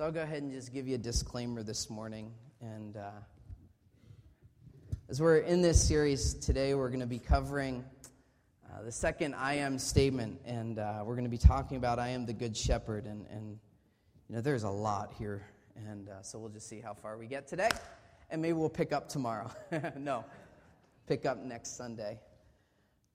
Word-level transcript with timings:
So 0.00 0.06
I'll 0.06 0.12
go 0.12 0.22
ahead 0.22 0.42
and 0.42 0.50
just 0.50 0.72
give 0.72 0.88
you 0.88 0.94
a 0.94 0.98
disclaimer 0.98 1.62
this 1.62 1.90
morning. 1.90 2.32
And 2.62 2.96
uh, 2.96 3.10
as 5.10 5.20
we're 5.20 5.40
in 5.40 5.60
this 5.60 5.78
series 5.86 6.32
today, 6.32 6.74
we're 6.74 6.88
going 6.88 7.00
to 7.00 7.06
be 7.06 7.18
covering 7.18 7.84
uh, 8.64 8.82
the 8.82 8.92
second 8.92 9.34
I 9.34 9.56
am 9.56 9.78
statement. 9.78 10.40
And 10.46 10.78
uh, 10.78 11.02
we're 11.04 11.16
going 11.16 11.26
to 11.26 11.30
be 11.30 11.36
talking 11.36 11.76
about 11.76 11.98
I 11.98 12.08
am 12.08 12.24
the 12.24 12.32
good 12.32 12.56
shepherd. 12.56 13.04
And, 13.04 13.26
and 13.30 13.58
you 14.30 14.36
know, 14.36 14.40
there's 14.40 14.62
a 14.62 14.70
lot 14.70 15.12
here. 15.18 15.46
And 15.76 16.08
uh, 16.08 16.22
so 16.22 16.38
we'll 16.38 16.48
just 16.48 16.66
see 16.66 16.80
how 16.80 16.94
far 16.94 17.18
we 17.18 17.26
get 17.26 17.46
today. 17.46 17.68
And 18.30 18.40
maybe 18.40 18.54
we'll 18.54 18.70
pick 18.70 18.94
up 18.94 19.06
tomorrow. 19.06 19.50
no, 19.98 20.24
pick 21.08 21.26
up 21.26 21.44
next 21.44 21.76
Sunday. 21.76 22.18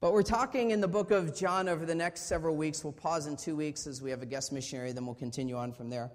But 0.02 0.14
we're 0.14 0.22
talking 0.22 0.70
in 0.70 0.82
the 0.82 0.88
book 0.88 1.10
of 1.10 1.36
John 1.36 1.68
over 1.68 1.84
the 1.84 1.96
next 1.96 2.28
several 2.28 2.56
weeks. 2.56 2.84
We'll 2.84 2.94
pause 2.94 3.26
in 3.26 3.38
two 3.38 3.56
weeks 3.56 3.88
as 3.88 4.04
we 4.04 4.12
have 4.12 4.22
a 4.22 4.28
guest 4.28 4.54
missionary, 4.54 4.92
then 4.92 5.08
we'll 5.08 5.16
continue 5.16 5.58
on 5.58 5.74
from 5.74 5.90
there. 5.90 6.12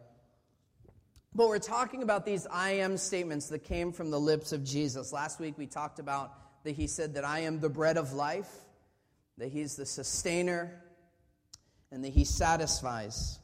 But 1.33 1.49
we're 1.49 1.61
talking 1.61 2.03
about 2.03 2.27
these 2.27 2.47
I 2.51 2.73
am 2.73 2.97
statements 2.97 3.49
that 3.51 3.61
came 3.61 3.93
from 3.93 4.11
the 4.11 4.19
lips 4.19 4.51
of 4.51 4.65
Jesus. 4.65 5.13
Last 5.13 5.39
week 5.39 5.57
we 5.57 5.67
talked 5.67 6.01
about 6.01 6.65
that 6.65 6.73
he 6.73 6.89
said 6.89 7.15
that 7.15 7.25
I 7.25 7.41
am 7.41 7.61
the 7.61 7.69
bread 7.69 7.97
of 7.97 8.13
life, 8.13 8.51
that 9.39 9.53
he's 9.53 9.77
the 9.77 9.87
sustainer, 9.87 10.83
and 11.93 12.05
that 12.05 12.13
he 12.13 12.25
satisfies. 12.25 13.39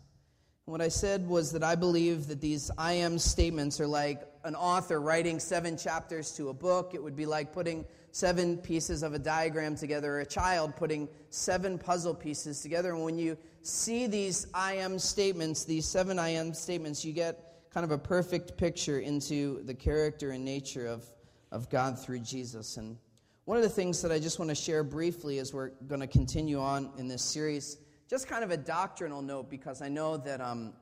What 0.65 0.81
I 0.81 0.89
said 0.89 1.29
was 1.29 1.53
that 1.53 1.63
I 1.63 1.77
believe 1.77 2.27
that 2.27 2.41
these 2.41 2.73
I 2.77 2.95
am 2.95 3.21
statements 3.21 3.81
are 3.81 3.87
like 3.87 4.21
an 4.43 4.57
author 4.57 5.01
writing 5.01 5.39
seven 5.39 5.77
chapters 5.77 6.33
to 6.33 6.49
a 6.49 6.53
book. 6.53 6.91
It 6.93 7.01
would 7.01 7.15
be 7.15 7.25
like 7.25 7.53
putting 7.53 7.85
seven 8.11 8.57
pieces 8.59 9.05
of 9.05 9.15
a 9.15 9.19
diagram 9.19 9.77
together, 9.77 10.17
or 10.17 10.21
a 10.21 10.27
child 10.27 10.75
putting 10.75 11.09
seven 11.31 11.79
puzzle 11.79 12.15
pieces 12.15 12.63
together. 12.63 12.95
And 12.95 13.05
when 13.05 13.17
you 13.17 13.39
see 13.63 14.09
these 14.09 14.49
I 14.53 14.75
am 14.75 14.99
statements, 14.99 15.65
these 15.65 15.87
seven 15.87 16.19
I 16.19 16.31
am 16.31 16.53
statements, 16.53 17.05
you 17.05 17.13
get 17.13 17.46
kind 17.73 17.85
of 17.85 17.91
a 17.91 17.99
perfect 17.99 18.57
picture 18.57 19.01
into 19.01 19.63
the 19.65 19.75
character 19.75 20.31
and 20.31 20.45
nature 20.45 20.87
of, 20.87 21.05
of 21.53 21.69
God 21.69 21.99
through 21.99 22.21
Jesus. 22.21 22.77
And 22.77 22.97
one 23.45 23.57
of 23.57 23.63
the 23.63 23.69
things 23.69 24.03
that 24.03 24.11
I 24.11 24.19
just 24.19 24.39
want 24.39 24.49
to 24.49 24.55
share 24.55 24.83
briefly 24.83 25.39
as 25.39 25.55
we're 25.55 25.71
going 25.87 26.01
to 26.01 26.07
continue 26.07 26.59
on 26.59 26.91
in 26.99 27.07
this 27.07 27.23
series, 27.23 27.79
just 28.09 28.29
kind 28.29 28.43
of 28.43 28.51
a 28.51 28.57
doctrinal 28.57 29.23
note, 29.23 29.51
because 29.51 29.83
I 29.83 29.89
know 29.89 30.17
that 30.17 30.41
um, 30.41 30.73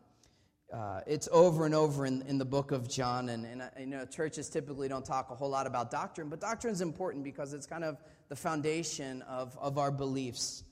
uh, 0.72 1.00
it's 1.06 1.28
over 1.30 1.66
and 1.66 1.74
over 1.74 2.06
in, 2.06 2.22
in 2.22 2.38
the 2.38 2.44
book 2.44 2.72
of 2.72 2.88
John, 2.88 3.28
and, 3.28 3.44
and 3.44 3.62
uh, 3.62 3.68
you 3.78 3.86
know, 3.86 4.04
churches 4.06 4.48
typically 4.48 4.88
don't 4.88 5.04
talk 5.04 5.30
a 5.30 5.34
whole 5.34 5.50
lot 5.50 5.66
about 5.66 5.90
doctrine, 5.90 6.28
but 6.28 6.40
doctrine 6.40 6.72
is 6.72 6.80
important 6.80 7.22
because 7.22 7.52
it's 7.52 7.66
kind 7.66 7.84
of 7.84 7.98
the 8.28 8.36
foundation 8.36 9.22
of, 9.22 9.56
of 9.58 9.78
our 9.78 9.90
beliefs. 9.90 10.64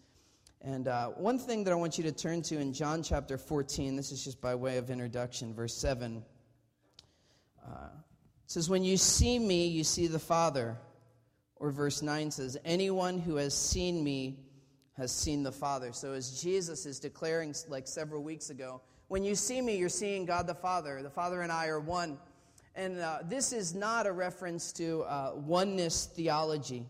And 0.64 0.86
uh, 0.86 1.08
one 1.08 1.40
thing 1.40 1.64
that 1.64 1.72
I 1.72 1.74
want 1.74 1.98
you 1.98 2.04
to 2.04 2.12
turn 2.12 2.40
to 2.42 2.58
in 2.58 2.72
John 2.72 3.02
chapter 3.02 3.36
14, 3.36 3.96
this 3.96 4.12
is 4.12 4.22
just 4.22 4.40
by 4.40 4.54
way 4.54 4.76
of 4.76 4.90
introduction, 4.90 5.52
verse 5.52 5.74
7. 5.74 6.22
Uh, 7.66 7.70
says, 8.46 8.70
When 8.70 8.84
you 8.84 8.96
see 8.96 9.40
me, 9.40 9.66
you 9.66 9.82
see 9.82 10.06
the 10.06 10.20
Father. 10.20 10.78
Or 11.56 11.72
verse 11.72 12.00
9 12.00 12.30
says, 12.30 12.56
Anyone 12.64 13.18
who 13.18 13.36
has 13.36 13.54
seen 13.54 14.04
me 14.04 14.38
has 14.96 15.10
seen 15.10 15.42
the 15.42 15.50
Father. 15.50 15.92
So 15.92 16.12
as 16.12 16.40
Jesus 16.40 16.86
is 16.86 17.00
declaring, 17.00 17.56
like 17.66 17.88
several 17.88 18.22
weeks 18.22 18.50
ago, 18.50 18.82
when 19.08 19.24
you 19.24 19.34
see 19.34 19.60
me, 19.60 19.76
you're 19.76 19.88
seeing 19.88 20.26
God 20.26 20.46
the 20.46 20.54
Father. 20.54 21.02
The 21.02 21.10
Father 21.10 21.42
and 21.42 21.50
I 21.50 21.66
are 21.66 21.80
one. 21.80 22.18
And 22.76 23.00
uh, 23.00 23.18
this 23.24 23.52
is 23.52 23.74
not 23.74 24.06
a 24.06 24.12
reference 24.12 24.72
to 24.74 25.02
uh, 25.02 25.32
oneness 25.34 26.06
theology. 26.06 26.86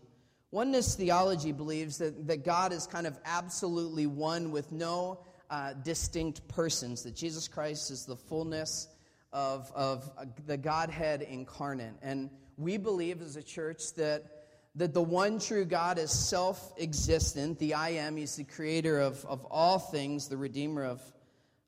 Oneness 0.53 0.93
theology 0.93 1.51
believes 1.51 1.97
that, 1.97 2.27
that 2.27 2.45
God 2.45 2.71
is 2.73 2.85
kind 2.85 3.07
of 3.07 3.17
absolutely 3.25 4.05
one 4.05 4.51
with 4.51 4.71
no 4.71 5.25
uh, 5.49 5.73
distinct 5.73 6.47
persons, 6.47 7.01
that 7.01 7.15
Jesus 7.15 7.47
Christ 7.47 7.89
is 7.89 8.05
the 8.05 8.15
fullness 8.15 8.87
of, 9.31 9.71
of 9.73 10.11
uh, 10.15 10.25
the 10.45 10.55
Godhead 10.55 11.23
incarnate. 11.23 11.95
And 12.03 12.29
we 12.55 12.77
believe 12.77 13.19
as 13.23 13.35
a 13.35 13.41
church 13.41 13.95
that, 13.95 14.43
that 14.75 14.93
the 14.93 15.01
one 15.01 15.39
true 15.39 15.65
God 15.65 15.97
is 15.97 16.11
self 16.11 16.71
existent, 16.79 17.57
the 17.57 17.73
I 17.73 17.89
am, 17.89 18.15
He's 18.15 18.35
the 18.35 18.43
creator 18.43 18.99
of, 18.99 19.25
of 19.25 19.43
all 19.45 19.79
things, 19.79 20.27
the 20.27 20.37
Redeemer 20.37 20.85
of, 20.85 21.01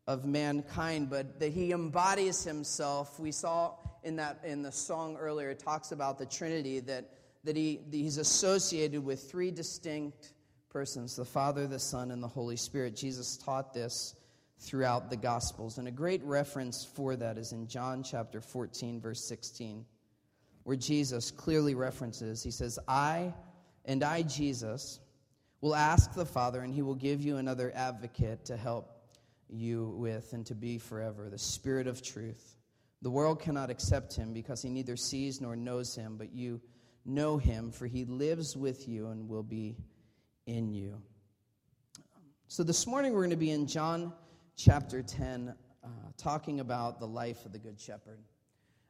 of 0.05 0.25
mankind, 0.25 1.09
but 1.09 1.39
that 1.39 1.53
He 1.53 1.71
embodies 1.71 2.43
Himself. 2.43 3.19
We 3.19 3.31
saw 3.31 3.77
in, 4.03 4.17
that, 4.17 4.41
in 4.45 4.61
the 4.61 4.71
song 4.71 5.17
earlier, 5.17 5.49
it 5.49 5.57
talks 5.57 5.91
about 5.91 6.19
the 6.19 6.27
Trinity, 6.27 6.81
that 6.81 7.09
that 7.45 7.55
he, 7.55 7.79
he's 7.91 8.17
associated 8.17 9.03
with 9.03 9.29
three 9.29 9.51
distinct 9.51 10.33
persons 10.69 11.15
the 11.15 11.23
Father, 11.23 11.67
the 11.67 11.79
Son, 11.79 12.11
and 12.11 12.21
the 12.21 12.27
Holy 12.27 12.57
Spirit. 12.57 12.95
Jesus 12.95 13.37
taught 13.37 13.73
this 13.73 14.15
throughout 14.59 15.09
the 15.09 15.15
Gospels. 15.15 15.77
And 15.77 15.87
a 15.87 15.91
great 15.91 16.23
reference 16.23 16.83
for 16.83 17.15
that 17.15 17.37
is 17.37 17.51
in 17.51 17.67
John 17.67 18.03
chapter 18.03 18.41
14, 18.41 18.99
verse 18.99 19.23
16, 19.23 19.85
where 20.63 20.75
Jesus 20.75 21.31
clearly 21.31 21.75
references, 21.75 22.43
he 22.43 22.51
says, 22.51 22.79
I 22.87 23.33
and 23.85 24.03
I, 24.03 24.23
Jesus, 24.23 24.99
will 25.61 25.75
ask 25.75 26.13
the 26.13 26.25
Father, 26.25 26.61
and 26.61 26.73
he 26.73 26.81
will 26.81 26.95
give 26.95 27.21
you 27.21 27.37
another 27.37 27.71
advocate 27.75 28.45
to 28.45 28.57
help 28.57 28.91
you 29.47 29.93
with 29.97 30.33
and 30.33 30.45
to 30.47 30.55
be 30.55 30.79
forever, 30.79 31.29
the 31.29 31.37
Spirit 31.37 31.85
of 31.87 32.01
truth. 32.01 32.55
The 33.01 33.11
world 33.11 33.39
cannot 33.39 33.69
accept 33.69 34.15
him 34.15 34.33
because 34.33 34.63
he 34.63 34.69
neither 34.69 34.97
sees 34.97 35.39
nor 35.39 35.55
knows 35.55 35.95
him, 35.95 36.17
but 36.17 36.33
you 36.33 36.59
know 37.05 37.37
him, 37.37 37.71
for 37.71 37.85
he 37.85 38.05
lives 38.05 38.57
with 38.57 38.87
you 38.87 39.07
and 39.07 39.29
will 39.29 39.43
be 39.43 39.77
in 40.45 40.73
you. 40.73 41.01
So 42.47 42.63
this 42.63 42.87
morning 42.87 43.13
we're 43.13 43.21
going 43.21 43.29
to 43.29 43.35
be 43.35 43.51
in 43.51 43.67
John 43.67 44.13
chapter 44.55 45.01
10, 45.01 45.53
uh, 45.83 45.87
talking 46.17 46.59
about 46.59 46.99
the 46.99 47.07
life 47.07 47.45
of 47.45 47.51
the 47.51 47.59
Good 47.59 47.79
Shepherd. 47.79 48.19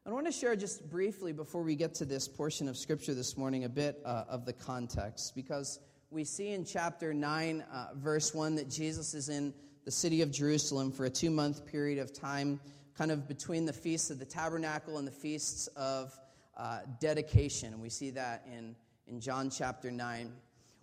I 0.05 0.11
want 0.11 0.27
to 0.27 0.31
share 0.31 0.55
just 0.55 0.87
briefly 0.89 1.33
before 1.33 1.63
we 1.63 1.75
get 1.75 1.95
to 1.95 2.05
this 2.05 2.27
portion 2.27 2.67
of 2.67 2.77
Scripture 2.77 3.15
this 3.15 3.37
morning 3.37 3.63
a 3.63 3.69
bit 3.69 3.99
uh, 4.05 4.25
of 4.29 4.45
the 4.45 4.53
context, 4.53 5.33
because 5.33 5.79
we 6.11 6.23
see 6.23 6.51
in 6.51 6.63
chapter 6.63 7.13
9, 7.13 7.63
uh, 7.73 7.87
verse 7.95 8.33
1, 8.33 8.55
that 8.55 8.69
Jesus 8.69 9.13
is 9.13 9.29
in 9.29 9.53
the 9.83 9.91
city 9.91 10.21
of 10.21 10.31
Jerusalem 10.31 10.91
for 10.91 11.05
a 11.05 11.09
two 11.09 11.31
month 11.31 11.65
period 11.65 11.99
of 11.99 12.13
time, 12.13 12.59
kind 12.95 13.11
of 13.11 13.27
between 13.27 13.65
the 13.65 13.73
feasts 13.73 14.11
of 14.11 14.19
the 14.19 14.25
tabernacle 14.25 14.97
and 14.99 15.07
the 15.07 15.11
feasts 15.11 15.67
of 15.75 16.17
uh, 16.57 16.79
dedication. 16.99 17.79
We 17.81 17.89
see 17.89 18.11
that 18.11 18.45
in, 18.51 18.75
in 19.07 19.19
John 19.19 19.49
chapter 19.49 19.91
9. 19.91 20.31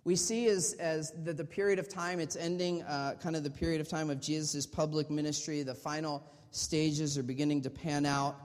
We 0.05 0.15
see 0.15 0.47
as, 0.47 0.73
as 0.73 1.11
the, 1.23 1.33
the 1.33 1.45
period 1.45 1.79
of 1.79 1.87
time, 1.87 2.19
it's 2.19 2.35
ending 2.35 2.83
uh, 2.83 3.15
kind 3.21 3.35
of 3.35 3.43
the 3.43 3.49
period 3.49 3.79
of 3.79 3.87
time 3.87 4.09
of 4.09 4.19
Jesus' 4.19 4.65
public 4.65 5.09
ministry. 5.09 5.63
The 5.63 5.75
final 5.75 6.23
stages 6.51 7.17
are 7.17 7.23
beginning 7.23 7.61
to 7.61 7.69
pan 7.69 8.05
out. 8.05 8.35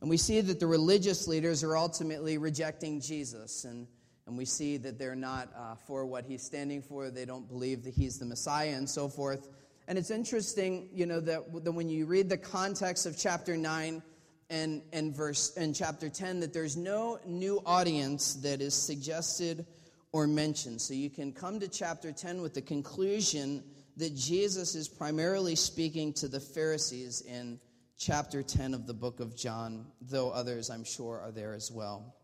And 0.00 0.08
we 0.08 0.16
see 0.16 0.40
that 0.40 0.60
the 0.60 0.66
religious 0.66 1.28
leaders 1.28 1.62
are 1.62 1.76
ultimately 1.76 2.38
rejecting 2.38 3.00
Jesus. 3.00 3.64
And, 3.64 3.86
and 4.26 4.38
we 4.38 4.44
see 4.44 4.76
that 4.78 4.98
they're 4.98 5.14
not 5.14 5.48
uh, 5.56 5.74
for 5.74 6.06
what 6.06 6.24
he's 6.24 6.42
standing 6.42 6.82
for. 6.82 7.10
They 7.10 7.24
don't 7.24 7.48
believe 7.48 7.84
that 7.84 7.94
he's 7.94 8.18
the 8.18 8.24
Messiah 8.24 8.74
and 8.74 8.88
so 8.88 9.08
forth. 9.08 9.48
And 9.88 9.98
it's 9.98 10.10
interesting, 10.10 10.88
you 10.92 11.06
know, 11.06 11.20
that 11.20 11.50
when 11.50 11.88
you 11.88 12.06
read 12.06 12.28
the 12.28 12.38
context 12.38 13.06
of 13.06 13.18
chapter 13.18 13.56
9, 13.56 14.02
and, 14.50 14.82
and 14.92 15.16
verse 15.16 15.56
and 15.56 15.74
chapter 15.74 16.08
10 16.08 16.40
that 16.40 16.52
there's 16.52 16.76
no 16.76 17.18
new 17.26 17.62
audience 17.64 18.34
that 18.34 18.60
is 18.60 18.74
suggested 18.74 19.66
or 20.12 20.26
mentioned. 20.26 20.80
So 20.80 20.94
you 20.94 21.10
can 21.10 21.32
come 21.32 21.60
to 21.60 21.68
chapter 21.68 22.12
10 22.12 22.42
with 22.42 22.54
the 22.54 22.62
conclusion 22.62 23.62
that 23.96 24.14
Jesus 24.14 24.74
is 24.74 24.88
primarily 24.88 25.54
speaking 25.54 26.12
to 26.14 26.28
the 26.28 26.40
Pharisees 26.40 27.22
in 27.22 27.58
chapter 27.98 28.42
10 28.42 28.74
of 28.74 28.86
the 28.86 28.94
book 28.94 29.20
of 29.20 29.36
John, 29.36 29.86
though 30.00 30.30
others, 30.30 30.70
I'm 30.70 30.84
sure, 30.84 31.20
are 31.20 31.30
there 31.30 31.54
as 31.54 31.70
well. 31.70 32.14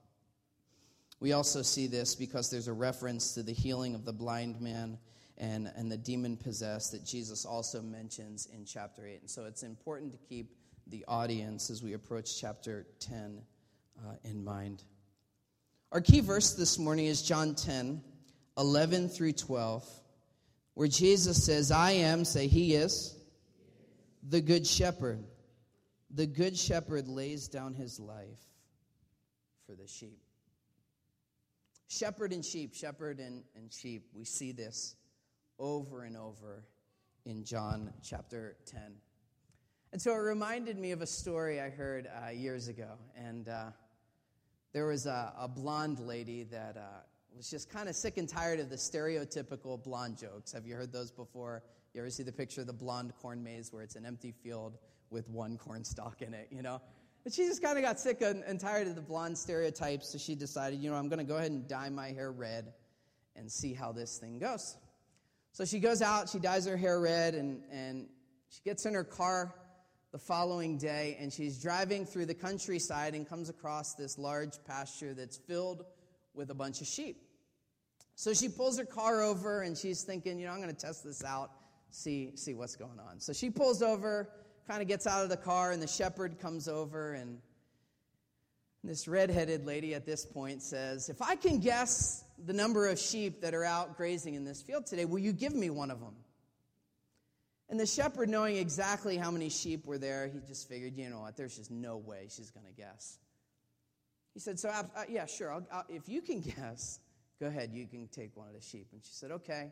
We 1.21 1.33
also 1.33 1.63
see 1.63 1.87
this 1.87 2.15
because 2.15 2.51
there's 2.51 2.69
a 2.69 2.73
reference 2.73 3.35
to 3.35 3.43
the 3.43 3.53
healing 3.53 3.95
of 3.95 4.05
the 4.05 4.13
blind 4.13 4.61
man 4.61 4.99
and, 5.37 5.71
and 5.77 5.91
the 5.91 5.97
demon 5.97 6.37
possessed 6.37 6.93
that 6.93 7.05
Jesus 7.05 7.45
also 7.45 7.81
mentions 7.81 8.49
in 8.53 8.65
chapter 8.65 9.07
8. 9.07 9.21
And 9.21 9.31
so 9.31 9.45
it's 9.45 9.63
important 9.63 10.13
to 10.13 10.19
keep 10.29 10.57
the 10.89 11.05
audience 11.07 11.71
as 11.71 11.83
we 11.83 11.93
approach 11.93 12.41
chapter 12.41 12.87
10 13.01 13.43
uh, 13.99 14.13
in 14.25 14.43
mind. 14.43 14.83
Our 15.93 16.01
key 16.01 16.21
verse 16.21 16.55
this 16.55 16.79
morning 16.79 17.07
is 17.07 17.23
John 17.23 17.55
10, 17.55 18.03
11 18.57 19.09
through 19.09 19.33
12, 19.33 19.87
where 20.75 20.89
Jesus 20.89 21.45
says, 21.45 21.71
I 21.71 21.93
am, 21.93 22.25
say, 22.25 22.47
He 22.47 22.75
is, 22.75 23.17
the 24.23 24.41
Good 24.41 24.67
Shepherd. 24.67 25.25
The 26.11 26.27
Good 26.27 26.57
Shepherd 26.57 27.09
lays 27.09 27.49
down 27.49 27.75
his 27.75 28.01
life 28.01 28.41
for 29.67 29.75
the 29.75 29.87
sheep. 29.87 30.21
Shepherd 31.89 32.33
and 32.33 32.45
sheep, 32.45 32.75
shepherd 32.75 33.19
and, 33.19 33.45
and 33.55 33.73
sheep. 33.73 34.09
We 34.15 34.25
see 34.25 34.53
this 34.53 34.95
over 35.59 36.03
and 36.03 36.17
over 36.17 36.65
in 37.25 37.45
John 37.45 37.93
chapter 38.03 38.57
10. 38.67 38.81
And 39.93 40.01
so 40.01 40.13
it 40.13 40.19
reminded 40.19 40.79
me 40.79 40.91
of 40.91 41.01
a 41.01 41.07
story 41.07 41.61
I 41.61 41.71
heard 41.71 42.07
uh, 42.07 42.31
years 42.31 42.69
ago. 42.69 42.91
And 43.17 43.49
uh, 43.49 43.71
there 44.73 44.87
was 44.87 45.07
a, 45.07 45.33
a, 45.39 45.49
blonde 45.49 45.99
lady 46.01 46.45
that 46.45 46.77
uh, 46.77 47.01
was 47.35 47.49
just 47.49 47.71
kind 47.71 47.89
of 47.89 47.97
sick 47.97 48.19
and 48.19 48.29
tired 48.29 48.61
of 48.61 48.69
the 48.69 48.77
stereotypical 48.77 49.83
blonde 49.83 50.19
jokes. 50.19 50.53
Have 50.53 50.67
you 50.67 50.75
heard 50.75 50.93
those 50.93 51.11
before? 51.11 51.63
you 51.95 52.03
ever 52.03 52.11
see 52.11 52.23
the 52.23 52.31
picture 52.31 52.61
of 52.61 52.67
the 52.67 52.73
blonde 52.73 53.13
corn 53.21 53.43
maze 53.43 53.73
where 53.73 53.83
it's 53.83 53.97
an 53.97 54.07
empty 54.07 54.31
field 54.31 54.79
with 55.11 55.29
one 55.31 55.57
corn 55.57 55.83
stalk 55.83 56.23
in 56.23 56.35
it, 56.35 56.49
you 56.51 56.63
know? 56.63 56.81
And 57.25 57.35
she 57.35 57.45
just 57.47 57.61
kind 57.61 57.77
of 57.77 57.83
got 57.83 57.99
sick 57.99 58.21
and, 58.21 58.45
and 58.45 58.61
tired 58.61 58.87
of 58.87 58.95
the 58.95 59.01
blonde 59.01 59.37
stereotypes, 59.37 60.11
so 60.11 60.19
she 60.19 60.35
decided, 60.35 60.81
you 60.81 60.91
know, 60.91 60.97
I'm 60.97 61.09
going 61.09 61.19
to 61.19 61.25
go 61.25 61.37
ahead 61.37 61.51
and 61.51 61.67
dye 61.67 61.89
my 61.89 62.09
hair 62.09 62.31
red 62.31 62.73
and 63.35 63.51
see 63.51 63.75
how 63.75 63.91
this 63.91 64.19
thing 64.19 64.39
goes. 64.39 64.77
So 65.53 65.65
she 65.65 65.81
goes 65.81 66.03
out, 66.03 66.29
she 66.29 66.39
dyes 66.39 66.67
her 66.67 66.77
hair 66.77 67.01
red, 67.01 67.35
and, 67.35 67.63
and 67.73 68.07
she 68.49 68.61
gets 68.63 68.87
in 68.87 68.95
her 68.95 69.03
car 69.03 69.53
the 70.11 70.19
following 70.19 70.79
day, 70.79 71.17
and 71.21 71.33
she's 71.33 71.61
driving 71.61 72.07
through 72.07 72.27
the 72.27 72.35
countryside 72.35 73.15
and 73.15 73.29
comes 73.29 73.49
across 73.49 73.95
this 73.95 74.19
large 74.19 74.55
pasture 74.67 75.13
that's 75.13 75.37
filled 75.37 75.85
with 76.35 76.51
a 76.51 76.55
bunch 76.55 76.81
of 76.81 76.87
sheep. 76.87 77.23
So 78.15 78.33
she 78.33 78.49
pulls 78.49 78.79
her 78.79 78.85
car 78.85 79.23
over 79.23 79.63
and 79.63 79.77
she's 79.77 80.03
thinking, 80.03 80.39
you 80.39 80.47
know, 80.47 80.53
I'm 80.53 80.61
going 80.61 80.75
to 80.75 80.81
test 80.81 81.05
this 81.05 81.23
out, 81.23 81.51
see, 81.91 82.33
see 82.35 82.55
what's 82.55 82.75
going 82.75 82.99
on. 82.99 83.21
So 83.21 83.33
she 83.33 83.51
pulls 83.51 83.83
over, 83.83 84.31
kind 84.67 84.83
of 84.83 84.89
gets 84.89 85.07
out 85.07 85.23
of 85.23 85.29
the 85.29 85.37
car, 85.37 85.73
and 85.73 85.81
the 85.81 85.87
shepherd 85.87 86.41
comes 86.41 86.69
over. 86.69 87.13
And 87.13 87.39
this 88.83 89.07
redheaded 89.07 89.67
lady 89.67 89.95
at 89.95 90.07
this 90.07 90.25
point 90.25 90.63
says, 90.63 91.09
If 91.09 91.23
I 91.23 91.37
can 91.37 91.61
guess 91.61 92.25
the 92.45 92.53
number 92.53 92.89
of 92.89 92.99
sheep 92.99 93.43
that 93.43 93.55
are 93.55 93.65
out 93.65 93.97
grazing 93.97 94.35
in 94.35 94.45
this 94.45 94.63
field 94.63 94.87
today, 94.87 95.05
will 95.05 95.19
you 95.19 95.33
give 95.33 95.55
me 95.55 95.71
one 95.71 95.91
of 95.91 96.01
them? 96.01 96.15
And 97.71 97.79
the 97.79 97.87
shepherd, 97.87 98.31
knowing 98.31 98.57
exactly 98.57 99.19
how 99.19 99.31
many 99.31 99.51
sheep 99.51 99.87
were 99.87 99.99
there, 99.99 100.27
he 100.27 100.41
just 100.47 100.69
figured, 100.69 100.97
you 100.97 101.11
know 101.11 101.21
what, 101.21 101.37
there's 101.37 101.57
just 101.57 101.71
no 101.71 101.99
way 101.99 102.29
she's 102.31 102.51
going 102.51 102.67
to 102.67 102.73
guess. 102.73 103.19
He 104.33 104.41
said, 104.41 104.59
So, 104.59 104.71
uh, 104.71 104.85
yeah, 105.09 105.27
sure, 105.27 105.53
I'll, 105.53 105.67
I'll, 105.71 105.85
if 105.89 106.09
you 106.09 106.23
can 106.23 106.41
guess, 106.57 106.99
go 107.39 107.47
ahead, 107.47 107.71
you 107.73 107.87
can 107.87 108.09
take 108.09 108.35
one 108.37 108.49
of 108.49 108.55
the 108.55 108.63
sheep. 108.63 108.89
And 108.93 109.05
she 109.05 109.13
said, 109.13 109.31
Okay. 109.33 109.71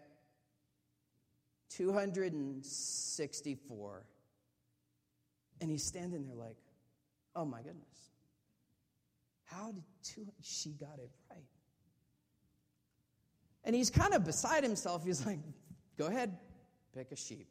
264. 1.71 4.05
And 5.61 5.71
he's 5.71 5.85
standing 5.85 6.27
there 6.27 6.37
like, 6.37 6.59
Oh 7.35 7.47
my 7.47 7.63
goodness. 7.63 8.11
How 9.45 9.73
did 9.73 9.85
two, 10.03 10.27
she 10.43 10.71
got 10.71 10.99
it 10.99 11.11
right? 11.31 11.45
And 13.65 13.75
he's 13.75 13.91
kind 13.91 14.15
of 14.15 14.25
beside 14.25 14.63
himself. 14.63 15.05
He's 15.05 15.25
like, 15.25 15.39
Go 15.97 16.07
ahead, 16.07 16.37
pick 16.95 17.11
a 17.11 17.17
sheep. 17.17 17.49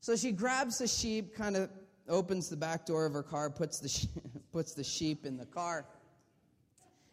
So 0.00 0.16
she 0.16 0.32
grabs 0.32 0.78
the 0.78 0.86
sheep, 0.86 1.34
kind 1.34 1.56
of 1.56 1.70
opens 2.08 2.48
the 2.48 2.56
back 2.56 2.86
door 2.86 3.06
of 3.06 3.12
her 3.12 3.22
car, 3.22 3.50
puts 3.50 3.80
the, 3.80 3.88
she- 3.88 4.08
puts 4.52 4.74
the 4.74 4.84
sheep 4.84 5.26
in 5.26 5.36
the 5.36 5.46
car. 5.46 5.86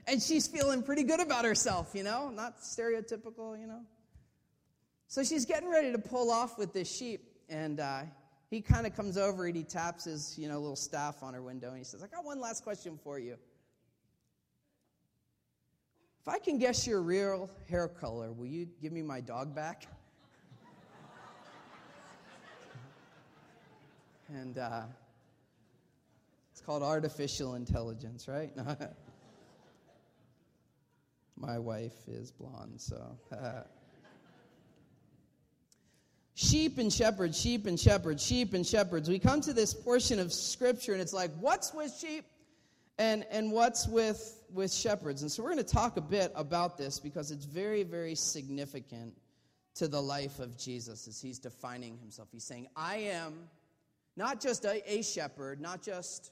And 0.08 0.22
she's 0.22 0.48
feeling 0.48 0.84
pretty 0.84 1.04
good 1.04 1.20
about 1.20 1.46
herself, 1.46 1.92
you 1.94 2.04
know, 2.04 2.30
not 2.30 2.60
stereotypical, 2.62 3.60
you 3.60 3.68
know. 3.68 3.82
So 5.08 5.24
she's 5.24 5.46
getting 5.46 5.70
ready 5.70 5.92
to 5.92 5.98
pull 5.98 6.30
off 6.32 6.58
with 6.58 6.74
this 6.74 6.94
sheep. 6.94 7.22
And 7.50 7.80
uh, 7.80 8.02
he 8.50 8.62
kind 8.62 8.86
of 8.86 8.96
comes 8.96 9.18
over 9.18 9.46
and 9.46 9.56
he 9.56 9.64
taps 9.64 10.06
his, 10.06 10.38
you 10.38 10.48
know, 10.48 10.60
little 10.60 10.76
staff 10.76 11.24
on 11.24 11.34
her 11.34 11.42
window 11.42 11.70
and 11.70 11.78
he 11.78 11.84
says, 11.84 12.04
I 12.04 12.08
got 12.08 12.24
one 12.24 12.40
last 12.40 12.64
question 12.64 13.00
for 13.04 13.18
you. 13.18 13.38
If 16.22 16.28
I 16.28 16.40
can 16.40 16.58
guess 16.58 16.88
your 16.88 17.02
real 17.02 17.50
hair 17.70 17.88
color, 17.88 18.32
will 18.32 18.48
you 18.48 18.68
give 18.82 18.92
me 18.92 19.04
my 19.04 19.22
dog 19.22 19.56
back? 19.56 19.86
And 24.36 24.58
uh, 24.58 24.82
it's 26.52 26.60
called 26.60 26.84
artificial 26.84 27.56
intelligence, 27.56 28.28
right? 28.28 28.52
My 31.38 31.58
wife 31.58 31.94
is 32.06 32.32
blonde, 32.32 32.82
so. 32.82 33.16
sheep 36.34 36.78
and 36.78 36.92
shepherds, 36.92 37.40
sheep 37.40 37.66
and 37.66 37.80
shepherds, 37.80 38.26
sheep 38.26 38.54
and 38.54 38.68
shepherds. 38.68 39.08
We 39.08 39.20
come 39.20 39.40
to 39.42 39.54
this 39.54 39.74
portion 39.74 40.20
of 40.20 40.34
scripture 40.34 40.92
and 40.92 41.02
it's 41.02 41.14
like, 41.14 41.32
what's 41.40 41.74
with 41.74 41.96
sheep 41.98 42.26
and, 42.98 43.26
and 43.32 43.54
what's 43.54 43.88
with, 43.88 44.44
with 44.54 44.74
shepherds? 44.74 45.22
And 45.22 45.32
so 45.32 45.44
we're 45.44 45.54
going 45.54 45.64
to 45.64 45.74
talk 45.74 45.96
a 45.96 46.02
bit 46.02 46.34
about 46.36 46.78
this 46.78 47.00
because 47.00 47.32
it's 47.32 47.46
very, 47.46 47.84
very 47.84 48.16
significant 48.16 49.14
to 49.76 49.88
the 49.88 50.02
life 50.02 50.40
of 50.40 50.58
Jesus 50.58 51.08
as 51.08 51.22
he's 51.22 51.40
defining 51.40 51.98
himself. 52.00 52.28
He's 52.34 52.44
saying, 52.44 52.68
I 52.76 52.98
am 52.98 53.34
not 54.16 54.42
just 54.42 54.66
a, 54.66 54.82
a 54.92 55.02
shepherd, 55.02 55.60
not 55.60 55.82
just 55.82 56.32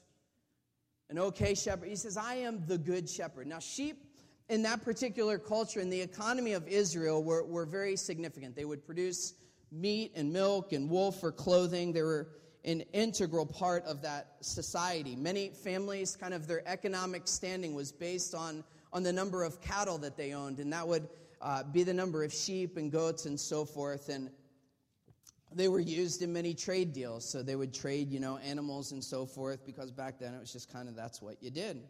an 1.10 1.18
okay 1.18 1.54
shepherd. 1.54 1.88
He 1.88 1.96
says, 1.96 2.16
I 2.16 2.34
am 2.36 2.64
the 2.66 2.78
good 2.78 3.08
shepherd. 3.08 3.46
Now, 3.46 3.58
sheep 3.58 4.04
in 4.48 4.62
that 4.62 4.84
particular 4.84 5.38
culture, 5.38 5.80
in 5.80 5.90
the 5.90 6.00
economy 6.00 6.52
of 6.52 6.66
Israel, 6.68 7.22
were, 7.22 7.44
were 7.44 7.66
very 7.66 7.96
significant. 7.96 8.54
They 8.54 8.64
would 8.64 8.84
produce 8.84 9.34
meat 9.72 10.12
and 10.14 10.32
milk 10.32 10.72
and 10.72 10.88
wool 10.88 11.12
for 11.12 11.32
clothing. 11.32 11.92
They 11.92 12.02
were 12.02 12.28
an 12.64 12.82
integral 12.92 13.44
part 13.44 13.84
of 13.84 14.02
that 14.02 14.36
society. 14.40 15.16
Many 15.16 15.50
families, 15.50 16.16
kind 16.16 16.32
of 16.32 16.46
their 16.46 16.66
economic 16.66 17.26
standing 17.26 17.74
was 17.74 17.92
based 17.92 18.34
on, 18.34 18.64
on 18.92 19.02
the 19.02 19.12
number 19.12 19.42
of 19.44 19.60
cattle 19.60 19.98
that 19.98 20.16
they 20.16 20.32
owned, 20.32 20.58
and 20.60 20.72
that 20.72 20.86
would 20.86 21.08
uh, 21.42 21.62
be 21.64 21.82
the 21.82 21.92
number 21.92 22.24
of 22.24 22.32
sheep 22.32 22.76
and 22.78 22.90
goats 22.90 23.26
and 23.26 23.38
so 23.38 23.64
forth. 23.66 24.08
And 24.08 24.30
they 25.56 25.68
were 25.68 25.80
used 25.80 26.22
in 26.22 26.32
many 26.32 26.54
trade 26.54 26.92
deals. 26.92 27.28
So 27.28 27.42
they 27.42 27.56
would 27.56 27.72
trade, 27.72 28.10
you 28.10 28.20
know, 28.20 28.38
animals 28.38 28.92
and 28.92 29.02
so 29.02 29.26
forth 29.26 29.64
because 29.64 29.90
back 29.90 30.18
then 30.18 30.34
it 30.34 30.40
was 30.40 30.52
just 30.52 30.72
kind 30.72 30.88
of 30.88 30.96
that's 30.96 31.22
what 31.22 31.42
you 31.42 31.50
did. 31.50 31.82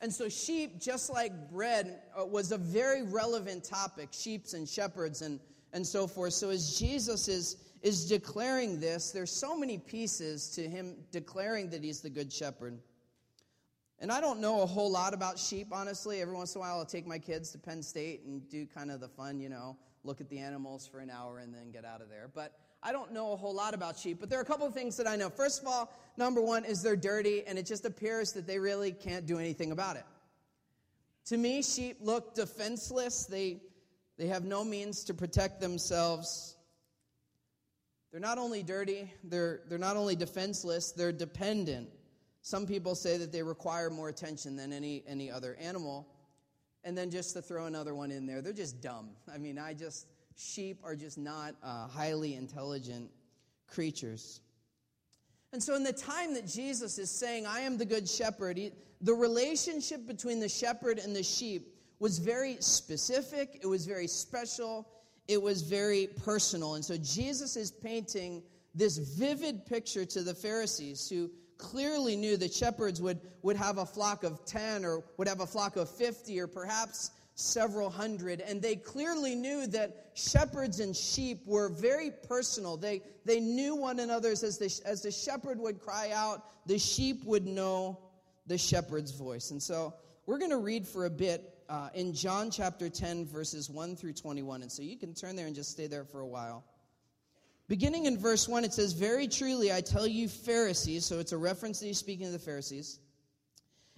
And 0.00 0.12
so 0.12 0.28
sheep, 0.28 0.80
just 0.80 1.10
like 1.10 1.50
bread, 1.50 2.00
uh, 2.18 2.26
was 2.26 2.50
a 2.50 2.58
very 2.58 3.02
relevant 3.02 3.62
topic, 3.62 4.08
sheeps 4.10 4.52
and 4.52 4.68
shepherds 4.68 5.22
and, 5.22 5.38
and 5.72 5.86
so 5.86 6.08
forth. 6.08 6.32
So 6.32 6.50
as 6.50 6.76
Jesus 6.76 7.28
is, 7.28 7.56
is 7.82 8.08
declaring 8.08 8.80
this, 8.80 9.12
there's 9.12 9.30
so 9.30 9.56
many 9.56 9.78
pieces 9.78 10.50
to 10.56 10.68
him 10.68 10.96
declaring 11.12 11.70
that 11.70 11.84
he's 11.84 12.00
the 12.00 12.10
good 12.10 12.32
shepherd. 12.32 12.80
And 14.00 14.10
I 14.10 14.20
don't 14.20 14.40
know 14.40 14.62
a 14.62 14.66
whole 14.66 14.90
lot 14.90 15.14
about 15.14 15.38
sheep, 15.38 15.68
honestly. 15.70 16.20
Every 16.20 16.34
once 16.34 16.56
in 16.56 16.58
a 16.58 16.62
while, 16.62 16.78
I'll 16.78 16.84
take 16.84 17.06
my 17.06 17.20
kids 17.20 17.52
to 17.52 17.58
Penn 17.58 17.80
State 17.84 18.24
and 18.26 18.48
do 18.48 18.66
kind 18.66 18.90
of 18.90 18.98
the 18.98 19.06
fun, 19.06 19.38
you 19.38 19.48
know, 19.48 19.76
look 20.04 20.20
at 20.20 20.28
the 20.28 20.38
animals 20.38 20.86
for 20.86 20.98
an 21.00 21.10
hour 21.10 21.38
and 21.38 21.54
then 21.54 21.70
get 21.70 21.84
out 21.84 22.00
of 22.00 22.08
there. 22.08 22.28
But 22.32 22.52
I 22.82 22.92
don't 22.92 23.12
know 23.12 23.32
a 23.32 23.36
whole 23.36 23.54
lot 23.54 23.74
about 23.74 23.98
sheep, 23.98 24.18
but 24.20 24.28
there 24.28 24.38
are 24.38 24.42
a 24.42 24.46
couple 24.46 24.66
of 24.66 24.74
things 24.74 24.96
that 24.96 25.06
I 25.06 25.16
know. 25.16 25.30
First 25.30 25.62
of 25.62 25.68
all, 25.68 25.92
number 26.16 26.40
one 26.40 26.64
is 26.64 26.82
they're 26.82 26.96
dirty, 26.96 27.44
and 27.46 27.58
it 27.58 27.66
just 27.66 27.84
appears 27.84 28.32
that 28.32 28.46
they 28.46 28.58
really 28.58 28.92
can't 28.92 29.26
do 29.26 29.38
anything 29.38 29.70
about 29.70 29.96
it. 29.96 30.04
To 31.26 31.36
me, 31.36 31.62
sheep 31.62 31.98
look 32.00 32.34
defenseless. 32.34 33.26
They, 33.26 33.60
they 34.18 34.26
have 34.26 34.44
no 34.44 34.64
means 34.64 35.04
to 35.04 35.14
protect 35.14 35.60
themselves. 35.60 36.56
They're 38.10 38.20
not 38.20 38.38
only 38.38 38.62
dirty, 38.62 39.10
they're, 39.24 39.60
they're 39.68 39.78
not 39.78 39.96
only 39.96 40.16
defenseless, 40.16 40.92
they're 40.92 41.12
dependent. 41.12 41.88
Some 42.42 42.66
people 42.66 42.94
say 42.94 43.16
that 43.18 43.32
they 43.32 43.42
require 43.42 43.88
more 43.88 44.08
attention 44.08 44.56
than 44.56 44.72
any, 44.72 45.04
any 45.06 45.30
other 45.30 45.56
animal. 45.60 46.08
And 46.84 46.98
then 46.98 47.10
just 47.10 47.34
to 47.34 47.42
throw 47.42 47.66
another 47.66 47.94
one 47.94 48.10
in 48.10 48.26
there, 48.26 48.42
they're 48.42 48.52
just 48.52 48.80
dumb. 48.80 49.10
I 49.32 49.38
mean, 49.38 49.58
I 49.58 49.74
just, 49.74 50.06
sheep 50.36 50.80
are 50.82 50.96
just 50.96 51.16
not 51.16 51.54
uh, 51.62 51.86
highly 51.86 52.34
intelligent 52.34 53.10
creatures. 53.68 54.40
And 55.52 55.62
so, 55.62 55.74
in 55.74 55.84
the 55.84 55.92
time 55.92 56.34
that 56.34 56.46
Jesus 56.46 56.98
is 56.98 57.10
saying, 57.10 57.46
I 57.46 57.60
am 57.60 57.76
the 57.76 57.84
good 57.84 58.08
shepherd, 58.08 58.56
he, 58.56 58.72
the 59.00 59.12
relationship 59.12 60.06
between 60.06 60.40
the 60.40 60.48
shepherd 60.48 60.98
and 60.98 61.14
the 61.14 61.22
sheep 61.22 61.74
was 61.98 62.18
very 62.18 62.56
specific, 62.60 63.60
it 63.62 63.66
was 63.66 63.86
very 63.86 64.06
special, 64.06 64.88
it 65.28 65.40
was 65.40 65.62
very 65.62 66.08
personal. 66.24 66.74
And 66.74 66.84
so, 66.84 66.96
Jesus 66.96 67.56
is 67.56 67.70
painting 67.70 68.42
this 68.74 68.96
vivid 68.96 69.66
picture 69.66 70.06
to 70.06 70.22
the 70.22 70.34
Pharisees 70.34 71.08
who 71.08 71.30
clearly 71.62 72.16
knew 72.16 72.36
that 72.36 72.52
shepherds 72.52 73.00
would, 73.00 73.20
would 73.42 73.56
have 73.56 73.78
a 73.78 73.86
flock 73.86 74.24
of 74.24 74.44
10 74.44 74.84
or 74.84 75.04
would 75.16 75.28
have 75.28 75.40
a 75.40 75.46
flock 75.46 75.76
of 75.76 75.88
50 75.88 76.40
or 76.40 76.48
perhaps 76.48 77.12
several 77.36 77.88
hundred. 77.88 78.40
And 78.40 78.60
they 78.60 78.74
clearly 78.74 79.36
knew 79.36 79.68
that 79.68 80.10
shepherds 80.14 80.80
and 80.80 80.94
sheep 80.94 81.46
were 81.46 81.68
very 81.68 82.10
personal. 82.10 82.76
They, 82.76 83.00
they 83.24 83.38
knew 83.38 83.76
one 83.76 84.00
another's 84.00 84.42
as 84.42 84.58
the, 84.58 84.80
as 84.84 85.02
the 85.02 85.12
shepherd 85.12 85.60
would 85.60 85.80
cry 85.80 86.10
out, 86.12 86.42
the 86.66 86.78
sheep 86.78 87.24
would 87.24 87.46
know 87.46 87.98
the 88.46 88.58
shepherd's 88.58 89.12
voice. 89.12 89.52
And 89.52 89.62
so 89.62 89.94
we're 90.26 90.38
going 90.38 90.50
to 90.50 90.58
read 90.58 90.86
for 90.86 91.04
a 91.04 91.10
bit 91.10 91.48
uh, 91.68 91.90
in 91.94 92.12
John 92.12 92.50
chapter 92.50 92.90
10, 92.90 93.26
verses 93.26 93.70
1 93.70 93.96
through 93.96 94.14
21. 94.14 94.62
And 94.62 94.70
so 94.70 94.82
you 94.82 94.98
can 94.98 95.14
turn 95.14 95.36
there 95.36 95.46
and 95.46 95.54
just 95.54 95.70
stay 95.70 95.86
there 95.86 96.04
for 96.04 96.20
a 96.20 96.26
while. 96.26 96.64
Beginning 97.68 98.06
in 98.06 98.18
verse 98.18 98.48
1, 98.48 98.64
it 98.64 98.72
says, 98.72 98.92
Very 98.92 99.28
truly 99.28 99.72
I 99.72 99.80
tell 99.80 100.06
you, 100.06 100.28
Pharisees, 100.28 101.04
so 101.04 101.18
it's 101.18 101.32
a 101.32 101.38
reference 101.38 101.80
that 101.80 101.86
he's 101.86 101.98
speaking 101.98 102.26
to 102.26 102.32
the 102.32 102.38
Pharisees. 102.38 102.98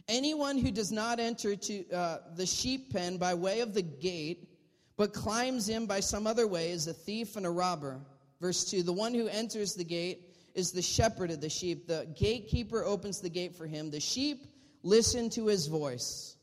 Anyone 0.07 0.59
who 0.59 0.71
does 0.71 0.93
not 0.93 1.19
enter 1.19 1.57
to 1.57 1.91
uh, 1.91 2.19
the 2.37 2.45
sheep 2.45 2.93
pen 2.93 3.17
by 3.17 3.35
way 3.35 3.61
of 3.61 3.73
the 3.73 3.83
gate, 3.83 4.49
but 4.97 5.15
climbs 5.15 5.69
in 5.69 5.87
by 5.87 6.01
some 6.01 6.27
other 6.27 6.47
way, 6.47 6.71
is 6.71 6.87
a 6.87 6.93
thief 6.93 7.37
and 7.37 7.47
a 7.47 7.51
robber. 7.51 8.01
Verse 8.41 8.71
2 8.71 8.83
The 8.83 8.93
one 8.93 9.15
who 9.15 9.29
enters 9.29 9.75
the 9.75 9.85
gate 9.85 10.35
is 10.55 10.71
the 10.71 10.83
shepherd 10.83 11.31
of 11.31 11.41
the 11.41 11.49
sheep. 11.49 11.87
The 11.87 12.07
gatekeeper 12.17 12.85
opens 12.85 13.21
the 13.21 13.31
gate 13.31 13.57
for 13.57 13.67
him. 13.67 13.91
The 13.91 14.01
sheep 14.01 14.47
listen 14.83 15.31
to 15.31 15.47
his 15.47 15.67
voice. 15.67 16.37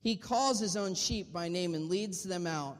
He 0.00 0.16
calls 0.16 0.60
his 0.60 0.76
own 0.76 0.94
sheep 0.94 1.32
by 1.32 1.48
name 1.48 1.74
and 1.74 1.88
leads 1.88 2.22
them 2.22 2.46
out. 2.46 2.78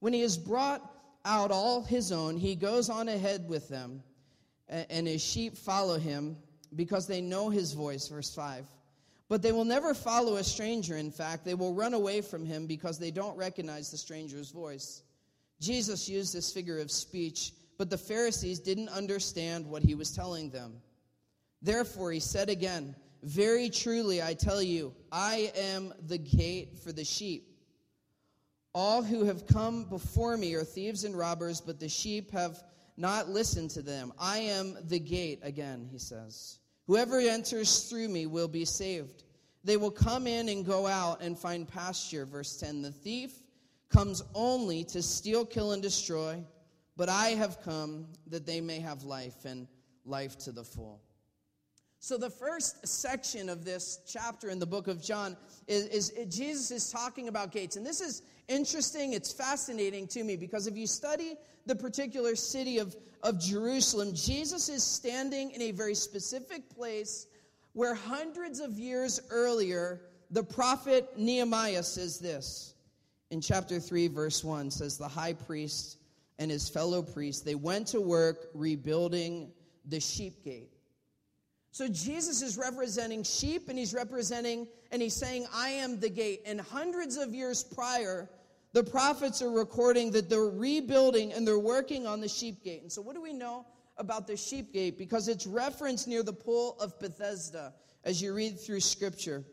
When 0.00 0.14
he 0.14 0.22
has 0.22 0.38
brought 0.38 0.89
out 1.24 1.50
all 1.50 1.82
his 1.82 2.12
own, 2.12 2.36
he 2.36 2.54
goes 2.54 2.88
on 2.88 3.08
ahead 3.08 3.48
with 3.48 3.68
them, 3.68 4.02
and 4.68 5.06
his 5.06 5.22
sheep 5.22 5.56
follow 5.56 5.98
him 5.98 6.36
because 6.74 7.06
they 7.06 7.20
know 7.20 7.50
his 7.50 7.72
voice. 7.72 8.08
Verse 8.08 8.34
5. 8.34 8.66
But 9.28 9.42
they 9.42 9.52
will 9.52 9.64
never 9.64 9.94
follow 9.94 10.36
a 10.36 10.44
stranger. 10.44 10.96
In 10.96 11.10
fact, 11.10 11.44
they 11.44 11.54
will 11.54 11.74
run 11.74 11.94
away 11.94 12.20
from 12.20 12.44
him 12.44 12.66
because 12.66 12.98
they 12.98 13.10
don't 13.10 13.36
recognize 13.36 13.90
the 13.90 13.96
stranger's 13.96 14.50
voice. 14.50 15.02
Jesus 15.60 16.08
used 16.08 16.34
this 16.34 16.52
figure 16.52 16.78
of 16.78 16.90
speech, 16.90 17.52
but 17.78 17.90
the 17.90 17.98
Pharisees 17.98 18.58
didn't 18.58 18.88
understand 18.88 19.66
what 19.66 19.82
he 19.82 19.94
was 19.94 20.10
telling 20.10 20.50
them. 20.50 20.80
Therefore, 21.62 22.10
he 22.12 22.20
said 22.20 22.48
again, 22.48 22.96
Very 23.22 23.68
truly, 23.68 24.22
I 24.22 24.34
tell 24.34 24.62
you, 24.62 24.94
I 25.12 25.52
am 25.54 25.92
the 26.06 26.18
gate 26.18 26.78
for 26.78 26.90
the 26.90 27.04
sheep. 27.04 27.49
All 28.72 29.02
who 29.02 29.24
have 29.24 29.46
come 29.46 29.84
before 29.84 30.36
me 30.36 30.54
are 30.54 30.64
thieves 30.64 31.04
and 31.04 31.16
robbers, 31.16 31.60
but 31.60 31.80
the 31.80 31.88
sheep 31.88 32.30
have 32.30 32.62
not 32.96 33.28
listened 33.28 33.70
to 33.70 33.82
them. 33.82 34.12
I 34.18 34.38
am 34.38 34.76
the 34.88 35.00
gate, 35.00 35.40
again, 35.42 35.88
he 35.90 35.98
says. 35.98 36.58
Whoever 36.86 37.18
enters 37.18 37.88
through 37.88 38.08
me 38.08 38.26
will 38.26 38.48
be 38.48 38.64
saved. 38.64 39.24
They 39.64 39.76
will 39.76 39.90
come 39.90 40.26
in 40.26 40.48
and 40.48 40.64
go 40.64 40.86
out 40.86 41.20
and 41.20 41.38
find 41.38 41.66
pasture. 41.66 42.24
Verse 42.24 42.56
10 42.56 42.82
The 42.82 42.92
thief 42.92 43.32
comes 43.88 44.22
only 44.34 44.84
to 44.84 45.02
steal, 45.02 45.44
kill, 45.44 45.72
and 45.72 45.82
destroy, 45.82 46.42
but 46.96 47.08
I 47.08 47.30
have 47.30 47.62
come 47.62 48.06
that 48.28 48.46
they 48.46 48.60
may 48.60 48.78
have 48.80 49.02
life 49.02 49.44
and 49.44 49.66
life 50.04 50.38
to 50.38 50.52
the 50.52 50.64
full. 50.64 51.00
So, 52.02 52.16
the 52.16 52.30
first 52.30 52.88
section 52.88 53.50
of 53.50 53.62
this 53.62 54.00
chapter 54.06 54.48
in 54.48 54.58
the 54.58 54.64
book 54.64 54.88
of 54.88 55.02
John 55.02 55.36
is, 55.68 55.86
is, 55.88 56.34
Jesus 56.34 56.70
is 56.70 56.90
talking 56.90 57.28
about 57.28 57.52
gates. 57.52 57.76
And 57.76 57.84
this 57.84 58.00
is 58.00 58.22
interesting, 58.48 59.12
it's 59.12 59.30
fascinating 59.30 60.06
to 60.08 60.24
me 60.24 60.36
because 60.36 60.66
if 60.66 60.78
you 60.78 60.86
study 60.86 61.34
the 61.66 61.76
particular 61.76 62.36
city 62.36 62.78
of, 62.78 62.96
of 63.22 63.38
Jerusalem, 63.38 64.14
Jesus 64.14 64.70
is 64.70 64.82
standing 64.82 65.50
in 65.50 65.60
a 65.60 65.72
very 65.72 65.94
specific 65.94 66.74
place 66.74 67.26
where 67.74 67.94
hundreds 67.94 68.60
of 68.60 68.78
years 68.78 69.20
earlier, 69.28 70.00
the 70.30 70.42
prophet 70.42 71.06
Nehemiah 71.18 71.82
says 71.82 72.18
this. 72.18 72.76
In 73.30 73.42
chapter 73.42 73.78
3, 73.78 74.08
verse 74.08 74.42
1 74.42 74.70
says, 74.70 74.96
The 74.96 75.06
high 75.06 75.34
priest 75.34 75.98
and 76.38 76.50
his 76.50 76.66
fellow 76.66 77.02
priests, 77.02 77.42
they 77.42 77.56
went 77.56 77.88
to 77.88 78.00
work 78.00 78.48
rebuilding 78.54 79.52
the 79.84 80.00
sheep 80.00 80.42
gate 80.42 80.79
so 81.72 81.88
Jesus 81.88 82.42
is 82.42 82.58
representing 82.58 83.22
sheep 83.22 83.68
and 83.68 83.78
he's 83.78 83.94
representing, 83.94 84.66
and 84.90 85.00
he's 85.00 85.14
saying, 85.14 85.46
I 85.54 85.70
am 85.70 86.00
the 86.00 86.08
gate. 86.08 86.42
And 86.44 86.60
hundreds 86.60 87.16
of 87.16 87.32
years 87.32 87.62
prior, 87.62 88.28
the 88.72 88.82
prophets 88.82 89.40
are 89.40 89.50
recording 89.50 90.10
that 90.12 90.28
they're 90.28 90.50
rebuilding 90.50 91.32
and 91.32 91.46
they're 91.46 91.58
working 91.58 92.06
on 92.06 92.20
the 92.20 92.28
sheep 92.28 92.64
gate. 92.64 92.82
And 92.82 92.90
so, 92.90 93.00
what 93.02 93.14
do 93.14 93.22
we 93.22 93.32
know 93.32 93.66
about 93.98 94.26
the 94.26 94.36
sheep 94.36 94.72
gate? 94.72 94.98
Because 94.98 95.28
it's 95.28 95.46
referenced 95.46 96.08
near 96.08 96.22
the 96.22 96.32
pool 96.32 96.76
of 96.80 96.98
Bethesda 96.98 97.72
as 98.04 98.20
you 98.20 98.34
read 98.34 98.58
through 98.58 98.80
scripture. 98.80 99.44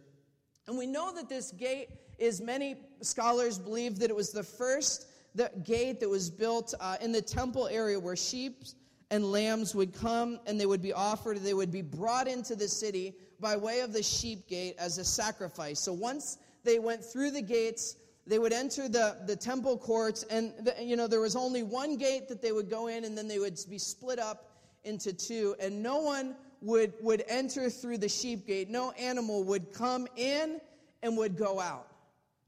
And 0.67 0.77
we 0.77 0.87
know 0.87 1.13
that 1.13 1.29
this 1.29 1.51
gate 1.51 1.89
is, 2.17 2.41
many 2.41 2.77
scholars 3.01 3.59
believe 3.59 3.99
that 3.99 4.09
it 4.09 4.15
was 4.15 4.31
the 4.31 4.43
first 4.43 5.07
the 5.35 5.51
gate 5.63 5.99
that 5.99 6.09
was 6.09 6.31
built 6.31 6.73
uh, 6.79 6.97
in 6.99 7.11
the 7.11 7.21
temple 7.21 7.67
area 7.67 7.99
where 7.99 8.15
sheep 8.15 8.63
and 9.09 9.31
lambs 9.31 9.73
would 9.73 9.93
come 9.93 10.39
and 10.45 10.59
they 10.59 10.65
would 10.65 10.81
be 10.81 10.93
offered, 10.93 11.37
they 11.37 11.53
would 11.53 11.71
be 11.71 11.81
brought 11.81 12.27
into 12.27 12.55
the 12.55 12.67
city 12.67 13.15
by 13.39 13.55
way 13.55 13.79
of 13.81 13.93
the 13.93 14.03
sheep 14.03 14.47
gate 14.47 14.75
as 14.79 14.97
a 14.97 15.05
sacrifice. 15.05 15.79
So 15.79 15.93
once 15.93 16.37
they 16.63 16.79
went 16.79 17.03
through 17.03 17.31
the 17.31 17.41
gates, 17.41 17.95
they 18.25 18.39
would 18.39 18.51
enter 18.51 18.89
the, 18.89 19.17
the 19.25 19.35
temple 19.35 19.77
courts, 19.77 20.23
and 20.23 20.53
the, 20.59 20.75
you 20.81 20.97
know 20.97 21.07
there 21.07 21.21
was 21.21 21.35
only 21.35 21.63
one 21.63 21.97
gate 21.97 22.27
that 22.27 22.41
they 22.41 22.51
would 22.51 22.69
go 22.69 22.87
in, 22.87 23.05
and 23.05 23.17
then 23.17 23.27
they 23.27 23.39
would 23.39 23.57
be 23.69 23.77
split 23.77 24.19
up 24.19 24.51
into 24.83 25.13
two, 25.13 25.55
and 25.61 25.81
no 25.81 25.99
one 25.99 26.35
would 26.61 26.93
would 26.99 27.23
enter 27.29 27.69
through 27.69 27.99
the 27.99 28.09
sheep 28.09 28.45
gate. 28.45 28.69
No 28.69 28.91
animal 28.91 29.45
would 29.45 29.71
come 29.71 30.07
in 30.17 30.59
and 31.01 31.15
would 31.15 31.37
go 31.37 31.61
out, 31.61 31.87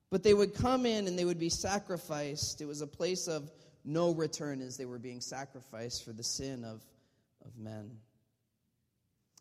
but 0.09 0.21
they 0.21 0.33
would 0.33 0.53
come 0.53 0.85
in 0.85 1.07
and 1.07 1.17
they 1.17 1.25
would 1.25 1.39
be 1.39 1.49
sacrificed. 1.49 2.59
It 2.59 2.65
was 2.65 2.81
a 2.81 2.87
place 2.87 3.27
of 3.27 3.49
no 3.85 4.11
return 4.13 4.61
as 4.61 4.77
they 4.77 4.85
were 4.85 4.99
being 4.99 5.21
sacrificed 5.21 6.03
for 6.03 6.11
the 6.11 6.23
sin 6.23 6.63
of, 6.63 6.81
of 7.45 7.57
men. 7.57 7.91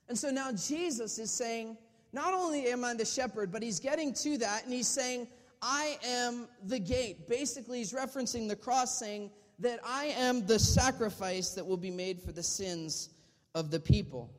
And 0.08 0.18
so 0.18 0.30
now 0.30 0.52
Jesus 0.52 1.18
is 1.18 1.30
saying, 1.30 1.76
not 2.12 2.32
only 2.32 2.66
am 2.68 2.84
I 2.84 2.94
the 2.94 3.04
shepherd, 3.04 3.52
but 3.52 3.62
he's 3.62 3.80
getting 3.80 4.14
to 4.14 4.38
that 4.38 4.64
and 4.64 4.72
he's 4.72 4.88
saying, 4.88 5.28
I 5.60 5.98
am 6.04 6.48
the 6.64 6.78
gate. 6.78 7.28
Basically, 7.28 7.78
he's 7.78 7.92
referencing 7.92 8.48
the 8.48 8.56
cross, 8.56 8.98
saying 8.98 9.30
that 9.58 9.80
I 9.84 10.06
am 10.06 10.46
the 10.46 10.58
sacrifice 10.58 11.50
that 11.50 11.66
will 11.66 11.76
be 11.76 11.90
made 11.90 12.22
for 12.22 12.32
the 12.32 12.42
sins 12.42 13.10
of 13.54 13.70
the 13.70 13.80
people. 13.80 14.30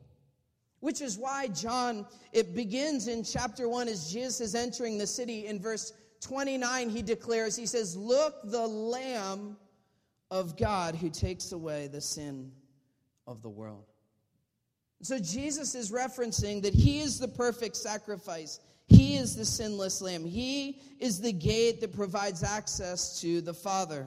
Which 0.80 1.02
is 1.02 1.18
why 1.18 1.48
John, 1.48 2.06
it 2.32 2.54
begins 2.54 3.06
in 3.06 3.22
chapter 3.22 3.68
1 3.68 3.86
as 3.86 4.10
Jesus 4.10 4.40
is 4.40 4.54
entering 4.54 4.96
the 4.96 5.06
city. 5.06 5.46
In 5.46 5.60
verse 5.60 5.92
29, 6.22 6.88
he 6.88 7.02
declares, 7.02 7.54
He 7.54 7.66
says, 7.66 7.96
Look, 7.96 8.36
the 8.44 8.66
Lamb 8.66 9.58
of 10.30 10.56
God 10.56 10.94
who 10.94 11.10
takes 11.10 11.52
away 11.52 11.88
the 11.88 12.00
sin 12.00 12.52
of 13.26 13.42
the 13.42 13.48
world. 13.48 13.84
So 15.02 15.18
Jesus 15.18 15.74
is 15.74 15.90
referencing 15.90 16.62
that 16.62 16.74
he 16.74 17.00
is 17.00 17.18
the 17.18 17.28
perfect 17.28 17.76
sacrifice. 17.76 18.60
He 18.86 19.16
is 19.16 19.34
the 19.34 19.44
sinless 19.44 20.02
lamb. 20.02 20.24
He 20.24 20.80
is 20.98 21.20
the 21.20 21.32
gate 21.32 21.80
that 21.80 21.94
provides 21.94 22.42
access 22.42 23.20
to 23.20 23.40
the 23.40 23.54
Father. 23.54 24.06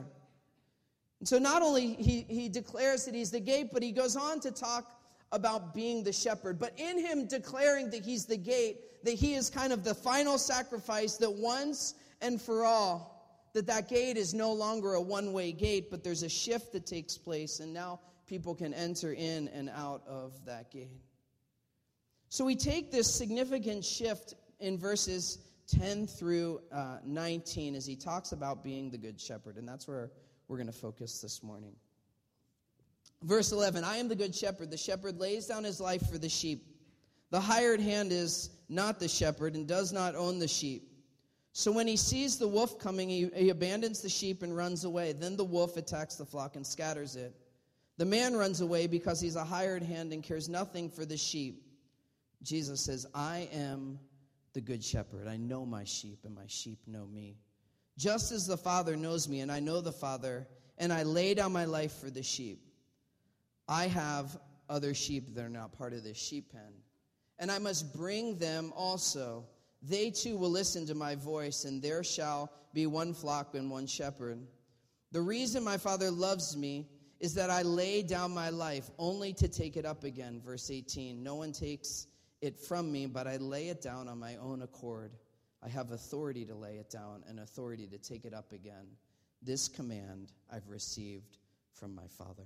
And 1.18 1.28
so 1.28 1.38
not 1.38 1.62
only 1.62 1.94
he, 1.94 2.22
he 2.28 2.48
declares 2.48 3.06
that 3.06 3.14
he's 3.14 3.30
the 3.30 3.40
gate, 3.40 3.70
but 3.72 3.82
he 3.82 3.92
goes 3.92 4.14
on 4.14 4.40
to 4.40 4.50
talk 4.50 5.00
about 5.32 5.74
being 5.74 6.04
the 6.04 6.12
shepherd. 6.12 6.58
But 6.58 6.78
in 6.78 6.98
him 6.98 7.26
declaring 7.26 7.90
that 7.90 8.04
he's 8.04 8.26
the 8.26 8.36
gate, 8.36 9.04
that 9.04 9.14
he 9.14 9.34
is 9.34 9.50
kind 9.50 9.72
of 9.72 9.82
the 9.82 9.94
final 9.94 10.38
sacrifice 10.38 11.16
that 11.16 11.32
once 11.32 11.94
and 12.20 12.40
for 12.40 12.64
all 12.64 13.13
that 13.54 13.66
that 13.68 13.88
gate 13.88 14.16
is 14.16 14.34
no 14.34 14.52
longer 14.52 14.94
a 14.94 15.00
one-way 15.00 15.52
gate, 15.52 15.90
but 15.90 16.04
there's 16.04 16.22
a 16.22 16.28
shift 16.28 16.72
that 16.72 16.86
takes 16.86 17.16
place, 17.16 17.60
and 17.60 17.72
now 17.72 18.00
people 18.26 18.54
can 18.54 18.74
enter 18.74 19.12
in 19.12 19.48
and 19.48 19.70
out 19.70 20.02
of 20.06 20.32
that 20.44 20.70
gate. 20.70 21.00
So 22.28 22.44
we 22.44 22.56
take 22.56 22.90
this 22.90 23.12
significant 23.12 23.84
shift 23.84 24.34
in 24.58 24.76
verses 24.76 25.38
10 25.68 26.08
through 26.08 26.60
uh, 26.72 26.98
19 27.04 27.76
as 27.76 27.86
he 27.86 27.94
talks 27.94 28.32
about 28.32 28.64
being 28.64 28.90
the 28.90 28.98
good 28.98 29.20
shepherd, 29.20 29.56
and 29.56 29.68
that's 29.68 29.86
where 29.86 30.10
we're 30.48 30.56
going 30.56 30.66
to 30.66 30.72
focus 30.72 31.20
this 31.20 31.42
morning. 31.42 31.74
Verse 33.22 33.52
11 33.52 33.84
I 33.84 33.96
am 33.96 34.08
the 34.08 34.16
good 34.16 34.34
shepherd. 34.34 34.70
The 34.70 34.76
shepherd 34.76 35.18
lays 35.18 35.46
down 35.46 35.64
his 35.64 35.80
life 35.80 36.10
for 36.10 36.18
the 36.18 36.28
sheep. 36.28 36.66
The 37.30 37.40
hired 37.40 37.80
hand 37.80 38.12
is 38.12 38.50
not 38.68 39.00
the 39.00 39.08
shepherd 39.08 39.54
and 39.54 39.66
does 39.66 39.92
not 39.92 40.14
own 40.14 40.38
the 40.38 40.48
sheep. 40.48 40.93
So 41.56 41.70
when 41.70 41.86
he 41.86 41.96
sees 41.96 42.36
the 42.36 42.48
wolf 42.48 42.80
coming, 42.80 43.08
he, 43.08 43.30
he, 43.32 43.50
abandons 43.50 44.02
the 44.02 44.08
sheep 44.08 44.42
and 44.42 44.56
runs 44.56 44.82
away. 44.82 45.12
Then 45.12 45.36
the 45.36 45.44
wolf 45.44 45.76
attacks 45.76 46.16
the 46.16 46.24
flock 46.24 46.56
and 46.56 46.66
scatters 46.66 47.14
it. 47.14 47.32
The 47.96 48.04
man 48.04 48.36
runs 48.36 48.60
away 48.60 48.88
because 48.88 49.20
he's 49.20 49.36
a 49.36 49.44
hired 49.44 49.84
hand 49.84 50.12
and 50.12 50.20
cares 50.20 50.48
nothing 50.48 50.90
for 50.90 51.04
the 51.06 51.16
sheep. 51.16 51.62
Jesus 52.42 52.80
says, 52.80 53.06
I 53.14 53.48
am 53.52 54.00
the 54.52 54.60
good 54.60 54.82
shepherd. 54.82 55.28
I 55.28 55.36
know 55.36 55.64
my 55.64 55.84
sheep, 55.84 56.18
and 56.24 56.34
my 56.34 56.48
sheep 56.48 56.80
know 56.88 57.06
me. 57.06 57.36
Just 57.96 58.32
as 58.32 58.48
the 58.48 58.56
Father 58.56 58.96
knows 58.96 59.28
me, 59.28 59.38
and 59.38 59.52
I 59.52 59.60
know 59.60 59.80
the 59.80 59.92
Father, 59.92 60.48
and 60.76 60.92
I 60.92 61.04
lay 61.04 61.34
down 61.34 61.52
my 61.52 61.66
life 61.66 61.92
for 61.92 62.10
the 62.10 62.24
sheep. 62.24 62.66
I 63.68 63.86
have 63.86 64.36
other 64.68 64.92
sheep 64.92 65.36
that 65.36 65.44
are 65.44 65.48
not 65.48 65.78
part 65.78 65.92
of 65.92 66.02
this 66.02 66.18
sheep 66.18 66.50
pen, 66.50 66.72
and 67.38 67.48
I 67.48 67.60
must 67.60 67.94
bring 67.94 68.38
them 68.38 68.72
also 68.74 69.44
they 69.88 70.10
too 70.10 70.36
will 70.36 70.50
listen 70.50 70.86
to 70.86 70.94
my 70.94 71.14
voice, 71.14 71.64
and 71.64 71.82
there 71.82 72.02
shall 72.02 72.50
be 72.72 72.86
one 72.86 73.12
flock 73.12 73.54
and 73.54 73.70
one 73.70 73.86
shepherd. 73.86 74.38
The 75.12 75.20
reason 75.20 75.62
my 75.62 75.76
Father 75.76 76.10
loves 76.10 76.56
me 76.56 76.88
is 77.20 77.34
that 77.34 77.50
I 77.50 77.62
lay 77.62 78.02
down 78.02 78.32
my 78.32 78.50
life 78.50 78.90
only 78.98 79.32
to 79.34 79.48
take 79.48 79.76
it 79.76 79.84
up 79.84 80.04
again. 80.04 80.40
Verse 80.44 80.70
18 80.70 81.22
No 81.22 81.36
one 81.36 81.52
takes 81.52 82.06
it 82.40 82.58
from 82.58 82.90
me, 82.90 83.06
but 83.06 83.26
I 83.26 83.36
lay 83.36 83.68
it 83.68 83.82
down 83.82 84.08
on 84.08 84.18
my 84.18 84.36
own 84.36 84.62
accord. 84.62 85.12
I 85.62 85.68
have 85.68 85.92
authority 85.92 86.44
to 86.46 86.54
lay 86.54 86.76
it 86.76 86.90
down 86.90 87.22
and 87.28 87.40
authority 87.40 87.86
to 87.86 87.98
take 87.98 88.24
it 88.24 88.34
up 88.34 88.52
again. 88.52 88.86
This 89.42 89.68
command 89.68 90.32
I've 90.52 90.68
received 90.68 91.38
from 91.72 91.94
my 91.94 92.06
Father. 92.18 92.44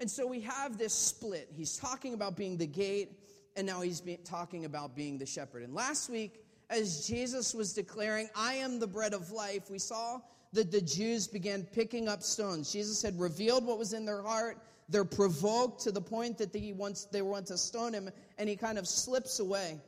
And 0.00 0.10
so 0.10 0.26
we 0.26 0.40
have 0.40 0.78
this 0.78 0.92
split. 0.92 1.48
He's 1.52 1.76
talking 1.76 2.14
about 2.14 2.36
being 2.36 2.56
the 2.56 2.66
gate 2.66 3.12
and 3.56 3.66
now 3.66 3.80
he's 3.80 4.02
talking 4.24 4.64
about 4.64 4.96
being 4.96 5.18
the 5.18 5.26
shepherd. 5.26 5.62
And 5.62 5.74
last 5.74 6.10
week, 6.10 6.44
as 6.70 7.06
Jesus 7.06 7.54
was 7.54 7.72
declaring, 7.72 8.28
I 8.34 8.54
am 8.54 8.80
the 8.80 8.86
bread 8.86 9.14
of 9.14 9.30
life, 9.30 9.70
we 9.70 9.78
saw 9.78 10.20
that 10.52 10.70
the 10.70 10.80
Jews 10.80 11.26
began 11.26 11.64
picking 11.64 12.08
up 12.08 12.22
stones. 12.22 12.72
Jesus 12.72 13.02
had 13.02 13.18
revealed 13.18 13.66
what 13.66 13.78
was 13.78 13.92
in 13.92 14.04
their 14.04 14.22
heart. 14.22 14.58
They're 14.88 15.04
provoked 15.04 15.82
to 15.82 15.92
the 15.92 16.00
point 16.00 16.38
that 16.38 16.54
he 16.54 16.72
wants, 16.72 17.06
they 17.06 17.22
want 17.22 17.46
to 17.46 17.58
stone 17.58 17.92
him, 17.92 18.10
and 18.38 18.48
he 18.48 18.56
kind 18.56 18.78
of 18.78 18.86
slips 18.86 19.40
away. 19.40 19.78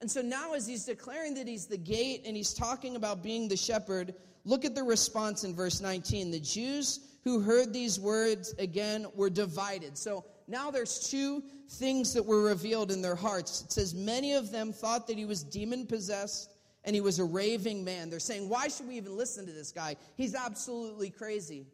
And 0.00 0.10
so 0.10 0.22
now, 0.22 0.54
as 0.54 0.66
he's 0.66 0.84
declaring 0.84 1.34
that 1.34 1.46
he's 1.46 1.66
the 1.66 1.78
gate 1.78 2.22
and 2.26 2.36
he's 2.36 2.52
talking 2.52 2.96
about 2.96 3.22
being 3.22 3.48
the 3.48 3.56
shepherd, 3.56 4.14
look 4.44 4.64
at 4.64 4.74
the 4.74 4.82
response 4.82 5.44
in 5.44 5.54
verse 5.54 5.80
19. 5.80 6.30
The 6.30 6.40
Jews 6.40 7.00
who 7.22 7.40
heard 7.40 7.72
these 7.72 7.98
words 7.98 8.54
again 8.58 9.06
were 9.14 9.30
divided. 9.30 9.96
So 9.96 10.24
now 10.46 10.70
there's 10.70 11.10
two 11.10 11.42
things 11.68 12.12
that 12.14 12.24
were 12.24 12.42
revealed 12.42 12.90
in 12.90 13.02
their 13.02 13.14
hearts. 13.14 13.62
It 13.62 13.72
says, 13.72 13.94
Many 13.94 14.34
of 14.34 14.50
them 14.50 14.72
thought 14.72 15.06
that 15.06 15.16
he 15.16 15.24
was 15.24 15.42
demon 15.42 15.86
possessed 15.86 16.50
and 16.84 16.94
he 16.94 17.00
was 17.00 17.18
a 17.18 17.24
raving 17.24 17.84
man. 17.84 18.10
They're 18.10 18.18
saying, 18.18 18.48
Why 18.48 18.68
should 18.68 18.88
we 18.88 18.96
even 18.96 19.16
listen 19.16 19.46
to 19.46 19.52
this 19.52 19.72
guy? 19.72 19.96
He's 20.16 20.34
absolutely 20.34 21.10
crazy. 21.10 21.66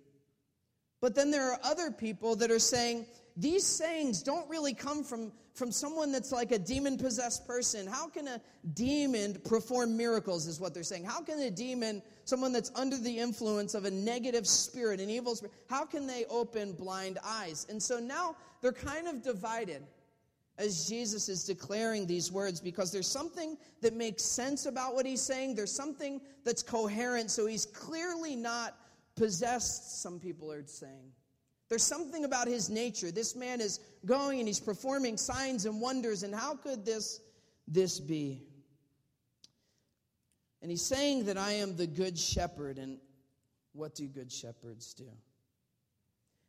But 1.01 1.15
then 1.15 1.31
there 1.31 1.51
are 1.51 1.59
other 1.65 1.91
people 1.91 2.37
that 2.37 2.51
are 2.51 2.59
saying, 2.59 3.07
these 3.41 3.65
sayings 3.65 4.23
don't 4.23 4.49
really 4.51 4.75
come 4.75 5.03
from, 5.03 5.33
from 5.55 5.73
someone 5.73 6.13
that's 6.13 6.31
like 6.31 6.53
a 6.53 6.59
demon 6.59 6.99
possessed 6.99 7.47
person. 7.47 7.87
How 7.87 8.07
can 8.07 8.29
a 8.29 8.41
demon 8.75 9.41
perform 9.45 9.97
miracles, 9.97 10.47
is 10.47 10.61
what 10.61 10.75
they're 10.75 10.83
saying? 10.83 11.05
How 11.05 11.23
can 11.23 11.39
a 11.41 11.51
demon, 11.51 12.03
someone 12.25 12.53
that's 12.53 12.71
under 12.75 12.99
the 12.99 13.19
influence 13.19 13.75
of 13.75 13.87
a 13.87 13.91
negative 13.91 14.47
spirit, 14.47 15.01
an 15.01 15.09
evil 15.09 15.35
spirit, 15.35 15.55
how 15.71 15.87
can 15.87 16.07
they 16.07 16.27
open 16.27 16.73
blind 16.73 17.19
eyes? 17.25 17.67
And 17.71 17.83
so 17.83 17.99
now 17.99 18.37
they're 18.61 18.73
kind 18.73 19.09
of 19.09 19.23
divided 19.23 19.83
as 20.59 20.87
Jesus 20.87 21.31
is 21.31 21.45
declaring 21.45 22.07
these 22.07 22.31
words 22.31 22.61
because 22.61 22.93
there's 22.93 23.07
something 23.07 23.57
that 23.81 23.95
makes 23.95 24.23
sense 24.23 24.67
about 24.67 24.95
what 24.95 25.07
he's 25.07 25.23
saying. 25.23 25.55
There's 25.55 25.73
something 25.73 26.21
that's 26.45 26.63
coherent. 26.63 27.31
So 27.31 27.47
he's 27.47 27.65
clearly 27.65 28.37
not 28.37 28.77
possessed, 29.17 30.03
some 30.03 30.21
people 30.21 30.53
are 30.53 30.67
saying. 30.67 31.13
There's 31.71 31.85
something 31.85 32.25
about 32.25 32.49
his 32.49 32.69
nature. 32.69 33.13
This 33.13 33.37
man 33.37 33.61
is 33.61 33.79
going 34.05 34.41
and 34.41 34.49
he's 34.49 34.59
performing 34.59 35.17
signs 35.17 35.67
and 35.67 35.81
wonders, 35.81 36.25
and 36.25 36.35
how 36.35 36.57
could 36.57 36.85
this, 36.85 37.21
this 37.69 38.01
be? 38.01 38.43
And 40.61 40.71
he's 40.71 40.85
saying 40.85 41.27
that 41.27 41.39
I 41.39 41.53
am 41.53 41.77
the 41.77 41.87
good 41.87 42.19
shepherd, 42.19 42.77
and 42.77 42.99
what 43.73 43.95
do 43.95 44.07
good 44.09 44.33
shepherds 44.33 44.95
do? 44.95 45.07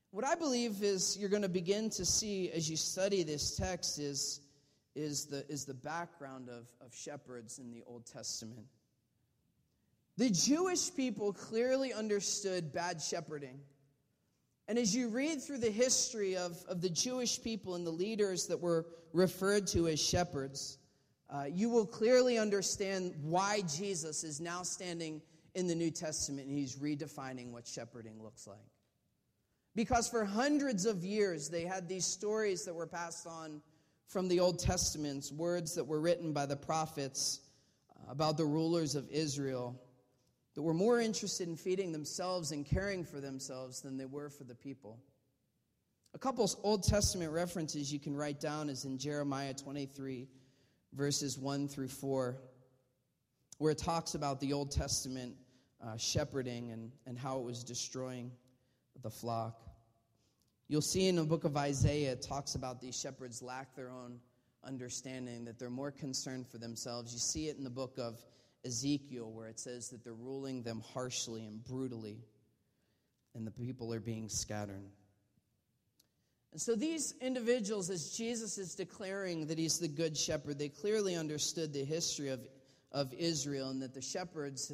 What 0.10 0.26
I 0.26 0.34
believe 0.34 0.84
is 0.84 1.16
you're 1.18 1.30
going 1.30 1.44
to 1.44 1.50
begin 1.50 1.92
to 1.92 2.04
see 2.04 2.52
as 2.52 2.68
you 2.68 2.76
study 2.76 3.22
this 3.22 3.56
text 3.56 4.00
is, 4.00 4.42
is, 4.96 5.28
the, 5.28 5.46
is 5.50 5.66
the 5.66 5.76
background 5.76 6.50
of, 6.50 6.68
of 6.84 6.96
shepherds 6.96 7.60
in 7.60 7.72
the 7.72 7.84
Old 7.86 8.08
Testament. 8.08 8.66
The 10.18 10.32
Jewish 10.32 10.94
people 10.94 11.32
clearly 11.32 11.94
understood 11.94 12.74
bad 12.74 13.02
shepherding. 13.02 13.60
And 14.68 14.78
as 14.78 14.96
you 14.96 15.10
read 15.10 15.42
through 15.42 15.58
the 15.58 15.72
history 15.72 16.38
of, 16.38 16.58
of 16.68 16.82
the 16.82 16.90
Jewish 16.90 17.42
people 17.42 17.76
and 17.76 17.86
the 17.86 17.92
leaders 17.92 18.48
that 18.48 18.60
were 18.60 18.86
referred 19.14 19.68
to 19.68 19.88
as 19.88 20.00
shepherds, 20.00 20.78
uh, 21.30 21.46
you 21.46 21.70
will 21.70 21.86
clearly 21.86 22.38
understand 22.38 23.14
why 23.22 23.62
Jesus 23.62 24.24
is 24.24 24.40
now 24.40 24.64
standing 24.64 25.22
in 25.56 25.68
the 25.68 25.76
New 25.76 25.92
Testament 25.92 26.48
and 26.48 26.58
he's 26.58 26.76
redefining 26.76 27.52
what 27.52 27.68
shepherding 27.68 28.22
looks 28.22 28.48
like. 28.48 28.58
Because 29.76 30.10
for 30.10 30.26
hundreds 30.26 30.86
of 30.86 31.04
years, 31.04 31.50
they 31.50 31.64
had 31.64 31.88
these 31.88 32.06
stories 32.06 32.66
that 32.66 32.74
were 32.74 32.88
passed 32.88 33.26
on 33.26 33.62
from 34.08 34.28
the 34.28 34.42
Old 34.42 34.60
Testaments, 34.60 35.32
words 35.32 35.74
that 35.76 35.86
were 35.86 36.02
written 36.02 36.34
by 36.34 36.46
the 36.46 36.58
prophets 36.58 37.40
about 38.10 38.36
the 38.36 38.46
rulers 38.46 38.96
of 38.96 39.10
Israel 39.10 39.82
that 40.56 40.62
were 40.62 40.74
more 40.74 41.00
interested 41.00 41.48
in 41.48 41.56
feeding 41.56 41.92
themselves 41.92 42.52
and 42.52 42.66
caring 42.66 43.04
for 43.04 43.20
themselves 43.20 43.82
than 43.82 43.98
they 43.98 44.06
were 44.06 44.30
for 44.30 44.44
the 44.44 44.56
people. 44.56 45.00
A 46.14 46.20
couple 46.20 46.50
Old 46.64 46.84
Testament 46.84 47.32
references 47.32 47.92
you 47.92 48.00
can 48.00 48.16
write 48.16 48.42
down 48.42 48.70
is 48.70 48.84
in 48.84 48.98
Jeremiah 48.98 49.54
23, 49.54 50.28
verses 50.94 51.38
1 51.38 51.70
through 51.70 51.88
4, 51.88 52.38
where 53.60 53.72
it 53.72 53.78
talks 53.78 54.14
about 54.14 54.42
the 54.42 54.52
Old 54.52 54.72
Testament 54.72 55.36
uh, 55.82 55.96
shepherding 55.96 56.72
and, 56.72 56.92
and 57.06 57.18
how 57.18 57.38
it 57.38 57.44
was 57.44 57.64
destroying 57.64 58.32
the 59.02 59.10
flock. 59.10 59.62
You'll 60.68 60.82
see 60.82 61.08
in 61.08 61.16
the 61.16 61.24
book 61.24 61.46
of 61.46 61.56
Isaiah, 61.56 62.12
it 62.12 62.22
talks 62.22 62.56
about 62.56 62.82
these 62.82 63.00
shepherds 63.00 63.42
lack 63.42 63.74
their 63.76 63.90
own 63.90 64.20
understanding, 64.64 65.46
that 65.46 65.60
they're 65.60 65.70
more 65.70 65.92
concerned 65.92 66.48
for 66.48 66.58
themselves. 66.58 67.14
You 67.14 67.20
see 67.20 67.48
it 67.48 67.58
in 67.58 67.64
the 67.64 67.70
book 67.70 67.98
of 67.98 68.20
Ezekiel, 68.66 69.32
where 69.32 69.48
it 69.48 69.60
says 69.60 69.90
that 69.90 70.04
they're 70.04 70.14
ruling 70.14 70.64
them 70.64 70.82
harshly 70.94 71.46
and 71.46 71.64
brutally, 71.64 72.20
and 73.36 73.46
the 73.46 73.52
people 73.52 73.94
are 73.94 74.00
being 74.00 74.30
scattered. 74.30 74.84
And 76.52 76.62
so, 76.62 76.76
these 76.76 77.14
individuals, 77.22 77.90
as 77.90 78.12
Jesus 78.12 78.58
is 78.58 78.76
declaring 78.76 79.48
that 79.48 79.58
he's 79.58 79.80
the 79.80 79.88
good 79.88 80.18
shepherd, 80.18 80.60
they 80.60 80.70
clearly 80.70 81.16
understood 81.16 81.74
the 81.74 81.86
history 81.86 82.30
of, 82.30 82.42
of 82.92 83.14
Israel 83.14 83.70
and 83.70 83.82
that 83.82 83.94
the 83.94 84.02
shepherds 84.02 84.72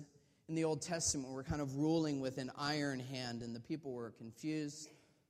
in 0.50 0.56
the 0.56 0.64
Old 0.64 0.82
Testament 0.82 1.32
were 1.32 1.44
kind 1.44 1.62
of 1.62 1.76
ruling 1.76 2.20
with 2.20 2.38
an 2.40 2.52
iron 2.58 3.00
hand, 3.00 3.42
and 3.42 3.56
the 3.56 3.60
people 3.60 3.92
were 3.94 4.12
confused. 4.12 4.90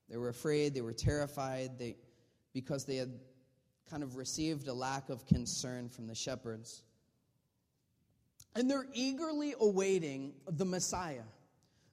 They 0.09 0.17
were 0.17 0.29
afraid, 0.29 0.73
they 0.73 0.81
were 0.81 0.93
terrified 0.93 1.77
they, 1.77 1.97
because 2.53 2.85
they 2.85 2.95
had 2.95 3.11
kind 3.89 4.03
of 4.03 4.15
received 4.15 4.67
a 4.67 4.73
lack 4.73 5.09
of 5.09 5.25
concern 5.25 5.89
from 5.89 6.07
the 6.07 6.15
shepherds. 6.15 6.83
And 8.57 8.67
they're 8.67 8.87
eagerly 8.91 9.53
awaiting 9.59 10.33
the 10.49 10.65
Messiah. 10.65 11.21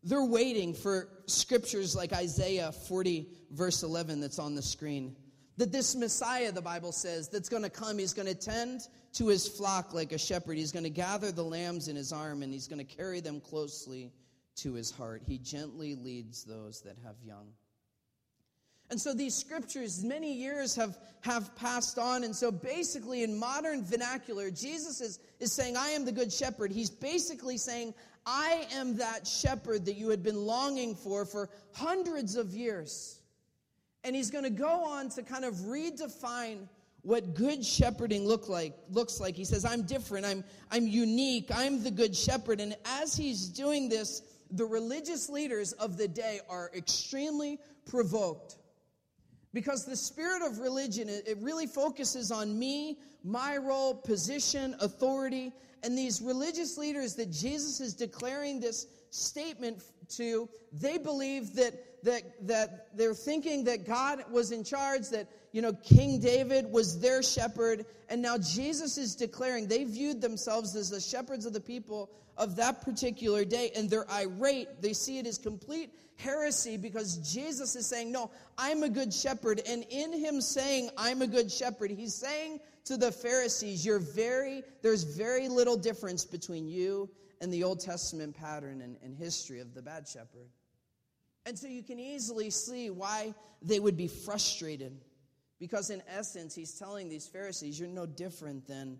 They're 0.02 0.24
waiting 0.24 0.72
for 0.72 1.10
scriptures 1.26 1.94
like 1.94 2.14
Isaiah 2.14 2.72
40, 2.72 3.28
verse 3.50 3.82
11, 3.82 4.20
that's 4.20 4.38
on 4.38 4.54
the 4.54 4.62
screen. 4.62 5.14
That 5.58 5.72
this 5.72 5.94
Messiah, 5.94 6.52
the 6.52 6.62
Bible 6.62 6.90
says, 6.90 7.28
that's 7.28 7.50
going 7.50 7.64
to 7.64 7.70
come, 7.70 7.98
he's 7.98 8.14
going 8.14 8.28
to 8.28 8.34
tend 8.34 8.80
to 9.12 9.26
his 9.26 9.46
flock 9.46 9.92
like 9.92 10.12
a 10.12 10.18
shepherd. 10.18 10.56
He's 10.56 10.72
going 10.72 10.84
to 10.84 10.90
gather 10.90 11.30
the 11.30 11.44
lambs 11.44 11.88
in 11.88 11.96
his 11.96 12.14
arm 12.14 12.42
and 12.42 12.50
he's 12.50 12.66
going 12.66 12.84
to 12.84 12.96
carry 12.96 13.20
them 13.20 13.42
closely 13.42 14.10
to 14.56 14.72
his 14.72 14.90
heart. 14.90 15.22
He 15.26 15.36
gently 15.36 15.94
leads 15.96 16.44
those 16.44 16.80
that 16.80 16.96
have 17.04 17.16
young. 17.22 17.48
And 18.94 19.00
so 19.00 19.12
these 19.12 19.34
scriptures, 19.34 20.04
many 20.04 20.32
years 20.32 20.76
have, 20.76 20.96
have 21.22 21.56
passed 21.56 21.98
on. 21.98 22.22
And 22.22 22.36
so 22.36 22.52
basically, 22.52 23.24
in 23.24 23.36
modern 23.36 23.84
vernacular, 23.84 24.52
Jesus 24.52 25.00
is, 25.00 25.18
is 25.40 25.52
saying, 25.52 25.76
I 25.76 25.88
am 25.88 26.04
the 26.04 26.12
good 26.12 26.32
shepherd. 26.32 26.70
He's 26.70 26.90
basically 26.90 27.58
saying, 27.58 27.92
I 28.24 28.68
am 28.72 28.98
that 28.98 29.26
shepherd 29.26 29.86
that 29.86 29.94
you 29.94 30.10
had 30.10 30.22
been 30.22 30.46
longing 30.46 30.94
for 30.94 31.24
for 31.24 31.50
hundreds 31.72 32.36
of 32.36 32.50
years. 32.50 33.18
And 34.04 34.14
he's 34.14 34.30
going 34.30 34.44
to 34.44 34.50
go 34.50 34.84
on 34.84 35.08
to 35.08 35.24
kind 35.24 35.44
of 35.44 35.54
redefine 35.54 36.68
what 37.02 37.34
good 37.34 37.64
shepherding 37.64 38.24
look 38.28 38.48
like 38.48 38.74
looks 38.88 39.20
like 39.20 39.36
he 39.36 39.44
says 39.44 39.66
i'm 39.66 39.82
different 39.82 40.24
i'm 40.24 40.42
i'm 40.70 40.86
unique 40.86 41.50
i'm 41.54 41.82
the 41.82 41.90
good 41.90 42.16
shepherd 42.16 42.60
and 42.60 42.74
as 42.86 43.14
he's 43.14 43.46
doing 43.48 43.90
this 43.90 44.22
the 44.52 44.64
religious 44.64 45.28
leaders 45.28 45.72
of 45.72 45.98
the 45.98 46.08
day 46.08 46.40
are 46.48 46.70
extremely 46.74 47.58
provoked 47.84 48.56
because 49.54 49.86
the 49.86 49.96
spirit 49.96 50.42
of 50.42 50.58
religion, 50.58 51.08
it 51.08 51.38
really 51.40 51.68
focuses 51.68 52.32
on 52.32 52.58
me, 52.58 52.98
my 53.22 53.56
role, 53.56 53.94
position, 53.94 54.74
authority. 54.80 55.52
And 55.84 55.96
these 55.96 56.20
religious 56.20 56.76
leaders 56.76 57.14
that 57.14 57.30
Jesus 57.30 57.80
is 57.80 57.94
declaring 57.94 58.58
this 58.58 58.86
statement 59.10 59.80
to, 60.16 60.48
they 60.72 60.98
believe 60.98 61.54
that, 61.54 62.02
that, 62.02 62.46
that 62.48 62.88
they're 62.96 63.14
thinking 63.14 63.64
that 63.64 63.86
God 63.86 64.24
was 64.28 64.50
in 64.50 64.64
charge, 64.64 65.08
that, 65.10 65.28
you 65.52 65.62
know, 65.62 65.72
King 65.72 66.18
David 66.18 66.70
was 66.72 66.98
their 66.98 67.22
shepherd. 67.22 67.86
And 68.08 68.20
now 68.20 68.36
Jesus 68.38 68.98
is 68.98 69.14
declaring 69.14 69.68
they 69.68 69.84
viewed 69.84 70.20
themselves 70.20 70.74
as 70.74 70.90
the 70.90 71.00
shepherds 71.00 71.46
of 71.46 71.52
the 71.52 71.60
people 71.60 72.10
of 72.36 72.56
that 72.56 72.80
particular 72.80 73.44
day. 73.44 73.70
And 73.76 73.88
they're 73.88 74.10
irate. 74.10 74.82
They 74.82 74.94
see 74.94 75.18
it 75.18 75.28
as 75.28 75.38
complete 75.38 75.90
heresy 76.16 76.76
because 76.76 77.16
Jesus 77.32 77.76
is 77.76 77.86
saying, 77.86 78.12
No, 78.12 78.30
I'm 78.58 78.82
a 78.82 78.88
good 78.88 79.12
shepherd. 79.12 79.60
And 79.66 79.84
in 79.90 80.12
him 80.12 80.40
saying, 80.40 80.90
I'm 80.96 81.22
a 81.22 81.26
good 81.26 81.50
shepherd, 81.50 81.90
he's 81.90 82.14
saying 82.14 82.60
to 82.84 82.96
the 82.96 83.12
Pharisees, 83.12 83.84
You're 83.84 83.98
very, 83.98 84.62
there's 84.82 85.04
very 85.04 85.48
little 85.48 85.76
difference 85.76 86.24
between 86.24 86.68
you 86.68 87.10
and 87.40 87.52
the 87.52 87.64
Old 87.64 87.80
Testament 87.80 88.36
pattern 88.36 88.80
and, 88.80 88.96
and 89.02 89.16
history 89.16 89.60
of 89.60 89.74
the 89.74 89.82
bad 89.82 90.08
shepherd. 90.08 90.48
And 91.46 91.58
so 91.58 91.66
you 91.66 91.82
can 91.82 91.98
easily 91.98 92.50
see 92.50 92.90
why 92.90 93.34
they 93.60 93.80
would 93.80 93.96
be 93.96 94.08
frustrated. 94.08 95.00
Because 95.58 95.90
in 95.90 96.02
essence, 96.08 96.54
he's 96.54 96.72
telling 96.72 97.08
these 97.08 97.26
Pharisees, 97.26 97.78
You're 97.78 97.88
no 97.88 98.06
different 98.06 98.66
than 98.66 98.98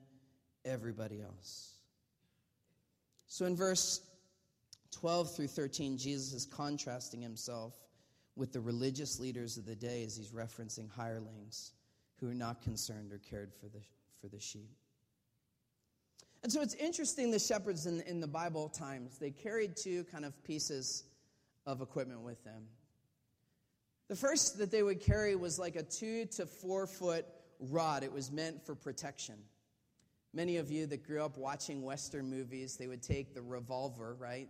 everybody 0.64 1.20
else. 1.20 1.74
So 3.26 3.46
in 3.46 3.56
verse 3.56 4.00
12 4.94 5.34
through 5.34 5.48
13, 5.48 5.98
Jesus 5.98 6.32
is 6.32 6.46
contrasting 6.46 7.20
himself 7.20 7.74
with 8.36 8.52
the 8.52 8.60
religious 8.60 9.20
leaders 9.20 9.56
of 9.56 9.66
the 9.66 9.76
day 9.76 10.04
as 10.04 10.16
he's 10.16 10.30
referencing 10.30 10.90
hirelings 10.90 11.72
who 12.20 12.28
are 12.30 12.34
not 12.34 12.62
concerned 12.62 13.12
or 13.12 13.18
cared 13.18 13.52
for 13.52 13.66
the, 13.66 13.80
for 14.20 14.28
the 14.28 14.40
sheep. 14.40 14.70
And 16.42 16.52
so 16.52 16.60
it's 16.60 16.74
interesting 16.74 17.30
the 17.30 17.38
shepherds 17.38 17.86
in, 17.86 18.00
in 18.02 18.20
the 18.20 18.26
Bible 18.26 18.68
times, 18.68 19.18
they 19.18 19.30
carried 19.30 19.76
two 19.76 20.04
kind 20.04 20.24
of 20.24 20.42
pieces 20.44 21.04
of 21.66 21.80
equipment 21.80 22.20
with 22.20 22.42
them. 22.44 22.64
The 24.08 24.16
first 24.16 24.58
that 24.58 24.70
they 24.70 24.82
would 24.82 25.00
carry 25.00 25.34
was 25.36 25.58
like 25.58 25.76
a 25.76 25.82
two 25.82 26.26
to 26.36 26.44
four 26.44 26.86
foot 26.86 27.24
rod, 27.58 28.02
it 28.02 28.12
was 28.12 28.30
meant 28.30 28.64
for 28.66 28.74
protection. 28.74 29.36
Many 30.34 30.58
of 30.58 30.70
you 30.70 30.86
that 30.86 31.06
grew 31.06 31.22
up 31.22 31.38
watching 31.38 31.82
Western 31.82 32.28
movies, 32.28 32.76
they 32.76 32.88
would 32.88 33.02
take 33.02 33.34
the 33.34 33.40
revolver, 33.40 34.16
right? 34.18 34.48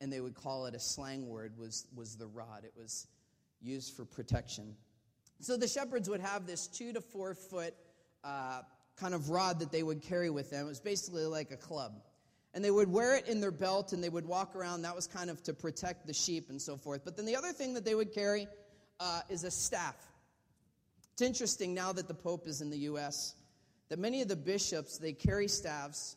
And 0.00 0.12
they 0.12 0.20
would 0.20 0.34
call 0.34 0.66
it 0.66 0.74
a 0.74 0.80
slang 0.80 1.28
word, 1.28 1.56
was, 1.58 1.86
was 1.94 2.16
the 2.16 2.26
rod. 2.26 2.64
It 2.64 2.72
was 2.76 3.06
used 3.60 3.96
for 3.96 4.04
protection. 4.04 4.76
So 5.40 5.56
the 5.56 5.68
shepherds 5.68 6.08
would 6.08 6.20
have 6.20 6.46
this 6.46 6.66
two 6.66 6.92
to 6.92 7.00
four 7.00 7.34
foot 7.34 7.74
uh, 8.24 8.62
kind 8.96 9.14
of 9.14 9.30
rod 9.30 9.60
that 9.60 9.70
they 9.70 9.82
would 9.82 10.02
carry 10.02 10.30
with 10.30 10.50
them. 10.50 10.66
It 10.66 10.68
was 10.68 10.80
basically 10.80 11.24
like 11.24 11.50
a 11.50 11.56
club. 11.56 11.92
And 12.54 12.64
they 12.64 12.70
would 12.70 12.90
wear 12.90 13.16
it 13.16 13.28
in 13.28 13.40
their 13.40 13.50
belt 13.50 13.92
and 13.92 14.02
they 14.02 14.08
would 14.08 14.26
walk 14.26 14.56
around. 14.56 14.82
That 14.82 14.96
was 14.96 15.06
kind 15.06 15.30
of 15.30 15.42
to 15.44 15.52
protect 15.52 16.06
the 16.06 16.14
sheep 16.14 16.50
and 16.50 16.60
so 16.60 16.76
forth. 16.76 17.04
But 17.04 17.16
then 17.16 17.26
the 17.26 17.36
other 17.36 17.52
thing 17.52 17.74
that 17.74 17.84
they 17.84 17.94
would 17.94 18.12
carry 18.12 18.48
uh, 18.98 19.20
is 19.28 19.44
a 19.44 19.50
staff. 19.50 19.96
It's 21.12 21.22
interesting 21.22 21.74
now 21.74 21.92
that 21.92 22.08
the 22.08 22.14
Pope 22.14 22.46
is 22.46 22.60
in 22.60 22.70
the 22.70 22.78
U.S. 22.78 23.34
that 23.88 23.98
many 23.98 24.22
of 24.22 24.28
the 24.28 24.36
bishops 24.36 24.98
they 24.98 25.12
carry 25.12 25.48
staffs, 25.48 26.16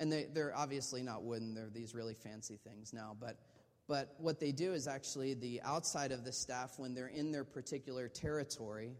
and 0.00 0.10
they, 0.12 0.26
they're 0.32 0.54
obviously 0.56 1.02
not 1.02 1.22
wooden; 1.22 1.54
they're 1.54 1.70
these 1.70 1.94
really 1.94 2.14
fancy 2.14 2.58
things 2.62 2.92
now. 2.92 3.16
But 3.18 3.38
but 3.88 4.14
what 4.18 4.38
they 4.38 4.52
do 4.52 4.72
is 4.72 4.86
actually 4.86 5.34
the 5.34 5.60
outside 5.62 6.12
of 6.12 6.24
the 6.24 6.32
staff 6.32 6.78
when 6.78 6.94
they're 6.94 7.08
in 7.08 7.32
their 7.32 7.44
particular 7.44 8.08
territory, 8.08 8.96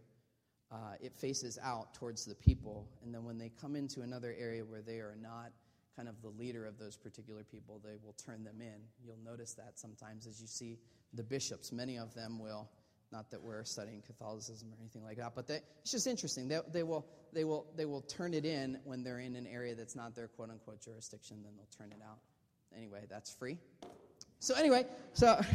uh, 0.71 0.93
it 1.01 1.15
faces 1.15 1.57
out 1.63 1.93
towards 1.93 2.25
the 2.25 2.35
people, 2.35 2.87
and 3.03 3.13
then 3.13 3.23
when 3.23 3.37
they 3.37 3.49
come 3.49 3.75
into 3.75 4.01
another 4.01 4.35
area 4.37 4.63
where 4.63 4.81
they 4.81 4.97
are 4.97 5.15
not 5.21 5.51
kind 5.95 6.09
of 6.09 6.21
the 6.21 6.29
leader 6.29 6.65
of 6.65 6.79
those 6.79 6.97
particular 6.97 7.43
people, 7.43 7.79
they 7.83 7.97
will 8.03 8.13
turn 8.13 8.43
them 8.43 8.59
in. 8.61 8.81
You'll 9.05 9.19
notice 9.23 9.53
that 9.53 9.77
sometimes 9.79 10.25
as 10.25 10.41
you 10.41 10.47
see 10.47 10.79
the 11.13 11.23
bishops, 11.23 11.71
many 11.71 11.97
of 11.97 12.13
them 12.15 12.39
will 12.39 12.69
not 13.13 13.29
that 13.31 13.41
we're 13.41 13.63
studying 13.63 14.01
Catholicism 14.01 14.69
or 14.73 14.77
anything 14.81 15.03
like 15.03 15.17
that, 15.17 15.33
but 15.35 15.47
they, 15.47 15.59
it's 15.81 15.91
just 15.91 16.07
interesting. 16.07 16.49
They, 16.49 16.59
they, 16.73 16.83
will, 16.83 17.05
they, 17.31 17.45
will, 17.45 17.67
they 17.77 17.85
will 17.85 18.01
turn 18.01 18.33
it 18.33 18.43
in 18.43 18.79
when 18.83 19.03
they're 19.03 19.19
in 19.19 19.35
an 19.35 19.47
area 19.47 19.75
that's 19.75 19.95
not 19.95 20.15
their 20.15 20.27
quote 20.27 20.49
unquote 20.49 20.81
jurisdiction, 20.81 21.37
then 21.43 21.53
they'll 21.55 21.77
turn 21.77 21.93
it 21.93 22.01
out. 22.03 22.17
Anyway, 22.75 23.05
that's 23.09 23.31
free. 23.31 23.57
So, 24.39 24.55
anyway, 24.55 24.85
so. 25.13 25.39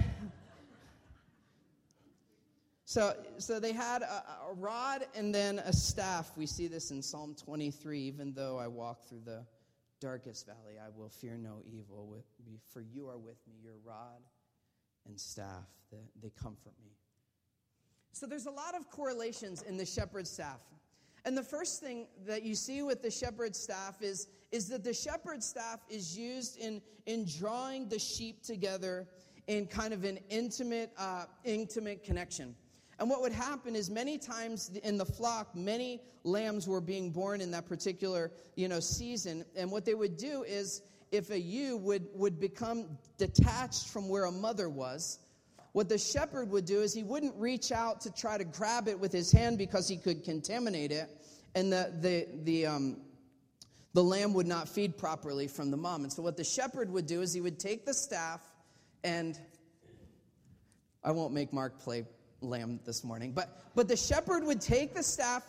So, 2.88 3.14
so 3.36 3.60
they 3.60 3.74
had 3.74 4.00
a, 4.00 4.24
a, 4.48 4.54
rod 4.54 5.04
and 5.14 5.34
then 5.34 5.58
a 5.58 5.74
staff. 5.74 6.32
We 6.38 6.46
see 6.46 6.68
this 6.68 6.90
in 6.90 7.02
Psalm 7.02 7.34
23. 7.34 8.00
Even 8.00 8.32
though 8.32 8.58
I 8.58 8.66
walk 8.66 9.02
through 9.06 9.24
the 9.26 9.44
darkest 10.00 10.46
valley, 10.46 10.78
I 10.82 10.88
will 10.96 11.10
fear 11.10 11.36
no 11.36 11.58
evil. 11.66 12.06
With 12.06 12.24
me, 12.46 12.60
for 12.72 12.80
you 12.80 13.10
are 13.10 13.18
with 13.18 13.36
me. 13.46 13.56
Your 13.62 13.74
rod 13.84 14.22
and 15.06 15.20
staff, 15.20 15.66
they, 15.92 15.98
they 16.22 16.30
comfort 16.30 16.72
me. 16.82 16.92
So 18.12 18.26
there's 18.26 18.46
a 18.46 18.50
lot 18.50 18.74
of 18.74 18.90
correlations 18.90 19.62
in 19.62 19.76
the 19.76 19.86
shepherd's 19.86 20.30
staff. 20.30 20.60
And 21.24 21.36
the 21.36 21.42
first 21.42 21.80
thing 21.80 22.06
that 22.26 22.42
you 22.42 22.54
see 22.54 22.82
with 22.82 23.02
the 23.02 23.10
shepherd's 23.10 23.58
staff 23.58 24.02
is, 24.02 24.28
is 24.50 24.68
that 24.68 24.84
the 24.84 24.94
shepherd's 24.94 25.46
staff 25.46 25.80
is 25.90 26.16
used 26.16 26.58
in, 26.58 26.80
in 27.06 27.26
drawing 27.26 27.88
the 27.88 27.98
sheep 27.98 28.42
together 28.42 29.06
in 29.46 29.66
kind 29.66 29.92
of 29.92 30.04
an 30.04 30.18
intimate, 30.30 30.92
uh, 30.98 31.24
intimate 31.44 32.04
connection. 32.04 32.54
And 32.98 33.08
what 33.08 33.20
would 33.20 33.32
happen 33.32 33.76
is 33.76 33.90
many 33.90 34.18
times 34.18 34.70
in 34.82 34.98
the 34.98 35.04
flock, 35.04 35.54
many 35.54 36.02
lambs 36.24 36.66
were 36.66 36.80
being 36.80 37.10
born 37.10 37.40
in 37.40 37.50
that 37.52 37.66
particular, 37.66 38.32
you 38.56 38.68
know, 38.68 38.80
season. 38.80 39.44
And 39.56 39.70
what 39.70 39.84
they 39.84 39.94
would 39.94 40.16
do 40.16 40.42
is 40.42 40.82
if 41.12 41.30
a 41.30 41.38
ewe 41.38 41.76
would, 41.76 42.06
would 42.14 42.40
become 42.40 42.98
detached 43.16 43.88
from 43.88 44.08
where 44.08 44.24
a 44.24 44.32
mother 44.32 44.68
was, 44.68 45.20
what 45.72 45.88
the 45.88 45.98
shepherd 45.98 46.50
would 46.50 46.64
do 46.64 46.80
is 46.80 46.94
he 46.94 47.02
wouldn't 47.02 47.34
reach 47.36 47.72
out 47.72 48.00
to 48.02 48.12
try 48.12 48.38
to 48.38 48.44
grab 48.44 48.88
it 48.88 48.98
with 48.98 49.12
his 49.12 49.30
hand 49.30 49.58
because 49.58 49.88
he 49.88 49.96
could 49.96 50.24
contaminate 50.24 50.92
it, 50.92 51.08
and 51.54 51.72
the, 51.72 51.92
the, 52.00 52.26
the, 52.44 52.66
um, 52.66 52.96
the 53.94 54.02
lamb 54.02 54.34
would 54.34 54.46
not 54.46 54.68
feed 54.68 54.96
properly 54.96 55.46
from 55.46 55.70
the 55.70 55.76
mom. 55.76 56.02
And 56.02 56.12
so, 56.12 56.22
what 56.22 56.36
the 56.36 56.44
shepherd 56.44 56.90
would 56.90 57.06
do 57.06 57.22
is 57.22 57.32
he 57.32 57.40
would 57.40 57.58
take 57.58 57.84
the 57.84 57.94
staff, 57.94 58.40
and 59.04 59.38
I 61.04 61.12
won't 61.12 61.32
make 61.32 61.52
Mark 61.52 61.80
play 61.80 62.04
lamb 62.40 62.80
this 62.84 63.04
morning, 63.04 63.32
but, 63.32 63.48
but 63.74 63.88
the 63.88 63.96
shepherd 63.96 64.44
would 64.44 64.60
take 64.60 64.94
the 64.94 65.02
staff 65.02 65.42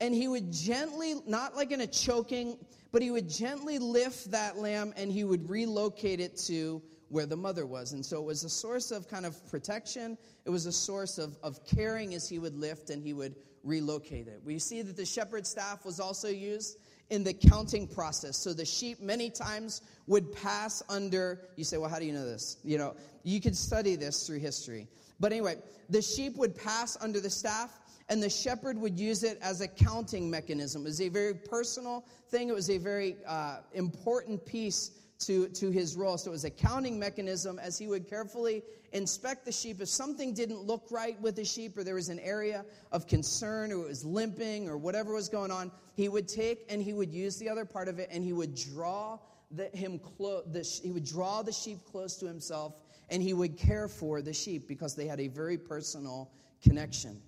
and 0.00 0.14
he 0.14 0.26
would 0.26 0.52
gently, 0.52 1.14
not 1.26 1.54
like 1.54 1.70
in 1.70 1.80
a 1.80 1.86
choking, 1.86 2.58
but 2.90 3.02
he 3.02 3.10
would 3.10 3.28
gently 3.28 3.78
lift 3.78 4.32
that 4.32 4.58
lamb 4.58 4.92
and 4.96 5.12
he 5.12 5.22
would 5.22 5.48
relocate 5.48 6.18
it 6.18 6.36
to 6.36 6.82
where 7.12 7.26
the 7.26 7.36
mother 7.36 7.66
was. 7.66 7.92
And 7.92 8.04
so 8.04 8.16
it 8.16 8.24
was 8.24 8.42
a 8.42 8.48
source 8.48 8.90
of 8.90 9.06
kind 9.06 9.26
of 9.26 9.36
protection. 9.50 10.16
It 10.46 10.50
was 10.50 10.64
a 10.64 10.72
source 10.72 11.18
of, 11.18 11.36
of 11.42 11.64
caring 11.66 12.14
as 12.14 12.26
he 12.26 12.38
would 12.38 12.56
lift 12.56 12.88
and 12.88 13.02
he 13.02 13.12
would 13.12 13.36
relocate 13.62 14.28
it. 14.28 14.40
We 14.42 14.58
see 14.58 14.80
that 14.80 14.96
the 14.96 15.04
shepherd's 15.04 15.50
staff 15.50 15.84
was 15.84 16.00
also 16.00 16.28
used 16.28 16.78
in 17.10 17.22
the 17.22 17.34
counting 17.34 17.86
process. 17.86 18.38
So 18.38 18.54
the 18.54 18.64
sheep 18.64 19.02
many 19.02 19.28
times 19.28 19.82
would 20.06 20.32
pass 20.32 20.82
under, 20.88 21.42
you 21.56 21.64
say, 21.64 21.76
well, 21.76 21.90
how 21.90 21.98
do 21.98 22.06
you 22.06 22.14
know 22.14 22.24
this? 22.24 22.56
You 22.64 22.78
know, 22.78 22.96
you 23.24 23.42
could 23.42 23.56
study 23.58 23.94
this 23.94 24.26
through 24.26 24.38
history. 24.38 24.88
But 25.20 25.32
anyway, 25.32 25.56
the 25.90 26.00
sheep 26.00 26.36
would 26.38 26.56
pass 26.56 26.96
under 26.98 27.20
the 27.20 27.28
staff 27.28 27.78
and 28.08 28.22
the 28.22 28.30
shepherd 28.30 28.78
would 28.78 28.98
use 28.98 29.22
it 29.22 29.38
as 29.42 29.60
a 29.60 29.68
counting 29.68 30.30
mechanism. 30.30 30.82
It 30.86 30.88
was 30.88 31.00
a 31.02 31.10
very 31.10 31.34
personal 31.34 32.06
thing. 32.30 32.48
It 32.48 32.54
was 32.54 32.70
a 32.70 32.78
very 32.78 33.16
uh, 33.26 33.58
important 33.74 34.46
piece 34.46 34.92
to, 35.26 35.48
to 35.48 35.70
his 35.70 35.96
role. 35.96 36.18
So 36.18 36.30
it 36.30 36.32
was 36.32 36.44
a 36.44 36.50
counting 36.50 36.98
mechanism 36.98 37.58
as 37.58 37.78
he 37.78 37.86
would 37.86 38.08
carefully 38.08 38.62
inspect 38.92 39.44
the 39.44 39.52
sheep. 39.52 39.80
If 39.80 39.88
something 39.88 40.34
didn't 40.34 40.60
look 40.60 40.86
right 40.90 41.20
with 41.20 41.36
the 41.36 41.44
sheep 41.44 41.76
or 41.76 41.84
there 41.84 41.94
was 41.94 42.08
an 42.08 42.18
area 42.20 42.64
of 42.90 43.06
concern 43.06 43.72
or 43.72 43.84
it 43.84 43.88
was 43.88 44.04
limping 44.04 44.68
or 44.68 44.76
whatever 44.76 45.14
was 45.14 45.28
going 45.28 45.50
on, 45.50 45.70
he 45.94 46.08
would 46.08 46.28
take 46.28 46.66
and 46.68 46.82
he 46.82 46.92
would 46.92 47.12
use 47.12 47.38
the 47.38 47.48
other 47.48 47.64
part 47.64 47.88
of 47.88 47.98
it 47.98 48.08
and 48.10 48.24
he 48.24 48.32
would 48.32 48.54
draw 48.54 49.18
the, 49.50 49.66
him 49.68 49.98
clo- 49.98 50.42
the, 50.46 50.62
he 50.82 50.90
would 50.90 51.04
draw 51.04 51.42
the 51.42 51.52
sheep 51.52 51.78
close 51.90 52.16
to 52.16 52.26
himself 52.26 52.74
and 53.10 53.22
he 53.22 53.34
would 53.34 53.58
care 53.58 53.88
for 53.88 54.22
the 54.22 54.32
sheep 54.32 54.66
because 54.66 54.94
they 54.94 55.06
had 55.06 55.20
a 55.20 55.28
very 55.28 55.58
personal 55.58 56.30
connection. 56.62 57.20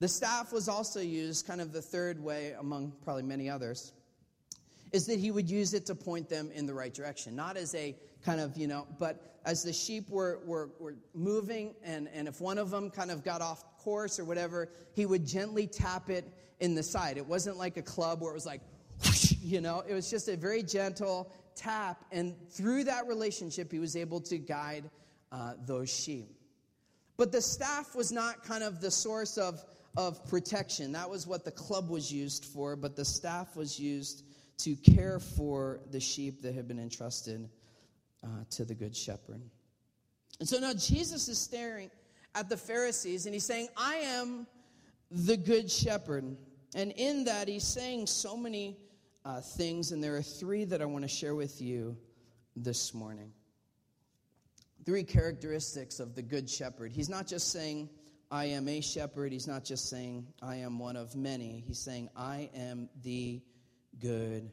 The 0.00 0.08
staff 0.08 0.52
was 0.52 0.68
also 0.68 0.98
used, 0.98 1.46
kind 1.46 1.60
of 1.60 1.72
the 1.72 1.82
third 1.82 2.18
way 2.22 2.54
among 2.58 2.92
probably 3.04 3.22
many 3.22 3.48
others 3.48 3.92
is 4.92 5.06
that 5.06 5.18
he 5.18 5.30
would 5.30 5.48
use 5.48 5.74
it 5.74 5.86
to 5.86 5.94
point 5.94 6.28
them 6.28 6.50
in 6.54 6.66
the 6.66 6.74
right 6.74 6.92
direction. 6.92 7.34
Not 7.34 7.56
as 7.56 7.74
a 7.74 7.96
kind 8.24 8.40
of, 8.40 8.56
you 8.56 8.66
know, 8.66 8.86
but 8.98 9.38
as 9.44 9.62
the 9.62 9.72
sheep 9.72 10.08
were, 10.10 10.40
were, 10.44 10.70
were 10.78 10.94
moving, 11.14 11.74
and, 11.82 12.08
and 12.14 12.28
if 12.28 12.40
one 12.40 12.58
of 12.58 12.70
them 12.70 12.90
kind 12.90 13.10
of 13.10 13.24
got 13.24 13.40
off 13.40 13.64
course 13.78 14.20
or 14.20 14.24
whatever, 14.24 14.68
he 14.94 15.06
would 15.06 15.26
gently 15.26 15.66
tap 15.66 16.10
it 16.10 16.30
in 16.60 16.74
the 16.74 16.82
side. 16.82 17.16
It 17.16 17.26
wasn't 17.26 17.56
like 17.56 17.76
a 17.76 17.82
club 17.82 18.20
where 18.20 18.30
it 18.30 18.34
was 18.34 18.46
like, 18.46 18.60
whoosh, 19.04 19.32
you 19.40 19.60
know, 19.60 19.82
it 19.88 19.94
was 19.94 20.08
just 20.08 20.28
a 20.28 20.36
very 20.36 20.62
gentle 20.62 21.32
tap. 21.56 22.04
And 22.12 22.34
through 22.50 22.84
that 22.84 23.08
relationship, 23.08 23.72
he 23.72 23.78
was 23.78 23.96
able 23.96 24.20
to 24.20 24.38
guide 24.38 24.88
uh, 25.32 25.54
those 25.66 25.92
sheep. 25.92 26.28
But 27.16 27.32
the 27.32 27.42
staff 27.42 27.94
was 27.94 28.12
not 28.12 28.44
kind 28.44 28.62
of 28.62 28.80
the 28.80 28.90
source 28.90 29.38
of, 29.38 29.64
of 29.96 30.24
protection. 30.28 30.92
That 30.92 31.10
was 31.10 31.26
what 31.26 31.44
the 31.44 31.50
club 31.50 31.88
was 31.88 32.12
used 32.12 32.44
for, 32.44 32.76
but 32.76 32.94
the 32.94 33.04
staff 33.04 33.56
was 33.56 33.78
used 33.78 34.24
to 34.64 34.76
care 34.76 35.18
for 35.18 35.80
the 35.90 36.00
sheep 36.00 36.42
that 36.42 36.54
had 36.54 36.68
been 36.68 36.78
entrusted 36.78 37.48
uh, 38.24 38.28
to 38.50 38.64
the 38.64 38.74
Good 38.74 38.96
Shepherd. 38.96 39.40
And 40.40 40.48
so 40.48 40.58
now 40.58 40.72
Jesus 40.74 41.28
is 41.28 41.38
staring 41.38 41.90
at 42.34 42.48
the 42.48 42.56
Pharisees 42.56 43.26
and 43.26 43.34
he's 43.34 43.44
saying, 43.44 43.68
I 43.76 43.96
am 43.96 44.46
the 45.10 45.36
Good 45.36 45.70
Shepherd. 45.70 46.36
And 46.74 46.92
in 46.92 47.24
that, 47.24 47.48
he's 47.48 47.64
saying 47.64 48.06
so 48.06 48.36
many 48.36 48.78
uh, 49.24 49.40
things, 49.40 49.92
and 49.92 50.02
there 50.02 50.16
are 50.16 50.22
three 50.22 50.64
that 50.64 50.80
I 50.80 50.84
want 50.84 51.02
to 51.02 51.08
share 51.08 51.34
with 51.34 51.60
you 51.60 51.96
this 52.56 52.94
morning. 52.94 53.32
Three 54.84 55.04
characteristics 55.04 56.00
of 56.00 56.14
the 56.14 56.22
Good 56.22 56.48
Shepherd. 56.48 56.92
He's 56.92 57.08
not 57.08 57.26
just 57.26 57.52
saying, 57.52 57.88
I 58.30 58.46
am 58.46 58.66
a 58.66 58.80
shepherd. 58.80 59.30
He's 59.30 59.46
not 59.46 59.64
just 59.64 59.90
saying, 59.90 60.26
I 60.40 60.56
am 60.56 60.78
one 60.78 60.96
of 60.96 61.14
many. 61.14 61.62
He's 61.66 61.78
saying, 61.78 62.08
I 62.16 62.48
am 62.54 62.88
the 63.02 63.42
good 64.00 64.50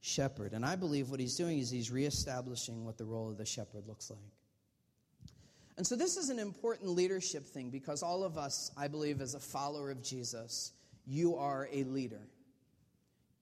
shepherd. 0.00 0.52
And 0.52 0.64
I 0.64 0.76
believe 0.76 1.10
what 1.10 1.20
he's 1.20 1.36
doing 1.36 1.58
is 1.58 1.70
he's 1.70 1.90
reestablishing 1.90 2.84
what 2.84 2.96
the 2.96 3.04
role 3.04 3.28
of 3.28 3.38
the 3.38 3.46
shepherd 3.46 3.86
looks 3.86 4.10
like. 4.10 4.20
And 5.76 5.86
so 5.86 5.94
this 5.94 6.16
is 6.16 6.30
an 6.30 6.38
important 6.38 6.90
leadership 6.90 7.46
thing 7.46 7.70
because 7.70 8.02
all 8.02 8.24
of 8.24 8.38
us, 8.38 8.70
I 8.76 8.88
believe, 8.88 9.20
as 9.20 9.34
a 9.34 9.40
follower 9.40 9.90
of 9.90 10.02
Jesus, 10.02 10.72
you 11.06 11.36
are 11.36 11.68
a 11.72 11.84
leader. 11.84 12.22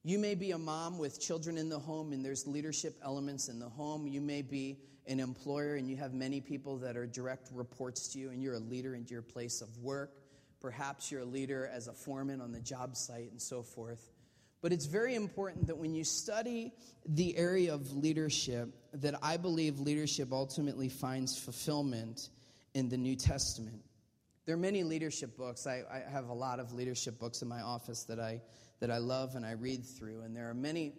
You 0.02 0.18
may 0.18 0.35
be 0.35 0.50
a 0.50 0.59
mom 0.59 0.98
with 0.98 1.20
children 1.20 1.57
in 1.57 1.68
the 1.68 1.78
home 1.78 2.12
and 2.12 2.24
there's 2.24 2.46
leadership 2.46 2.96
elements 3.02 3.48
in 3.48 3.59
the 3.59 3.68
home. 3.68 4.07
You 4.07 4.20
may 4.20 4.42
be 4.42 4.78
an 5.07 5.20
employer 5.20 5.76
and 5.76 5.88
you 5.88 5.96
have 5.96 6.12
many 6.12 6.40
people 6.40 6.76
that 6.78 6.96
are 6.96 7.07
direct 7.07 7.50
reports 7.52 8.09
to 8.09 8.18
you 8.18 8.30
and 8.30 8.42
you're 8.42 8.54
a 8.54 8.59
leader 8.59 8.94
in 8.94 9.07
your 9.09 9.22
place 9.22 9.61
of 9.61 9.76
work. 9.78 10.20
Perhaps 10.61 11.11
you're 11.11 11.22
a 11.22 11.26
leader 11.26 11.70
as 11.72 11.88
a 11.88 11.92
foreman 11.92 12.40
on 12.40 12.52
the 12.52 12.61
job 12.61 12.96
site 12.96 13.30
and 13.30 13.40
so 13.40 13.62
forth. 13.62 14.13
But 14.64 14.72
it's 14.72 14.87
very 14.87 15.14
important 15.14 15.66
that 15.66 15.77
when 15.77 15.94
you 15.94 16.05
study 16.05 16.72
the 17.05 17.37
area 17.37 17.74
of 17.74 17.94
leadership, 17.94 18.70
that 18.94 19.14
I 19.22 19.37
believe 19.37 19.79
leadership 19.79 20.33
ultimately 20.33 20.88
finds 20.88 21.37
fulfillment 21.37 22.31
in 22.72 22.88
the 22.88 22.96
New 22.96 23.14
Testament. 23.14 23.83
There 24.46 24.55
are 24.55 24.59
many 24.59 24.83
leadership 24.83 25.37
books. 25.37 25.66
I, 25.66 25.83
I, 25.92 26.11
have 26.11 26.31
a 26.31 26.33
lot 26.33 26.61
of 26.61 26.72
leadership 26.72 27.18
books 27.18 27.42
in 27.42 27.48
my 27.48 27.61
office 27.61 28.05
that 28.05 28.18
I, 28.18 28.40
that 28.81 28.90
I 28.90 28.96
love 28.96 29.35
and 29.35 29.44
I 29.44 29.53
read 29.53 29.85
through. 29.85 30.22
And 30.22 30.35
there 30.35 30.48
are 30.48 30.55
many 30.55 30.94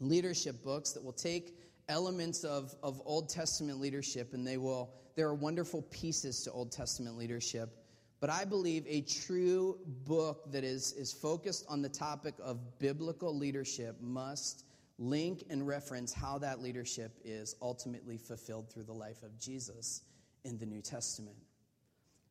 leadership 0.00 0.64
books 0.64 0.92
that 0.92 1.04
will 1.04 1.12
take 1.12 1.54
elements 1.90 2.44
of, 2.44 2.74
of 2.82 3.02
Old 3.04 3.28
Testament 3.28 3.78
leadership, 3.78 4.32
and 4.32 4.46
they 4.46 4.56
will, 4.56 4.94
there 5.16 5.28
are 5.28 5.34
wonderful 5.34 5.82
pieces 5.82 6.44
to 6.44 6.50
Old 6.50 6.72
Testament 6.72 7.18
leadership. 7.18 7.76
But 8.20 8.30
I 8.30 8.44
believe 8.44 8.84
a 8.88 9.02
true 9.02 9.78
book 10.06 10.50
that 10.52 10.64
is, 10.64 10.92
is 10.92 11.12
focused 11.12 11.66
on 11.68 11.82
the 11.82 11.88
topic 11.88 12.34
of 12.42 12.78
biblical 12.78 13.36
leadership 13.36 13.96
must 14.00 14.64
link 14.98 15.44
and 15.50 15.66
reference 15.66 16.12
how 16.12 16.38
that 16.38 16.60
leadership 16.62 17.12
is 17.24 17.54
ultimately 17.60 18.16
fulfilled 18.16 18.70
through 18.70 18.84
the 18.84 18.92
life 18.92 19.22
of 19.22 19.38
Jesus 19.38 20.02
in 20.44 20.56
the 20.58 20.64
New 20.64 20.80
Testament. 20.80 21.36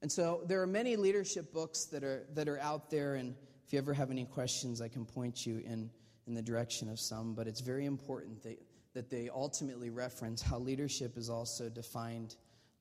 And 0.01 0.11
so 0.11 0.41
there 0.47 0.61
are 0.61 0.67
many 0.67 0.95
leadership 0.95 1.53
books 1.53 1.85
that 1.85 2.03
are, 2.03 2.25
that 2.33 2.47
are 2.47 2.59
out 2.59 2.89
there, 2.89 3.15
and 3.15 3.35
if 3.65 3.73
you 3.73 3.79
ever 3.79 3.93
have 3.93 4.11
any 4.11 4.25
questions, 4.25 4.81
I 4.81 4.87
can 4.87 5.05
point 5.05 5.45
you 5.45 5.57
in, 5.65 5.89
in 6.27 6.33
the 6.33 6.41
direction 6.41 6.89
of 6.89 6.99
some. 6.99 7.33
But 7.33 7.47
it's 7.47 7.61
very 7.61 7.85
important 7.85 8.41
that, 8.43 8.59
that 8.93 9.09
they 9.09 9.29
ultimately 9.29 9.89
reference 9.89 10.41
how 10.41 10.57
leadership 10.59 11.17
is 11.17 11.29
also 11.29 11.69
defined 11.69 12.35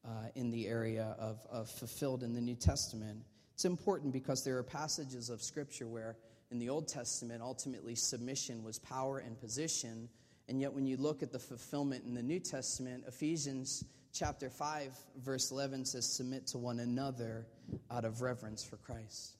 uh, 0.04 0.28
in 0.34 0.50
the 0.50 0.66
area 0.66 1.16
of, 1.18 1.46
of 1.50 1.70
fulfilled 1.70 2.22
in 2.22 2.34
the 2.34 2.40
New 2.40 2.54
Testament. 2.56 3.20
It's 3.54 3.64
important 3.64 4.12
because 4.12 4.44
there 4.44 4.58
are 4.58 4.62
passages 4.62 5.30
of 5.30 5.42
Scripture 5.42 5.86
where 5.86 6.16
in 6.50 6.58
the 6.58 6.68
Old 6.68 6.86
Testament, 6.86 7.42
ultimately 7.42 7.94
submission 7.94 8.62
was 8.62 8.78
power 8.78 9.18
and 9.18 9.38
position. 9.40 10.08
And 10.48 10.60
yet, 10.60 10.72
when 10.72 10.86
you 10.86 10.96
look 10.96 11.22
at 11.22 11.32
the 11.32 11.38
fulfillment 11.38 12.04
in 12.04 12.14
the 12.14 12.22
New 12.22 12.38
Testament, 12.38 13.04
Ephesians 13.08 13.84
chapter 14.12 14.50
5, 14.50 14.96
verse 15.16 15.50
11 15.50 15.84
says, 15.84 16.06
Submit 16.06 16.46
to 16.48 16.58
one 16.58 16.80
another 16.80 17.46
out 17.90 18.04
of 18.04 18.20
reverence 18.20 18.62
for 18.62 18.76
Christ. 18.76 19.36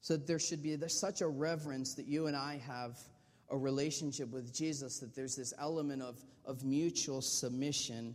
So 0.00 0.16
there 0.16 0.38
should 0.38 0.62
be 0.62 0.76
there's 0.76 0.98
such 0.98 1.20
a 1.20 1.26
reverence 1.26 1.94
that 1.94 2.06
you 2.06 2.26
and 2.26 2.36
I 2.36 2.60
have 2.66 2.98
a 3.48 3.56
relationship 3.56 4.30
with 4.30 4.52
Jesus, 4.52 4.98
that 4.98 5.14
there's 5.14 5.36
this 5.36 5.54
element 5.58 6.02
of, 6.02 6.18
of 6.44 6.64
mutual 6.64 7.22
submission. 7.22 8.14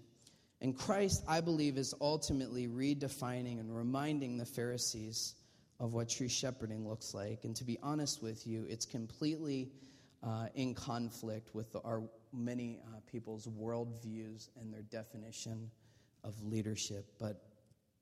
And 0.62 0.78
Christ, 0.78 1.24
I 1.28 1.42
believe, 1.42 1.78
is 1.78 1.94
ultimately 2.00 2.68
redefining 2.68 3.60
and 3.60 3.76
reminding 3.76 4.38
the 4.38 4.46
Pharisees 4.46 5.34
of 5.80 5.94
what 5.94 6.10
true 6.10 6.30
shepherding 6.30 6.88
looks 6.88 7.16
like. 7.16 7.44
And 7.44 7.56
to 7.56 7.64
be 7.64 7.80
honest 7.82 8.22
with 8.22 8.46
you, 8.46 8.66
it's 8.70 8.86
completely 8.86 9.72
uh, 10.22 10.48
in 10.54 10.76
conflict 10.76 11.56
with 11.56 11.72
the, 11.72 11.80
our 11.82 12.04
many 12.32 12.80
uh, 12.86 13.00
people's 13.12 13.48
worldviews 13.48 14.50
and 14.60 14.72
their 14.72 14.84
definition 14.84 15.72
of 16.24 16.40
leadership. 16.44 17.08
But, 17.20 17.42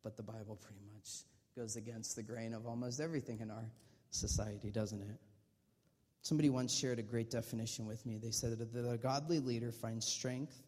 but 0.03 0.17
the 0.17 0.23
Bible 0.23 0.57
pretty 0.57 0.81
much 0.93 1.23
goes 1.55 1.77
against 1.77 2.17
the 2.17 2.23
grain 2.23 2.53
of 2.53 2.67
almost 2.67 2.99
everything 2.99 3.39
in 3.39 3.49
our 3.49 3.71
society, 4.09 4.69
doesn't 4.69 5.01
it? 5.01 5.17
Somebody 6.23 6.49
once 6.49 6.77
shared 6.77 6.99
a 6.99 7.03
great 7.03 7.31
definition 7.31 7.85
with 7.85 8.05
me. 8.05 8.17
They 8.17 8.31
said 8.31 8.59
that 8.59 8.91
a 8.91 8.97
godly 8.97 9.39
leader 9.39 9.71
finds 9.71 10.05
strength 10.05 10.61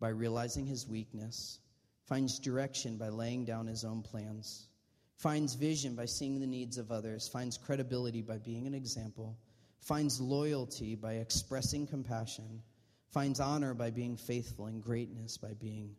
by 0.00 0.08
realizing 0.08 0.66
his 0.66 0.86
weakness, 0.86 1.58
finds 2.06 2.38
direction 2.38 2.96
by 2.96 3.08
laying 3.08 3.44
down 3.44 3.66
his 3.66 3.84
own 3.84 4.02
plans, 4.02 4.68
finds 5.16 5.54
vision 5.54 5.94
by 5.94 6.04
seeing 6.04 6.40
the 6.40 6.46
needs 6.46 6.78
of 6.78 6.92
others, 6.92 7.28
finds 7.28 7.56
credibility 7.56 8.22
by 8.22 8.38
being 8.38 8.66
an 8.66 8.74
example, 8.74 9.38
finds 9.80 10.20
loyalty 10.20 10.94
by 10.94 11.14
expressing 11.14 11.86
compassion, 11.86 12.62
finds 13.10 13.40
honor 13.40 13.74
by 13.74 13.90
being 13.90 14.16
faithful, 14.16 14.66
and 14.66 14.82
greatness 14.82 15.36
by 15.38 15.52
being 15.54 15.94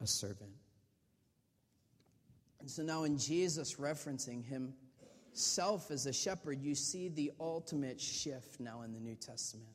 a 0.00 0.06
servant. 0.06 0.52
And 2.60 2.70
so 2.70 2.82
now, 2.82 3.04
in 3.04 3.16
Jesus 3.16 3.76
referencing 3.76 4.44
himself 4.44 5.90
as 5.90 6.06
a 6.06 6.12
shepherd, 6.12 6.60
you 6.60 6.74
see 6.74 7.08
the 7.08 7.32
ultimate 7.40 8.00
shift 8.00 8.60
now 8.60 8.82
in 8.82 8.92
the 8.92 9.00
New 9.00 9.14
Testament. 9.14 9.70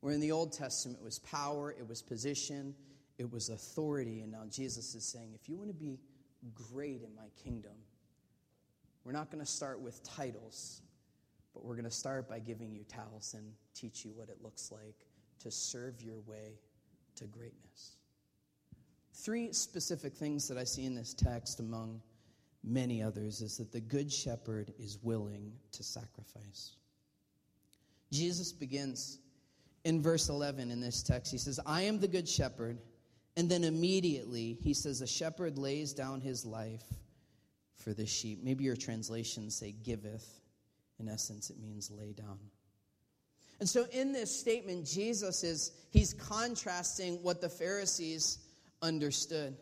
Where 0.00 0.14
in 0.14 0.20
the 0.20 0.32
Old 0.32 0.52
Testament 0.52 0.98
it 1.00 1.04
was 1.04 1.18
power, 1.20 1.72
it 1.72 1.86
was 1.88 2.02
position, 2.02 2.74
it 3.18 3.30
was 3.30 3.48
authority. 3.48 4.20
And 4.20 4.30
now 4.30 4.44
Jesus 4.50 4.94
is 4.94 5.04
saying, 5.04 5.32
if 5.34 5.48
you 5.48 5.56
want 5.56 5.70
to 5.70 5.74
be 5.74 5.98
great 6.54 7.02
in 7.02 7.14
my 7.16 7.28
kingdom, 7.42 7.72
we're 9.04 9.12
not 9.12 9.30
going 9.30 9.44
to 9.44 9.50
start 9.50 9.80
with 9.80 10.02
titles, 10.04 10.82
but 11.54 11.64
we're 11.64 11.74
going 11.74 11.84
to 11.84 11.90
start 11.90 12.28
by 12.28 12.38
giving 12.38 12.72
you 12.72 12.84
towels 12.84 13.34
and 13.36 13.52
teach 13.74 14.04
you 14.04 14.12
what 14.12 14.28
it 14.28 14.38
looks 14.42 14.70
like 14.70 15.06
to 15.40 15.50
serve 15.50 16.02
your 16.02 16.20
way 16.26 16.58
to 17.16 17.24
greatness. 17.24 17.96
Three 19.14 19.52
specific 19.52 20.14
things 20.14 20.46
that 20.46 20.58
I 20.58 20.64
see 20.64 20.84
in 20.84 20.94
this 20.94 21.12
text, 21.12 21.58
among 21.58 22.00
many 22.62 23.02
others, 23.02 23.40
is 23.40 23.56
that 23.56 23.72
the 23.72 23.80
Good 23.80 24.12
Shepherd 24.12 24.72
is 24.78 24.98
willing 25.02 25.52
to 25.72 25.82
sacrifice. 25.82 26.76
Jesus 28.12 28.52
begins 28.52 29.18
in 29.84 30.02
verse 30.02 30.28
11 30.28 30.70
in 30.70 30.80
this 30.80 31.02
text. 31.02 31.32
He 31.32 31.38
says, 31.38 31.60
I 31.64 31.82
am 31.82 32.00
the 32.00 32.08
Good 32.08 32.28
Shepherd. 32.28 32.78
And 33.36 33.48
then 33.48 33.64
immediately 33.64 34.58
he 34.60 34.74
says, 34.74 35.00
A 35.00 35.06
shepherd 35.06 35.58
lays 35.58 35.92
down 35.92 36.20
his 36.20 36.44
life 36.44 36.82
for 37.76 37.94
the 37.94 38.06
sheep. 38.06 38.40
Maybe 38.42 38.64
your 38.64 38.76
translations 38.76 39.54
say 39.54 39.72
giveth. 39.72 40.40
In 40.98 41.08
essence, 41.08 41.48
it 41.48 41.60
means 41.60 41.90
lay 41.90 42.12
down. 42.12 42.38
And 43.60 43.68
so 43.68 43.86
in 43.92 44.12
this 44.12 44.36
statement, 44.36 44.86
Jesus 44.86 45.44
is, 45.44 45.72
he's 45.90 46.12
contrasting 46.12 47.22
what 47.22 47.40
the 47.40 47.48
Pharisees 47.48 48.38
understood. 48.82 49.56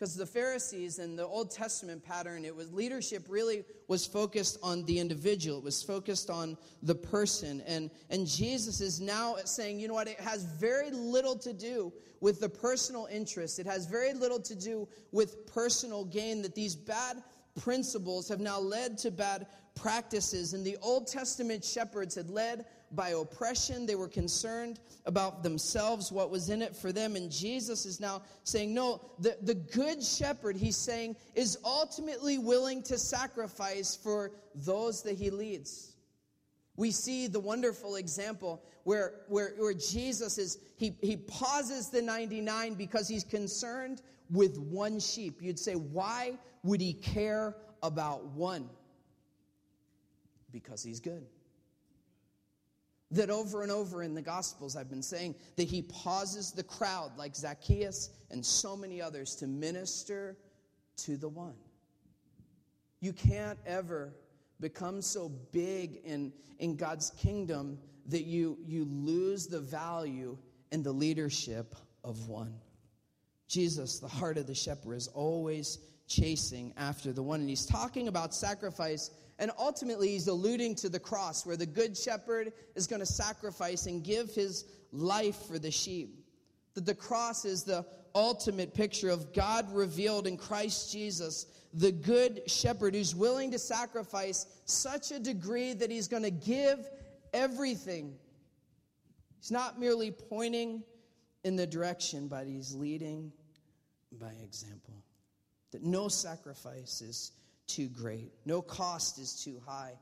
Because 0.00 0.14
the 0.14 0.24
Pharisees 0.24 0.98
and 0.98 1.18
the 1.18 1.26
Old 1.26 1.50
Testament 1.50 2.02
pattern, 2.02 2.46
it 2.46 2.56
was 2.56 2.72
leadership 2.72 3.26
really 3.28 3.64
was 3.86 4.06
focused 4.06 4.56
on 4.62 4.82
the 4.86 4.98
individual. 4.98 5.58
It 5.58 5.64
was 5.64 5.82
focused 5.82 6.30
on 6.30 6.56
the 6.82 6.94
person. 6.94 7.62
And, 7.66 7.90
and 8.08 8.26
Jesus 8.26 8.80
is 8.80 8.98
now 8.98 9.36
saying, 9.44 9.78
you 9.78 9.88
know 9.88 9.92
what, 9.94 10.08
it 10.08 10.18
has 10.18 10.44
very 10.44 10.90
little 10.90 11.36
to 11.40 11.52
do 11.52 11.92
with 12.22 12.40
the 12.40 12.48
personal 12.48 13.08
interest. 13.12 13.58
It 13.58 13.66
has 13.66 13.84
very 13.84 14.14
little 14.14 14.40
to 14.40 14.54
do 14.54 14.88
with 15.12 15.46
personal 15.46 16.06
gain, 16.06 16.40
that 16.40 16.54
these 16.54 16.74
bad 16.74 17.22
principles 17.60 18.26
have 18.30 18.40
now 18.40 18.58
led 18.58 18.96
to 18.98 19.10
bad 19.10 19.48
practices. 19.74 20.54
And 20.54 20.64
the 20.64 20.78
Old 20.80 21.08
Testament 21.08 21.62
shepherds 21.62 22.14
had 22.14 22.30
led 22.30 22.64
by 22.92 23.10
oppression. 23.10 23.86
They 23.86 23.94
were 23.94 24.08
concerned 24.08 24.80
about 25.06 25.42
themselves, 25.42 26.10
what 26.10 26.30
was 26.30 26.50
in 26.50 26.62
it 26.62 26.74
for 26.74 26.92
them. 26.92 27.16
And 27.16 27.30
Jesus 27.30 27.86
is 27.86 28.00
now 28.00 28.22
saying, 28.44 28.74
no, 28.74 29.00
the, 29.18 29.36
the 29.42 29.54
good 29.54 30.02
shepherd, 30.02 30.56
he's 30.56 30.76
saying, 30.76 31.16
is 31.34 31.58
ultimately 31.64 32.38
willing 32.38 32.82
to 32.84 32.98
sacrifice 32.98 33.96
for 33.96 34.32
those 34.54 35.02
that 35.02 35.16
he 35.16 35.30
leads. 35.30 35.92
We 36.76 36.90
see 36.90 37.26
the 37.26 37.40
wonderful 37.40 37.96
example 37.96 38.62
where, 38.84 39.22
where, 39.28 39.54
where 39.58 39.74
Jesus 39.74 40.38
is, 40.38 40.58
he, 40.76 40.96
he 41.02 41.16
pauses 41.16 41.90
the 41.90 42.00
99 42.00 42.74
because 42.74 43.06
he's 43.06 43.24
concerned 43.24 44.02
with 44.30 44.58
one 44.58 44.98
sheep. 44.98 45.42
You'd 45.42 45.58
say, 45.58 45.74
why 45.74 46.38
would 46.62 46.80
he 46.80 46.94
care 46.94 47.56
about 47.82 48.24
one? 48.26 48.68
Because 50.52 50.82
he's 50.82 51.00
good 51.00 51.26
that 53.10 53.30
over 53.30 53.62
and 53.62 53.72
over 53.72 54.02
in 54.02 54.14
the 54.14 54.22
Gospels, 54.22 54.76
I've 54.76 54.88
been 54.88 55.02
saying 55.02 55.34
that 55.56 55.68
he 55.68 55.82
pauses 55.82 56.52
the 56.52 56.62
crowd 56.62 57.12
like 57.16 57.34
Zacchaeus 57.34 58.10
and 58.30 58.44
so 58.44 58.76
many 58.76 59.02
others 59.02 59.34
to 59.36 59.46
minister 59.46 60.36
to 60.98 61.16
the 61.16 61.28
one. 61.28 61.56
You 63.00 63.12
can't 63.12 63.58
ever 63.66 64.12
become 64.60 65.00
so 65.02 65.30
big 65.52 66.00
in, 66.04 66.32
in 66.58 66.76
God's 66.76 67.10
kingdom 67.10 67.78
that 68.06 68.24
you, 68.24 68.58
you 68.64 68.84
lose 68.84 69.46
the 69.46 69.60
value 69.60 70.36
and 70.70 70.84
the 70.84 70.92
leadership 70.92 71.74
of 72.04 72.28
one. 72.28 72.54
Jesus, 73.48 73.98
the 73.98 74.08
heart 74.08 74.38
of 74.38 74.46
the 74.46 74.54
shepherd, 74.54 74.94
is 74.94 75.08
always 75.08 75.78
chasing 76.06 76.72
after 76.76 77.12
the 77.12 77.22
one. 77.22 77.40
And 77.40 77.48
he's 77.48 77.66
talking 77.66 78.08
about 78.08 78.34
sacrifice 78.34 79.10
and 79.40 79.50
ultimately, 79.58 80.08
he's 80.08 80.28
alluding 80.28 80.74
to 80.76 80.90
the 80.90 81.00
cross, 81.00 81.46
where 81.46 81.56
the 81.56 81.64
good 81.64 81.96
shepherd 81.96 82.52
is 82.74 82.86
going 82.86 83.00
to 83.00 83.06
sacrifice 83.06 83.86
and 83.86 84.04
give 84.04 84.34
his 84.34 84.66
life 84.92 85.46
for 85.46 85.58
the 85.58 85.70
sheep. 85.70 86.26
That 86.74 86.84
the 86.84 86.94
cross 86.94 87.46
is 87.46 87.64
the 87.64 87.86
ultimate 88.14 88.74
picture 88.74 89.08
of 89.08 89.32
God 89.32 89.72
revealed 89.72 90.26
in 90.26 90.36
Christ 90.36 90.92
Jesus, 90.92 91.46
the 91.72 91.90
good 91.90 92.42
shepherd 92.50 92.94
who's 92.94 93.14
willing 93.14 93.50
to 93.52 93.58
sacrifice 93.58 94.44
such 94.66 95.10
a 95.10 95.18
degree 95.18 95.72
that 95.72 95.90
he's 95.90 96.06
going 96.08 96.24
to 96.24 96.30
give 96.30 96.86
everything. 97.32 98.16
He's 99.38 99.50
not 99.50 99.80
merely 99.80 100.10
pointing 100.10 100.82
in 101.44 101.56
the 101.56 101.66
direction, 101.66 102.28
but 102.28 102.46
he's 102.46 102.74
leading 102.74 103.32
by 104.20 104.32
example. 104.44 105.02
That 105.70 105.82
no 105.82 106.08
sacrifice 106.08 107.00
is 107.00 107.32
too 107.74 107.88
great, 107.88 108.32
no 108.44 108.62
cost 108.62 109.18
is 109.18 109.42
too 109.44 109.60
high. 109.66 109.92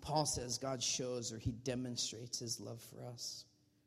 Paul 0.00 0.26
says 0.26 0.58
God 0.58 0.82
shows 0.82 1.32
or 1.32 1.38
he 1.38 1.52
demonstrates 1.52 2.38
his 2.38 2.60
love 2.60 2.80
for 2.80 3.04
us. 3.04 3.44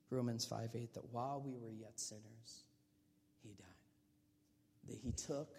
Romans 0.10 0.46
5 0.46 0.70
8, 0.76 0.94
that 0.94 1.06
while 1.12 1.42
we 1.44 1.54
were 1.54 1.72
yet 1.72 2.00
sinners, 2.00 2.66
he 3.42 3.50
died. 3.50 3.68
That 4.90 4.98
he 4.98 5.12
took 5.12 5.56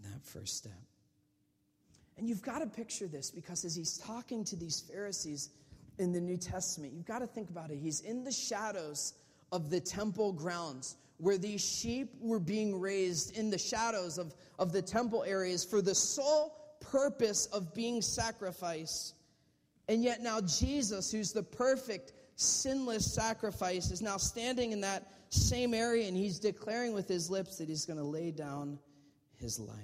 that 0.00 0.24
first 0.24 0.56
step. 0.56 0.72
And 2.16 2.28
you've 2.28 2.42
got 2.42 2.60
to 2.60 2.66
picture 2.66 3.06
this 3.06 3.30
because 3.30 3.64
as 3.64 3.74
he's 3.74 3.98
talking 3.98 4.44
to 4.44 4.56
these 4.56 4.80
Pharisees 4.92 5.50
in 5.98 6.12
the 6.12 6.20
New 6.20 6.36
Testament, 6.36 6.92
you've 6.92 7.06
got 7.06 7.20
to 7.20 7.26
think 7.26 7.50
about 7.50 7.70
it. 7.70 7.78
He's 7.78 8.00
in 8.00 8.24
the 8.24 8.32
shadows 8.32 9.14
of 9.52 9.70
the 9.70 9.80
temple 9.80 10.32
grounds 10.32 10.96
where 11.18 11.38
these 11.38 11.64
sheep 11.64 12.10
were 12.20 12.40
being 12.40 12.78
raised 12.78 13.36
in 13.36 13.50
the 13.50 13.58
shadows 13.58 14.18
of, 14.18 14.34
of 14.58 14.72
the 14.72 14.82
temple 14.82 15.24
areas 15.24 15.64
for 15.64 15.80
the 15.80 15.94
sole 15.94 16.54
purpose 16.80 17.46
of 17.46 17.74
being 17.74 18.02
sacrificed. 18.02 19.14
And 19.88 20.02
yet 20.02 20.22
now 20.22 20.40
Jesus, 20.40 21.10
who's 21.10 21.32
the 21.32 21.42
perfect, 21.42 22.12
sinless 22.36 23.14
sacrifice, 23.14 23.90
is 23.90 24.02
now 24.02 24.16
standing 24.16 24.72
in 24.72 24.80
that 24.80 25.12
same 25.28 25.74
area 25.74 26.08
and 26.08 26.16
he's 26.16 26.38
declaring 26.38 26.94
with 26.94 27.08
his 27.08 27.30
lips 27.30 27.58
that 27.58 27.68
he's 27.68 27.84
going 27.84 27.98
to 27.98 28.04
lay 28.04 28.30
down 28.30 28.78
his 29.38 29.58
life. 29.58 29.76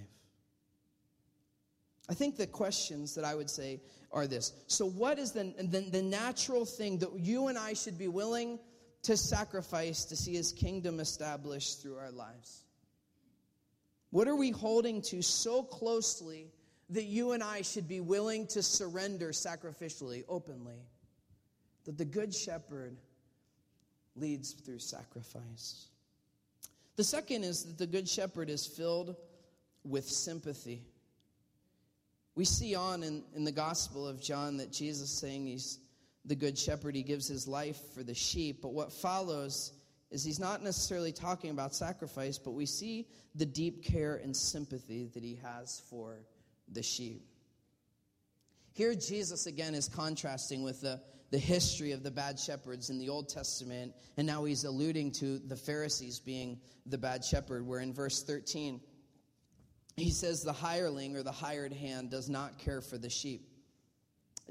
I 2.09 2.15
think 2.15 2.37
the 2.37 2.47
questions 2.47 3.15
that 3.15 3.25
I 3.25 3.35
would 3.35 3.49
say 3.49 3.81
are 4.13 4.27
this. 4.27 4.53
So, 4.67 4.87
what 4.87 5.19
is 5.19 5.31
the, 5.31 5.55
the, 5.59 5.81
the, 5.81 6.03
natural 6.03 6.65
thing 6.65 6.99
that 6.99 7.17
you 7.17 7.47
and 7.47 7.57
I 7.57 7.75
should 7.75 7.97
be 7.97 8.09
willing 8.09 8.59
to 9.03 9.17
sacrifice 9.17 10.05
to 10.07 10.17
see 10.17 10.35
his 10.35 10.53
kingdom 10.53 11.01
established 11.01 11.83
through 11.83 11.97
our 11.97 12.11
lives? 12.11 12.65
What 14.11 14.29
are 14.29 14.37
we 14.37 14.51
holding 14.51 15.03
to 15.03 15.23
so 15.23 15.63
closely 15.63 16.51
that 16.91 17.05
you 17.05 17.33
and 17.33 17.43
I 17.43 17.63
should 17.63 17.89
be 17.89 18.01
willing 18.01 18.47
to 18.49 18.63
surrender 18.63 19.31
sacrificially, 19.31 20.25
openly? 20.29 20.83
That 21.85 21.97
the 21.97 22.05
Good 22.05 22.35
Shepherd 22.35 22.97
leads 24.17 24.53
through 24.53 24.81
sacrifice. 24.81 25.87
The 26.97 27.05
second 27.05 27.45
is 27.45 27.65
that 27.65 27.79
the 27.79 27.87
Good 27.87 28.09
Shepherd 28.09 28.51
is 28.51 28.67
filled 28.67 29.17
with 29.85 30.07
sympathy. 30.07 30.83
We 32.35 32.45
see 32.45 32.75
on 32.75 33.03
in, 33.03 33.23
in 33.35 33.45
the 33.45 33.53
Gospel 33.53 34.07
of 34.07 34.21
John 34.21 34.57
that 34.59 34.73
Jesus 34.73 35.11
saying 35.11 35.47
he's 35.47 35.79
the 36.25 36.37
Good 36.37 36.59
Shepherd, 36.59 36.95
he 36.95 37.03
gives 37.03 37.27
his 37.27 37.49
life 37.49 37.79
for 37.95 38.03
the 38.03 38.15
sheep. 38.15 38.61
But 38.63 38.73
what 38.73 38.93
follows 38.93 39.73
is 40.11 40.25
he's 40.25 40.41
not 40.41 40.63
necessarily 40.63 41.13
talking 41.13 41.51
about 41.51 41.75
sacrifice, 41.75 42.39
but 42.39 42.53
we 42.53 42.67
see 42.67 43.07
the 43.35 43.47
deep 43.47 43.85
care 43.85 44.17
and 44.17 44.37
sympathy 44.37 45.09
that 45.15 45.23
he 45.23 45.39
has 45.43 45.83
for 45.89 46.19
the 46.71 46.83
sheep. 46.83 47.27
Here, 48.73 48.95
Jesus 48.95 49.47
again 49.47 49.75
is 49.75 49.89
contrasting 49.89 50.63
with 50.63 50.81
the, 50.81 51.01
the 51.31 51.39
history 51.39 51.93
of 51.93 52.03
the 52.03 52.11
bad 52.11 52.39
shepherds 52.39 52.91
in 52.91 52.99
the 52.99 53.09
Old 53.09 53.29
Testament, 53.29 53.95
and 54.17 54.27
now 54.27 54.45
he's 54.45 54.65
alluding 54.65 55.13
to 55.13 55.39
the 55.39 55.57
Pharisees 55.57 56.21
being 56.21 56.61
the 56.87 56.99
bad 56.99 57.25
shepherd, 57.25 57.67
where 57.67 57.81
in 57.81 57.93
verse 57.93 58.23
13, 58.23 58.81
he 59.97 60.11
says 60.11 60.43
the 60.43 60.53
hireling 60.53 61.17
or 61.17 61.23
the 61.23 61.33
hired 61.33 61.73
hand 61.73 62.11
does 62.11 62.29
not 62.29 62.59
care 62.59 62.81
for 62.81 62.97
the 62.97 63.11
sheep. 63.11 63.50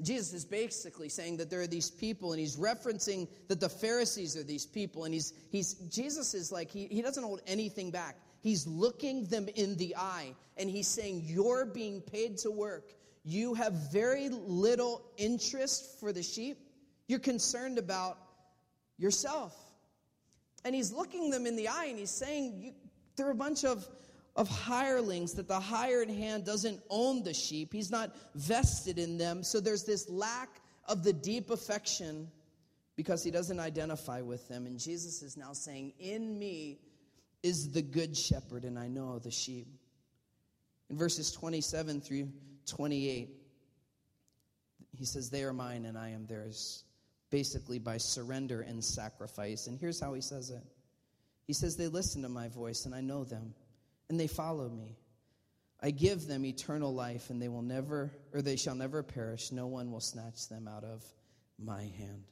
Jesus 0.02 0.32
is 0.32 0.44
basically 0.44 1.08
saying 1.08 1.36
that 1.38 1.50
there 1.50 1.60
are 1.60 1.66
these 1.66 1.90
people, 1.90 2.32
and 2.32 2.40
he's 2.40 2.56
referencing 2.56 3.28
that 3.48 3.60
the 3.60 3.68
Pharisees 3.68 4.36
are 4.36 4.42
these 4.42 4.66
people, 4.66 5.04
and 5.04 5.14
he's, 5.14 5.32
he's 5.50 5.74
Jesus 5.74 6.34
is 6.34 6.50
like, 6.50 6.70
he, 6.70 6.86
he 6.86 7.02
doesn't 7.02 7.22
hold 7.22 7.40
anything 7.46 7.90
back. 7.90 8.16
He's 8.42 8.66
looking 8.66 9.26
them 9.26 9.48
in 9.54 9.76
the 9.76 9.96
eye, 9.96 10.34
and 10.56 10.70
he's 10.70 10.88
saying, 10.88 11.22
You're 11.26 11.66
being 11.66 12.00
paid 12.00 12.38
to 12.38 12.50
work. 12.50 12.92
You 13.24 13.54
have 13.54 13.74
very 13.92 14.30
little 14.30 15.02
interest 15.18 16.00
for 16.00 16.12
the 16.12 16.22
sheep. 16.22 16.58
You're 17.06 17.18
concerned 17.18 17.78
about 17.78 18.16
yourself. 18.96 19.54
And 20.64 20.74
he's 20.74 20.92
looking 20.92 21.30
them 21.30 21.46
in 21.46 21.56
the 21.56 21.68
eye, 21.68 21.86
and 21.86 21.98
he's 21.98 22.10
saying, 22.10 22.74
They're 23.16 23.30
a 23.30 23.34
bunch 23.34 23.64
of 23.64 23.86
of 24.36 24.48
hirelings 24.48 25.34
that 25.34 25.48
the 25.48 25.58
hired 25.58 26.08
hand 26.08 26.44
doesn't 26.44 26.80
own 26.88 27.22
the 27.22 27.34
sheep. 27.34 27.72
He's 27.72 27.90
not 27.90 28.14
vested 28.34 28.98
in 28.98 29.18
them. 29.18 29.42
So 29.42 29.60
there's 29.60 29.84
this 29.84 30.08
lack 30.08 30.60
of 30.86 31.02
the 31.02 31.12
deep 31.12 31.50
affection 31.50 32.28
because 32.96 33.24
he 33.24 33.30
doesn't 33.30 33.58
identify 33.58 34.20
with 34.20 34.46
them. 34.48 34.66
And 34.66 34.78
Jesus 34.78 35.22
is 35.22 35.36
now 35.36 35.52
saying, 35.52 35.92
In 35.98 36.38
me 36.38 36.78
is 37.42 37.70
the 37.72 37.82
good 37.82 38.16
shepherd, 38.16 38.64
and 38.64 38.78
I 38.78 38.88
know 38.88 39.18
the 39.18 39.30
sheep. 39.30 39.66
In 40.90 40.96
verses 40.96 41.32
27 41.32 42.00
through 42.00 42.28
28, 42.66 43.30
he 44.96 45.04
says, 45.04 45.30
They 45.30 45.44
are 45.44 45.52
mine 45.52 45.86
and 45.86 45.96
I 45.96 46.10
am 46.10 46.26
theirs, 46.26 46.84
basically 47.30 47.78
by 47.78 47.96
surrender 47.96 48.62
and 48.62 48.84
sacrifice. 48.84 49.66
And 49.66 49.78
here's 49.78 50.00
how 50.00 50.14
he 50.14 50.20
says 50.20 50.50
it 50.50 50.62
He 51.46 51.52
says, 51.52 51.76
They 51.76 51.88
listen 51.88 52.22
to 52.22 52.28
my 52.28 52.48
voice, 52.48 52.84
and 52.86 52.94
I 52.94 53.00
know 53.00 53.24
them 53.24 53.54
and 54.10 54.20
they 54.20 54.26
follow 54.26 54.68
me. 54.68 54.98
I 55.80 55.92
give 55.92 56.26
them 56.26 56.44
eternal 56.44 56.92
life, 56.92 57.30
and 57.30 57.40
they 57.40 57.48
will 57.48 57.62
never, 57.62 58.12
or 58.34 58.42
they 58.42 58.56
shall 58.56 58.74
never 58.74 59.02
perish. 59.02 59.52
No 59.52 59.68
one 59.68 59.90
will 59.90 60.00
snatch 60.00 60.48
them 60.48 60.68
out 60.68 60.84
of 60.84 61.02
my 61.58 61.82
hand. 61.82 62.24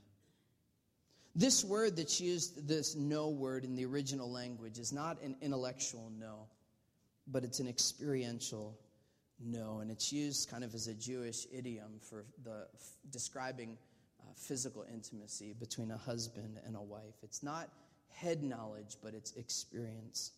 This 1.34 1.64
word 1.64 1.96
that's 1.96 2.20
used, 2.20 2.66
this 2.68 2.96
no 2.96 3.28
word 3.30 3.64
in 3.64 3.76
the 3.76 3.86
original 3.86 4.30
language, 4.30 4.78
is 4.78 4.92
not 4.92 5.22
an 5.22 5.36
intellectual 5.40 6.10
no, 6.18 6.48
but 7.28 7.44
it's 7.44 7.60
an 7.60 7.68
experiential 7.68 8.76
no. 9.38 9.78
And 9.78 9.90
it's 9.90 10.12
used 10.12 10.50
kind 10.50 10.64
of 10.64 10.74
as 10.74 10.88
a 10.88 10.94
Jewish 10.94 11.46
idiom 11.56 12.00
for 12.10 12.24
the 12.42 12.66
describing 13.10 13.78
uh, 14.20 14.24
physical 14.34 14.84
intimacy 14.92 15.54
between 15.58 15.92
a 15.92 15.96
husband 15.96 16.58
and 16.66 16.74
a 16.74 16.82
wife. 16.82 17.14
It's 17.22 17.42
not 17.42 17.70
head 18.10 18.42
knowledge, 18.42 18.96
but 19.00 19.14
it's 19.14 19.32
experience. 19.36 20.32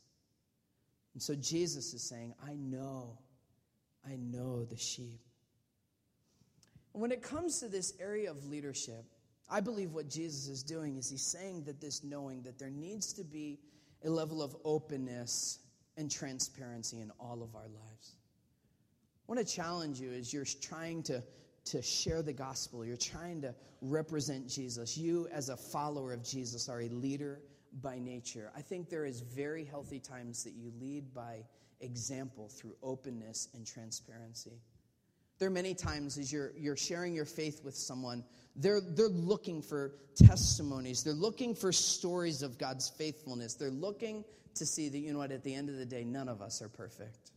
And 1.15 1.23
so 1.23 1.35
Jesus 1.35 1.93
is 1.93 2.03
saying, 2.03 2.35
I 2.47 2.55
know, 2.55 3.19
I 4.07 4.17
know 4.17 4.65
the 4.65 4.77
sheep. 4.77 5.21
When 6.93 7.13
it 7.13 7.23
comes 7.23 7.61
to 7.61 7.69
this 7.69 7.95
area 8.01 8.31
of 8.31 8.45
leadership, 8.47 9.05
I 9.49 9.61
believe 9.61 9.93
what 9.93 10.09
Jesus 10.09 10.49
is 10.49 10.63
doing 10.63 10.97
is 10.97 11.11
he's 11.11 11.27
saying 11.27 11.65
that 11.65 11.81
this 11.81 12.05
knowing 12.05 12.43
that 12.43 12.59
there 12.59 12.71
needs 12.71 13.13
to 13.15 13.25
be 13.25 13.59
a 14.05 14.11
level 14.11 14.43
of 14.43 14.57
openness 14.65 15.59
and 15.97 16.11
transparency 16.11 17.01
in 17.01 17.11
all 17.19 17.43
of 17.43 17.55
our 17.55 17.69
lives. 17.69 18.17
I 19.29 19.33
want 19.33 19.47
to 19.47 19.55
challenge 19.55 20.01
you 20.01 20.13
as 20.13 20.33
you're 20.33 20.45
trying 20.45 21.03
to, 21.05 21.23
to 21.67 21.83
share 21.83 22.23
the 22.23 22.33
gospel, 22.33 22.85
you're 22.85 22.97
trying 22.97 23.43
to 23.43 23.55
represent 23.83 24.49
Jesus. 24.49 24.97
You, 24.97 25.29
as 25.33 25.49
a 25.49 25.57
follower 25.57 26.13
of 26.13 26.23
Jesus, 26.23 26.69
are 26.69 26.81
a 26.81 26.89
leader 26.89 27.41
by 27.83 27.99
nature. 27.99 28.51
I 28.57 28.63
think 28.63 28.89
there 28.89 29.05
is 29.05 29.21
very 29.21 29.65
healthy 29.65 30.01
times 30.01 30.45
that 30.45 30.53
you 30.53 30.73
lead 30.81 31.15
by 31.15 31.45
example 31.81 32.49
through 32.49 32.77
openness 32.83 33.49
and 33.55 33.67
transparency. 33.67 34.61
There 35.39 35.49
are 35.49 35.53
many 35.53 35.75
times 35.75 36.19
as 36.19 36.31
you're, 36.33 36.53
you're 36.57 36.77
sharing 36.77 37.15
your 37.15 37.25
faith 37.25 37.65
with 37.65 37.75
someone, 37.75 38.25
they're, 38.57 38.81
they're 38.81 39.09
looking 39.09 39.63
for 39.63 39.95
testimonies. 40.15 41.03
They're 41.03 41.15
looking 41.15 41.55
for 41.55 41.73
stories 41.73 42.43
of 42.43 42.59
God's 42.59 42.91
faithfulness. 42.91 43.55
They're 43.55 43.71
looking 43.71 44.25
to 44.57 44.67
see 44.67 44.89
that, 44.89 44.99
you 44.99 45.13
know 45.13 45.19
what, 45.19 45.33
at 45.33 45.43
the 45.43 45.55
end 45.55 45.71
of 45.71 45.77
the 45.77 45.87
day, 45.87 46.05
none 46.05 46.29
of 46.29 46.43
us 46.43 46.61
are 46.61 46.69
perfect. 46.69 47.31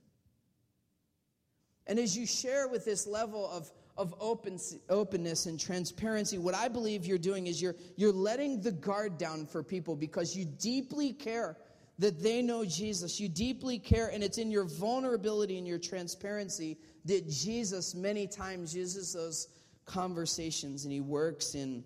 And 1.88 2.00
as 2.00 2.18
you 2.18 2.26
share 2.26 2.68
with 2.68 2.86
this 2.86 3.08
level 3.08 3.50
of 3.50 3.70
of 3.98 4.14
open, 4.20 4.60
openness 4.90 5.46
and 5.46 5.60
transparency, 5.60 6.38
what 6.38 6.56
I 6.56 6.68
believe 6.68 7.06
you're 7.06 7.18
doing 7.18 7.48
is 7.48 7.62
you're, 7.62 7.76
you're 7.96 8.14
letting 8.14 8.62
the 8.62 8.72
guard 8.72 9.18
down 9.18 9.46
for 9.46 9.62
people 9.62 9.96
because 9.96 10.36
you 10.36 10.46
deeply 10.46 11.14
care 11.14 11.58
that 12.00 12.22
they 12.24 12.42
know 12.42 12.66
Jesus. 12.66 13.20
You 13.20 13.30
deeply 13.30 13.78
care, 13.78 14.10
and 14.10 14.24
it's 14.24 14.38
in 14.38 14.52
your 14.52 14.66
vulnerability 14.66 15.58
and 15.58 15.68
your 15.68 15.78
transparency 15.78 16.78
that 17.06 17.30
Jesus 17.30 17.94
many 17.94 18.26
times 18.26 18.76
uses 18.76 19.14
those 19.14 19.48
conversations 19.86 20.86
and 20.86 20.94
he 20.94 21.02
works 21.02 21.56
in, 21.56 21.84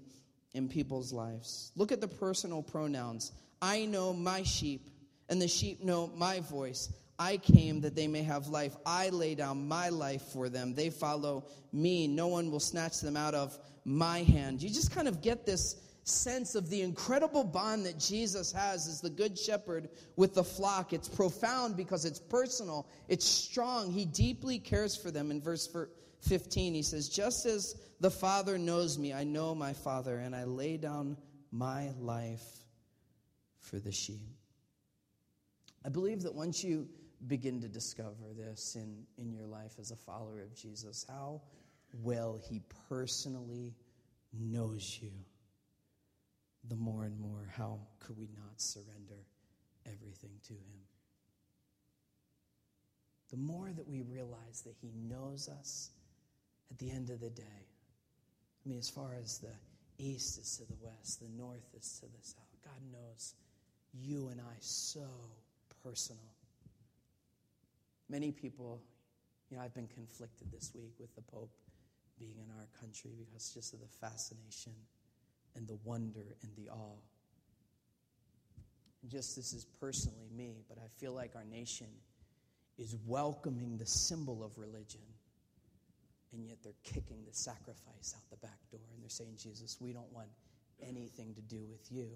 in 0.54 0.70
people's 0.70 1.12
lives. 1.12 1.72
Look 1.76 1.92
at 1.92 2.00
the 2.00 2.08
personal 2.08 2.62
pronouns. 2.62 3.32
I 3.62 3.86
know 3.86 4.14
my 4.14 4.44
sheep, 4.44 4.90
and 5.30 5.42
the 5.42 5.48
sheep 5.48 5.84
know 5.84 6.08
my 6.16 6.40
voice. 6.40 6.94
I 7.20 7.38
came 7.38 7.82
that 7.82 7.96
they 7.96 8.08
may 8.08 8.22
have 8.24 8.48
life. 8.48 8.76
I 8.86 9.10
lay 9.10 9.34
down 9.34 9.68
my 9.68 9.90
life 9.90 10.22
for 10.22 10.50
them. 10.50 10.76
They 10.76 10.90
follow 10.90 11.46
me. 11.74 12.08
No 12.08 12.28
one 12.28 12.52
will 12.52 12.60
snatch 12.60 13.00
them 13.00 13.18
out 13.18 13.34
of 13.34 13.58
my 13.86 14.20
hand. 14.20 14.62
You 14.62 14.70
just 14.70 14.92
kind 14.92 15.08
of 15.08 15.22
get 15.22 15.46
this 15.46 15.78
sense 16.04 16.56
of 16.56 16.70
the 16.70 16.82
incredible 16.82 17.44
bond 17.44 17.86
that 17.86 18.00
Jesus 18.00 18.52
has 18.52 18.88
as 18.88 19.02
the 19.02 19.10
good 19.10 19.38
shepherd 19.38 19.90
with 20.16 20.36
the 20.36 20.44
flock. 20.44 20.94
It's 20.94 21.10
profound 21.10 21.76
because 21.76 22.06
it's 22.06 22.20
personal, 22.20 22.88
it's 23.08 23.26
strong. 23.26 23.92
He 23.92 24.06
deeply 24.06 24.60
cares 24.60 24.96
for 24.96 25.12
them. 25.12 25.32
In 25.32 25.42
verse 25.42 25.68
15, 26.22 26.74
he 26.74 26.82
says, 26.84 27.10
Just 27.10 27.46
as 27.46 27.76
the 28.00 28.12
Father 28.12 28.58
knows 28.58 28.98
me, 28.98 29.14
I 29.14 29.24
know 29.24 29.56
my 29.56 29.74
Father, 29.74 30.20
and 30.20 30.36
I 30.36 30.44
lay 30.44 30.78
down 30.78 31.18
my 31.52 31.90
life 32.00 32.46
for 33.60 33.80
the 33.80 33.92
sheep. 33.92 34.38
I 35.86 35.90
believe 35.90 36.22
that 36.24 36.34
once 36.36 36.64
you 36.64 36.88
begin 37.26 37.62
to 37.62 37.68
discover 37.68 38.34
this 38.36 38.76
in, 38.76 39.06
in 39.18 39.32
your 39.32 39.48
life 39.48 39.74
as 39.80 39.92
a 39.92 39.96
follower 39.96 40.42
of 40.42 40.54
Jesus, 40.56 41.06
how 41.10 41.42
well 42.04 42.40
he 42.50 42.62
personally 42.90 43.74
knows 44.34 45.00
you, 45.02 45.12
the 46.68 46.76
more 46.76 47.06
and 47.06 47.20
more, 47.20 47.50
how 47.56 47.80
could 48.00 48.18
we 48.18 48.30
not 48.36 48.62
surrender 48.62 49.26
everything 49.86 50.32
to 50.48 50.54
him? 50.54 50.82
The 53.32 53.38
more 53.38 53.72
that 53.76 53.88
we 53.88 54.02
realize 54.04 54.62
that 54.66 54.76
he 54.82 54.92
knows 54.96 55.50
us 55.50 55.90
at 56.72 56.78
the 56.78 56.92
end 56.92 57.10
of 57.10 57.20
the 57.20 57.30
day, 57.30 57.44
I 58.66 58.70
mean, 58.70 58.78
as 58.78 58.90
far 58.90 59.16
as 59.22 59.40
the 59.40 59.54
east 59.98 60.40
is 60.40 60.58
to 60.58 60.66
the 60.66 60.78
west, 60.82 61.22
the 61.22 61.30
north 61.30 61.74
is 61.78 62.00
to 62.00 62.06
the 62.06 62.22
south, 62.22 62.44
God 62.64 62.82
knows 62.92 63.34
you 63.94 64.30
and 64.30 64.40
I 64.40 64.56
so 64.60 65.08
personal. 65.84 66.37
Many 68.10 68.32
people, 68.32 68.82
you 69.50 69.58
know, 69.58 69.64
I've 69.64 69.74
been 69.74 69.88
conflicted 69.88 70.52
this 70.52 70.72
week 70.74 70.94
with 71.00 71.14
the 71.16 71.22
Pope 71.22 71.52
being 72.18 72.36
in 72.38 72.50
our 72.58 72.68
country 72.80 73.12
because 73.18 73.52
just 73.54 73.74
of 73.74 73.80
the 73.80 73.88
fascination 74.00 74.74
and 75.56 75.68
the 75.68 75.78
wonder 75.84 76.36
and 76.42 76.52
the 76.56 76.70
awe. 76.72 77.00
And 79.02 79.12
just 79.12 79.36
this 79.36 79.54
is 79.54 79.66
personally 79.80 80.30
me, 80.36 80.64
but 80.70 80.78
I 80.78 80.88
feel 81.00 81.14
like 81.14 81.36
our 81.36 81.46
nation 81.46 81.88
is 82.78 82.96
welcoming 83.06 83.78
the 83.78 83.86
symbol 83.86 84.44
of 84.44 84.58
religion, 84.58 85.02
and 86.32 86.46
yet 86.46 86.58
they're 86.64 86.74
kicking 86.84 87.24
the 87.26 87.34
sacrifice 87.34 88.14
out 88.16 88.24
the 88.30 88.38
back 88.38 88.60
door 88.72 88.82
and 88.94 89.02
they're 89.02 89.10
saying, 89.10 89.36
Jesus, 89.38 89.78
we 89.80 89.94
don't 89.94 90.12
want 90.14 90.30
anything 90.82 91.34
to 91.36 91.42
do 91.42 91.66
with 91.70 91.92
you. 91.92 92.08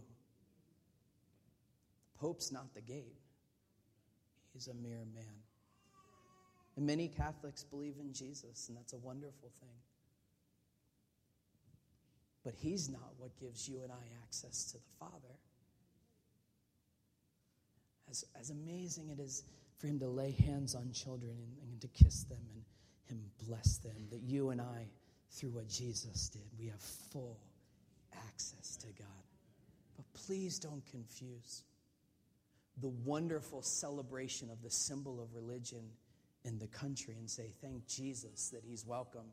The 2.14 2.20
Pope's 2.20 2.52
not 2.52 2.74
the 2.74 2.82
gate, 2.82 3.18
he's 4.54 4.68
a 4.68 4.74
mere 4.74 5.06
man. 5.14 5.42
And 6.78 6.86
many 6.86 7.08
Catholics 7.08 7.64
believe 7.64 7.96
in 8.00 8.14
Jesus, 8.14 8.70
and 8.70 8.78
that's 8.78 8.94
a 8.94 8.98
wonderful 8.98 9.52
thing. 9.60 9.76
But 12.44 12.54
he's 12.56 12.90
not 12.90 13.14
what 13.18 13.38
gives 13.40 13.68
you 13.68 13.82
and 13.84 13.92
I 13.92 14.24
access 14.24 14.72
to 14.72 14.78
the 14.78 14.84
Father. 15.00 15.36
As, 18.10 18.26
as 18.40 18.50
amazing 18.50 19.10
it 19.10 19.20
is 19.20 19.44
for 19.78 19.88
him 19.88 20.00
to 20.00 20.08
lay 20.08 20.32
hands 20.32 20.76
on 20.76 20.92
children 20.92 21.32
and, 21.32 21.70
and 21.70 21.82
to 21.82 21.88
kiss 21.88 22.24
them 22.24 22.40
and 22.54 22.64
him 23.08 23.24
bless 23.48 23.78
them, 23.78 24.08
that 24.10 24.22
you 24.22 24.50
and 24.50 24.62
I, 24.62 24.88
through 25.32 25.52
what 25.52 25.68
Jesus 25.68 26.30
did, 26.30 26.50
we 26.60 26.68
have 26.68 26.80
full 26.80 27.38
access 28.28 28.78
to 28.78 28.88
God. 28.88 29.08
But 29.96 30.06
please 30.14 30.60
don't 30.60 30.86
confuse 30.92 31.64
the 32.82 32.90
wonderful 32.90 33.62
celebration 33.62 34.50
of 34.50 34.62
the 34.64 34.70
symbol 34.70 35.22
of 35.22 35.34
religion 35.36 35.84
in 36.44 36.58
the 36.60 36.68
country 36.68 37.16
and 37.18 37.30
say, 37.30 37.52
Thank 37.62 37.88
Jesus 37.88 38.50
that 38.50 38.64
He's 38.64 38.86
welcome 38.86 39.28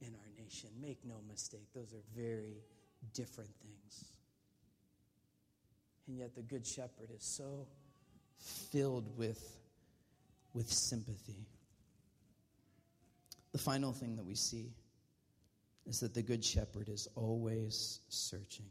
in 0.00 0.14
our 0.14 0.42
nation. 0.42 0.70
Make 0.80 1.04
no 1.04 1.16
mistake, 1.28 1.66
those 1.74 1.92
are 1.92 2.20
very 2.20 2.62
different 3.12 3.50
things. 3.62 4.04
And 6.06 6.18
yet, 6.18 6.34
the 6.34 6.42
Good 6.42 6.66
Shepherd 6.66 7.10
is 7.14 7.24
so 7.24 7.66
filled 8.70 9.16
with, 9.16 9.56
with 10.52 10.70
sympathy. 10.70 11.46
The 13.52 13.58
final 13.58 13.92
thing 13.92 14.16
that 14.16 14.24
we 14.24 14.34
see 14.34 14.74
is 15.86 16.00
that 16.00 16.14
the 16.14 16.22
Good 16.22 16.44
Shepherd 16.44 16.88
is 16.88 17.08
always 17.14 18.00
searching. 18.08 18.66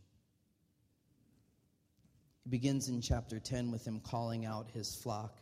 He 2.43 2.49
begins 2.49 2.89
in 2.89 3.01
chapter 3.01 3.39
10 3.39 3.71
with 3.71 3.87
him 3.87 3.99
calling 4.01 4.45
out 4.45 4.69
his 4.73 4.93
flock. 4.93 5.37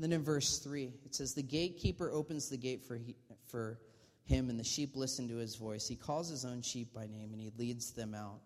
And 0.00 0.10
then 0.10 0.18
in 0.18 0.24
verse 0.24 0.56
3, 0.60 0.94
it 1.04 1.14
says, 1.14 1.34
The 1.34 1.42
gatekeeper 1.42 2.10
opens 2.10 2.48
the 2.48 2.56
gate 2.56 2.86
for, 2.86 2.96
he, 2.96 3.16
for 3.48 3.78
him, 4.24 4.48
and 4.48 4.58
the 4.58 4.64
sheep 4.64 4.96
listen 4.96 5.28
to 5.28 5.36
his 5.36 5.56
voice. 5.56 5.86
He 5.86 5.94
calls 5.94 6.30
his 6.30 6.46
own 6.46 6.62
sheep 6.62 6.94
by 6.94 7.02
name, 7.06 7.34
and 7.34 7.38
he 7.38 7.50
leads 7.58 7.90
them 7.90 8.14
out. 8.14 8.40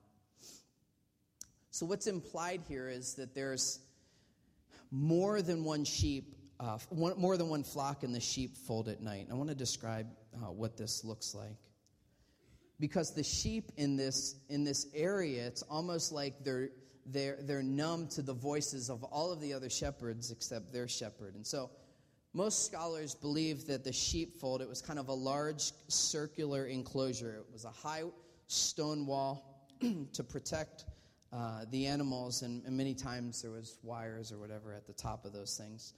So, 1.70 1.86
what's 1.86 2.08
implied 2.08 2.62
here 2.66 2.88
is 2.88 3.14
that 3.14 3.36
there's 3.36 3.78
more 4.90 5.42
than 5.42 5.62
one 5.62 5.84
sheep, 5.84 6.34
uh, 6.58 6.78
one, 6.88 7.20
more 7.20 7.36
than 7.36 7.48
one 7.48 7.62
flock 7.62 8.02
in 8.02 8.10
the 8.10 8.18
sheepfold 8.18 8.88
at 8.88 9.00
night. 9.00 9.28
I 9.30 9.34
want 9.34 9.50
to 9.50 9.54
describe 9.54 10.08
uh, 10.34 10.50
what 10.50 10.76
this 10.76 11.04
looks 11.04 11.36
like. 11.36 11.56
Because 12.80 13.14
the 13.14 13.22
sheep 13.22 13.70
in 13.76 13.94
this, 13.94 14.34
in 14.48 14.64
this 14.64 14.88
area, 14.92 15.46
it's 15.46 15.62
almost 15.62 16.10
like 16.10 16.42
they're, 16.42 16.70
they're, 17.06 17.38
they're 17.40 17.62
numb 17.62 18.08
to 18.08 18.22
the 18.22 18.32
voices 18.32 18.90
of 18.90 19.02
all 19.04 19.32
of 19.32 19.40
the 19.40 19.52
other 19.52 19.70
shepherds 19.70 20.30
except 20.30 20.72
their 20.72 20.88
shepherd. 20.88 21.34
And 21.34 21.46
so 21.46 21.70
most 22.32 22.66
scholars 22.66 23.14
believe 23.14 23.66
that 23.66 23.84
the 23.84 23.92
sheepfold, 23.92 24.60
it 24.60 24.68
was 24.68 24.82
kind 24.82 24.98
of 24.98 25.08
a 25.08 25.14
large 25.14 25.72
circular 25.88 26.66
enclosure. 26.66 27.36
It 27.36 27.52
was 27.52 27.64
a 27.64 27.70
high 27.70 28.02
stone 28.48 29.06
wall 29.06 29.68
to 30.12 30.24
protect 30.24 30.84
uh, 31.32 31.64
the 31.70 31.86
animals, 31.86 32.42
and, 32.42 32.64
and, 32.64 32.76
many 32.76 32.94
times 32.94 33.42
there 33.42 33.50
was 33.50 33.78
wires 33.82 34.30
or 34.30 34.38
whatever 34.38 34.72
at 34.72 34.86
the 34.86 34.92
top 34.92 35.24
of 35.24 35.32
those 35.32 35.56
things. 35.56 35.94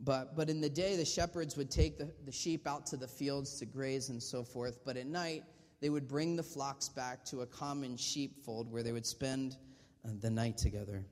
But, 0.00 0.34
but 0.34 0.50
in 0.50 0.60
the 0.60 0.68
day, 0.68 0.96
the 0.96 1.04
shepherds 1.04 1.56
would 1.56 1.70
take 1.70 1.96
the, 1.96 2.10
the 2.24 2.32
sheep 2.32 2.66
out 2.66 2.86
to 2.86 2.96
the 2.96 3.06
fields 3.06 3.58
to 3.60 3.66
graze 3.66 4.08
and 4.08 4.20
so 4.20 4.42
forth. 4.42 4.80
But 4.84 4.96
at 4.96 5.06
night, 5.06 5.44
they 5.80 5.90
would 5.90 6.08
bring 6.08 6.34
the 6.34 6.42
flocks 6.42 6.88
back 6.88 7.24
to 7.26 7.42
a 7.42 7.46
common 7.46 7.96
sheepfold 7.96 8.70
where 8.70 8.82
they 8.82 8.92
would 8.92 9.06
spend 9.06 9.56
the 10.04 10.30
night 10.30 10.58
together. 10.58 11.04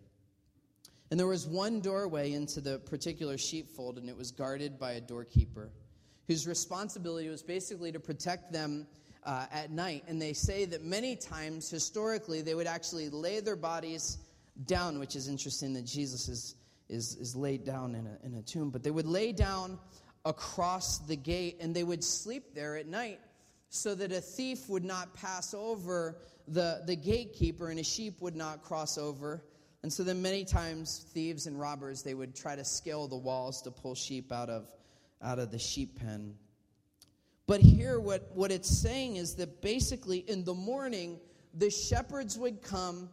And 1.11 1.19
there 1.19 1.27
was 1.27 1.47
one 1.47 1.81
doorway 1.81 2.33
into 2.33 2.61
the 2.61 2.79
particular 2.81 3.39
sheepfold, 3.39 3.99
and 3.99 4.09
it 4.09 4.17
was 4.17 4.31
guarded 4.31 4.79
by 4.79 4.93
a 4.93 5.01
doorkeeper 5.01 5.71
whose 6.27 6.47
responsibility 6.47 7.29
was 7.29 7.43
basically 7.43 7.91
to 7.93 8.01
protect 8.01 8.53
them 8.53 8.87
uh, 9.25 9.47
at 9.51 9.71
night. 9.71 10.05
And 10.07 10.21
they 10.21 10.35
say 10.35 10.67
that 10.67 10.85
many 10.85 11.17
times, 11.17 11.71
historically, 11.71 12.43
they 12.43 12.55
would 12.55 12.67
actually 12.67 13.09
lay 13.09 13.41
their 13.41 13.57
bodies 13.57 14.19
down, 14.67 14.99
which 14.99 15.17
is 15.17 15.29
interesting 15.29 15.73
that 15.75 15.87
Jesus 15.87 16.29
is, 16.29 16.55
is, 16.91 17.17
is 17.17 17.35
laid 17.35 17.65
down 17.65 17.95
in 17.95 18.07
a, 18.07 18.27
in 18.27 18.35
a 18.35 18.43
tomb. 18.43 18.69
But 18.71 18.83
they 18.83 18.91
would 18.91 19.07
lay 19.07 19.33
down 19.33 19.79
across 20.27 20.99
the 20.99 21.17
gate 21.17 21.57
and 21.61 21.75
they 21.75 21.85
would 21.85 22.05
sleep 22.05 22.55
there 22.55 22.77
at 22.77 22.87
night 22.87 23.21
so 23.71 23.95
that 23.95 24.13
a 24.13 24.21
thief 24.21 24.69
would 24.69 24.85
not 24.85 25.15
pass 25.15 25.55
over 25.55 26.19
the, 26.49 26.83
the 26.87 26.97
gatekeeper 26.97 27.71
and 27.71 27.79
a 27.79 27.85
sheep 27.85 28.21
would 28.21 28.37
not 28.37 28.63
cross 28.63 28.99
over. 28.99 29.43
And 29.83 29.93
so 29.93 30.03
then 30.03 30.21
many 30.21 30.45
times 30.45 31.07
thieves 31.13 31.47
and 31.47 31.59
robbers 31.59 32.03
they 32.03 32.15
would 32.15 32.35
try 32.35 32.57
to 32.57 32.65
scale 32.65 33.07
the 33.07 33.17
walls 33.17 33.63
to 33.63 33.71
pull 33.71 33.95
sheep 33.95 34.33
out 34.33 34.51
of 34.51 34.71
out 35.23 35.39
of 35.39 35.51
the 35.51 35.59
sheep 35.59 35.99
pen. 35.99 36.35
But 37.47 37.61
here 37.61 37.99
what, 37.99 38.31
what 38.35 38.53
it's 38.53 38.69
saying 38.69 39.17
is 39.17 39.35
that 39.37 39.63
basically 39.63 40.19
in 40.19 40.45
the 40.45 40.55
morning 40.55 41.19
the 41.55 41.71
shepherds 41.71 42.39
would 42.39 42.63
come 42.63 43.09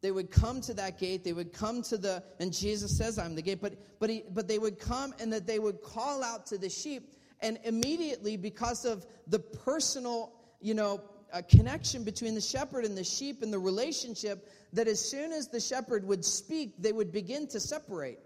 they 0.00 0.10
would 0.10 0.30
come 0.30 0.60
to 0.62 0.74
that 0.74 0.98
gate 0.98 1.24
they 1.24 1.32
would 1.32 1.52
come 1.52 1.82
to 1.82 1.98
the 1.98 2.22
and 2.38 2.52
jesus 2.52 2.96
says 2.96 3.18
i'm 3.18 3.34
the 3.34 3.42
gate 3.42 3.60
but 3.60 3.74
but 3.98 4.08
he, 4.08 4.22
but 4.30 4.46
they 4.46 4.58
would 4.58 4.78
come 4.78 5.12
and 5.18 5.32
that 5.32 5.44
they 5.44 5.58
would 5.58 5.82
call 5.82 6.22
out 6.22 6.46
to 6.46 6.56
the 6.56 6.68
sheep 6.68 7.14
and 7.42 7.58
immediately, 7.64 8.36
because 8.36 8.84
of 8.84 9.06
the 9.26 9.38
personal, 9.38 10.32
you 10.60 10.74
know, 10.74 11.00
a 11.32 11.42
connection 11.42 12.04
between 12.04 12.34
the 12.34 12.40
shepherd 12.40 12.84
and 12.84 12.96
the 12.96 13.04
sheep 13.04 13.42
and 13.42 13.52
the 13.52 13.58
relationship, 13.58 14.48
that 14.72 14.88
as 14.88 15.00
soon 15.00 15.32
as 15.32 15.48
the 15.48 15.60
shepherd 15.60 16.04
would 16.06 16.24
speak, 16.24 16.74
they 16.78 16.92
would 16.92 17.12
begin 17.12 17.46
to 17.48 17.60
separate. 17.60 18.18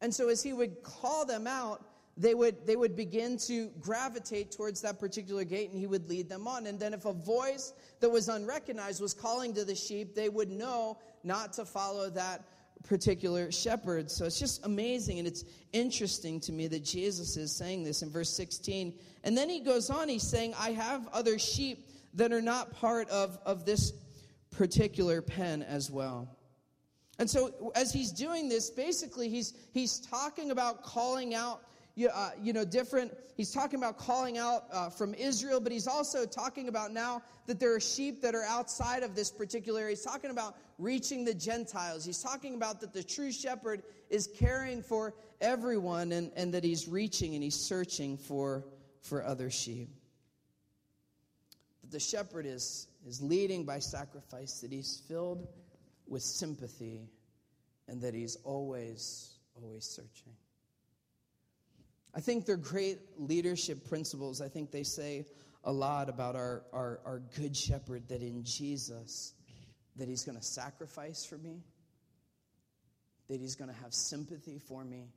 And 0.00 0.14
so, 0.14 0.28
as 0.28 0.42
he 0.42 0.52
would 0.52 0.82
call 0.82 1.24
them 1.24 1.46
out, 1.46 1.84
they 2.16 2.34
would, 2.34 2.66
they 2.66 2.76
would 2.76 2.96
begin 2.96 3.38
to 3.38 3.68
gravitate 3.80 4.52
towards 4.52 4.82
that 4.82 4.98
particular 4.98 5.44
gate 5.44 5.70
and 5.70 5.78
he 5.78 5.86
would 5.86 6.08
lead 6.08 6.28
them 6.28 6.46
on. 6.46 6.66
And 6.66 6.78
then, 6.78 6.92
if 6.92 7.04
a 7.04 7.12
voice 7.12 7.72
that 8.00 8.10
was 8.10 8.28
unrecognized 8.28 9.00
was 9.00 9.14
calling 9.14 9.54
to 9.54 9.64
the 9.64 9.74
sheep, 9.74 10.14
they 10.14 10.28
would 10.28 10.50
know 10.50 10.98
not 11.22 11.52
to 11.54 11.64
follow 11.64 12.10
that 12.10 12.44
particular 12.82 13.52
shepherd. 13.52 14.10
So 14.10 14.24
it's 14.24 14.38
just 14.38 14.64
amazing 14.66 15.18
and 15.18 15.28
it's 15.28 15.44
interesting 15.72 16.40
to 16.40 16.52
me 16.52 16.66
that 16.68 16.84
Jesus 16.84 17.36
is 17.36 17.52
saying 17.52 17.84
this 17.84 18.02
in 18.02 18.10
verse 18.10 18.30
16. 18.30 18.94
And 19.24 19.36
then 19.36 19.48
he 19.48 19.60
goes 19.60 19.90
on, 19.90 20.08
he's 20.08 20.22
saying, 20.22 20.54
I 20.58 20.72
have 20.72 21.06
other 21.12 21.38
sheep 21.38 21.88
that 22.14 22.32
are 22.32 22.42
not 22.42 22.72
part 22.72 23.08
of, 23.08 23.38
of 23.44 23.64
this 23.64 23.92
particular 24.50 25.22
pen 25.22 25.62
as 25.62 25.90
well. 25.90 26.36
And 27.18 27.28
so 27.28 27.72
as 27.74 27.92
he's 27.92 28.10
doing 28.10 28.48
this, 28.48 28.70
basically 28.70 29.28
he's 29.28 29.54
he's 29.72 30.00
talking 30.00 30.50
about 30.50 30.82
calling 30.82 31.34
out 31.34 31.62
you, 31.94 32.08
uh, 32.08 32.30
you 32.40 32.52
know, 32.52 32.64
different. 32.64 33.12
He's 33.36 33.52
talking 33.52 33.78
about 33.78 33.98
calling 33.98 34.38
out 34.38 34.64
uh, 34.72 34.88
from 34.88 35.14
Israel, 35.14 35.60
but 35.60 35.72
he's 35.72 35.86
also 35.86 36.24
talking 36.24 36.68
about 36.68 36.92
now 36.92 37.22
that 37.46 37.60
there 37.60 37.74
are 37.74 37.80
sheep 37.80 38.22
that 38.22 38.34
are 38.34 38.44
outside 38.44 39.02
of 39.02 39.14
this 39.14 39.30
particular. 39.30 39.88
He's 39.88 40.02
talking 40.02 40.30
about 40.30 40.56
reaching 40.78 41.24
the 41.24 41.34
Gentiles. 41.34 42.04
He's 42.04 42.22
talking 42.22 42.54
about 42.54 42.80
that 42.80 42.92
the 42.92 43.02
true 43.02 43.30
shepherd 43.30 43.82
is 44.08 44.28
caring 44.38 44.82
for 44.82 45.14
everyone 45.40 46.12
and, 46.12 46.30
and 46.34 46.54
that 46.54 46.64
he's 46.64 46.88
reaching 46.88 47.34
and 47.34 47.42
he's 47.42 47.56
searching 47.56 48.16
for, 48.16 48.64
for 49.02 49.24
other 49.24 49.50
sheep. 49.50 49.90
The 51.92 52.00
shepherd 52.00 52.46
is, 52.46 52.88
is 53.06 53.20
leading 53.20 53.64
by 53.66 53.78
sacrifice, 53.78 54.60
that 54.60 54.72
he's 54.72 55.02
filled 55.08 55.46
with 56.06 56.22
sympathy, 56.22 57.02
and 57.86 58.00
that 58.00 58.14
he's 58.14 58.36
always, 58.44 59.34
always 59.54 59.84
searching. 59.84 60.32
I 62.14 62.20
think 62.20 62.46
they're 62.46 62.56
great 62.56 62.98
leadership 63.18 63.88
principles. 63.88 64.40
I 64.40 64.48
think 64.48 64.70
they 64.70 64.84
say 64.84 65.26
a 65.64 65.72
lot 65.72 66.08
about 66.08 66.34
our, 66.34 66.64
our, 66.72 67.00
our 67.04 67.22
good 67.36 67.54
shepherd 67.54 68.08
that 68.08 68.22
in 68.22 68.42
Jesus, 68.42 69.34
that 69.96 70.08
he's 70.08 70.24
going 70.24 70.38
to 70.38 70.44
sacrifice 70.44 71.26
for 71.26 71.36
me, 71.36 71.60
that 73.28 73.38
he's 73.38 73.54
going 73.54 73.70
to 73.70 73.76
have 73.82 73.92
sympathy 73.92 74.58
for 74.58 74.82
me, 74.82 75.10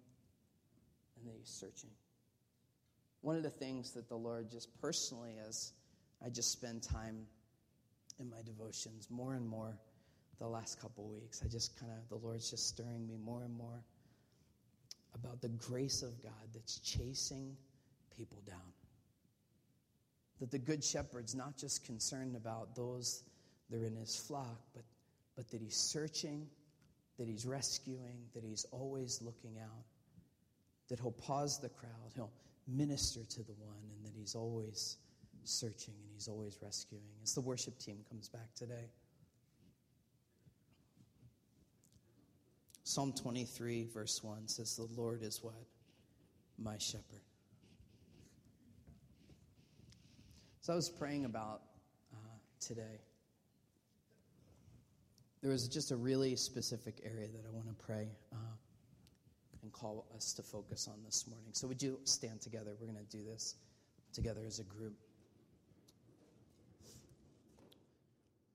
and 1.17 1.25
that 1.25 1.35
he's 1.37 1.49
searching. 1.49 1.89
One 3.21 3.37
of 3.37 3.43
the 3.43 3.49
things 3.49 3.93
that 3.93 4.09
the 4.09 4.17
Lord 4.17 4.51
just 4.51 4.69
personally, 4.81 5.35
as 5.47 5.71
I 6.25 6.29
just 6.29 6.51
spend 6.51 6.81
time 6.81 7.27
in 8.19 8.29
my 8.29 8.41
devotions, 8.43 9.07
more 9.11 9.35
and 9.35 9.47
more, 9.47 9.77
the 10.39 10.47
last 10.47 10.81
couple 10.81 11.07
weeks. 11.07 11.41
I 11.45 11.47
just 11.47 11.79
kind 11.79 11.91
of, 11.91 12.09
the 12.09 12.25
Lord's 12.25 12.49
just 12.49 12.67
stirring 12.67 13.07
me 13.07 13.17
more 13.23 13.43
and 13.43 13.55
more 13.55 13.83
about 15.13 15.41
the 15.41 15.49
grace 15.49 16.01
of 16.01 16.21
God 16.23 16.33
that's 16.53 16.79
chasing 16.79 17.55
people 18.17 18.41
down. 18.47 18.73
That 20.39 20.51
the 20.51 20.57
Good 20.57 20.83
Shepherd's 20.83 21.35
not 21.35 21.57
just 21.57 21.85
concerned 21.85 22.35
about 22.35 22.75
those 22.75 23.23
that 23.69 23.81
are 23.81 23.85
in 23.85 23.95
his 23.95 24.15
flock, 24.17 24.59
but, 24.73 24.83
but 25.35 25.49
that 25.51 25.61
he's 25.61 25.75
searching, 25.77 26.47
that 27.17 27.27
he's 27.27 27.45
rescuing, 27.45 28.25
that 28.33 28.43
he's 28.43 28.65
always 28.71 29.21
looking 29.21 29.57
out, 29.61 29.85
that 30.89 30.99
he'll 30.99 31.11
pause 31.11 31.59
the 31.59 31.69
crowd, 31.69 32.11
he'll 32.15 32.33
minister 32.67 33.21
to 33.23 33.43
the 33.43 33.53
one, 33.53 33.77
and 33.95 34.05
that 34.05 34.13
he's 34.19 34.35
always 34.35 34.97
searching 35.47 35.93
and 36.01 36.11
he's 36.13 36.27
always 36.27 36.57
rescuing. 36.61 37.03
As 37.23 37.33
the 37.33 37.41
worship 37.41 37.77
team 37.79 37.97
comes 38.09 38.29
back 38.29 38.53
today. 38.55 38.89
Psalm 42.83 43.13
23, 43.13 43.87
verse 43.93 44.19
1 44.21 44.47
says, 44.47 44.75
The 44.75 45.01
Lord 45.01 45.23
is 45.23 45.43
what? 45.43 45.55
My 46.57 46.77
shepherd. 46.77 47.21
So 50.61 50.73
I 50.73 50.75
was 50.75 50.89
praying 50.89 51.25
about 51.25 51.61
uh, 52.13 52.17
today. 52.59 53.01
There 55.41 55.51
was 55.51 55.67
just 55.67 55.91
a 55.91 55.95
really 55.95 56.35
specific 56.35 57.01
area 57.03 57.27
that 57.27 57.43
I 57.47 57.51
want 57.51 57.67
to 57.67 57.85
pray 57.85 58.07
uh, 58.33 58.37
and 59.61 59.71
call 59.71 60.07
us 60.15 60.33
to 60.33 60.41
focus 60.43 60.87
on 60.87 61.03
this 61.03 61.27
morning. 61.27 61.49
So, 61.53 61.67
would 61.67 61.81
you 61.81 61.99
stand 62.03 62.41
together? 62.41 62.71
We're 62.79 62.87
going 62.87 63.03
to 63.03 63.17
do 63.17 63.23
this 63.23 63.55
together 64.13 64.41
as 64.45 64.59
a 64.59 64.63
group. 64.63 64.95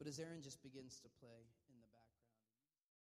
But 0.00 0.08
as 0.08 0.18
Aaron 0.18 0.40
just 0.40 0.62
begins 0.62 0.98
to 1.04 1.10
play, 1.20 1.44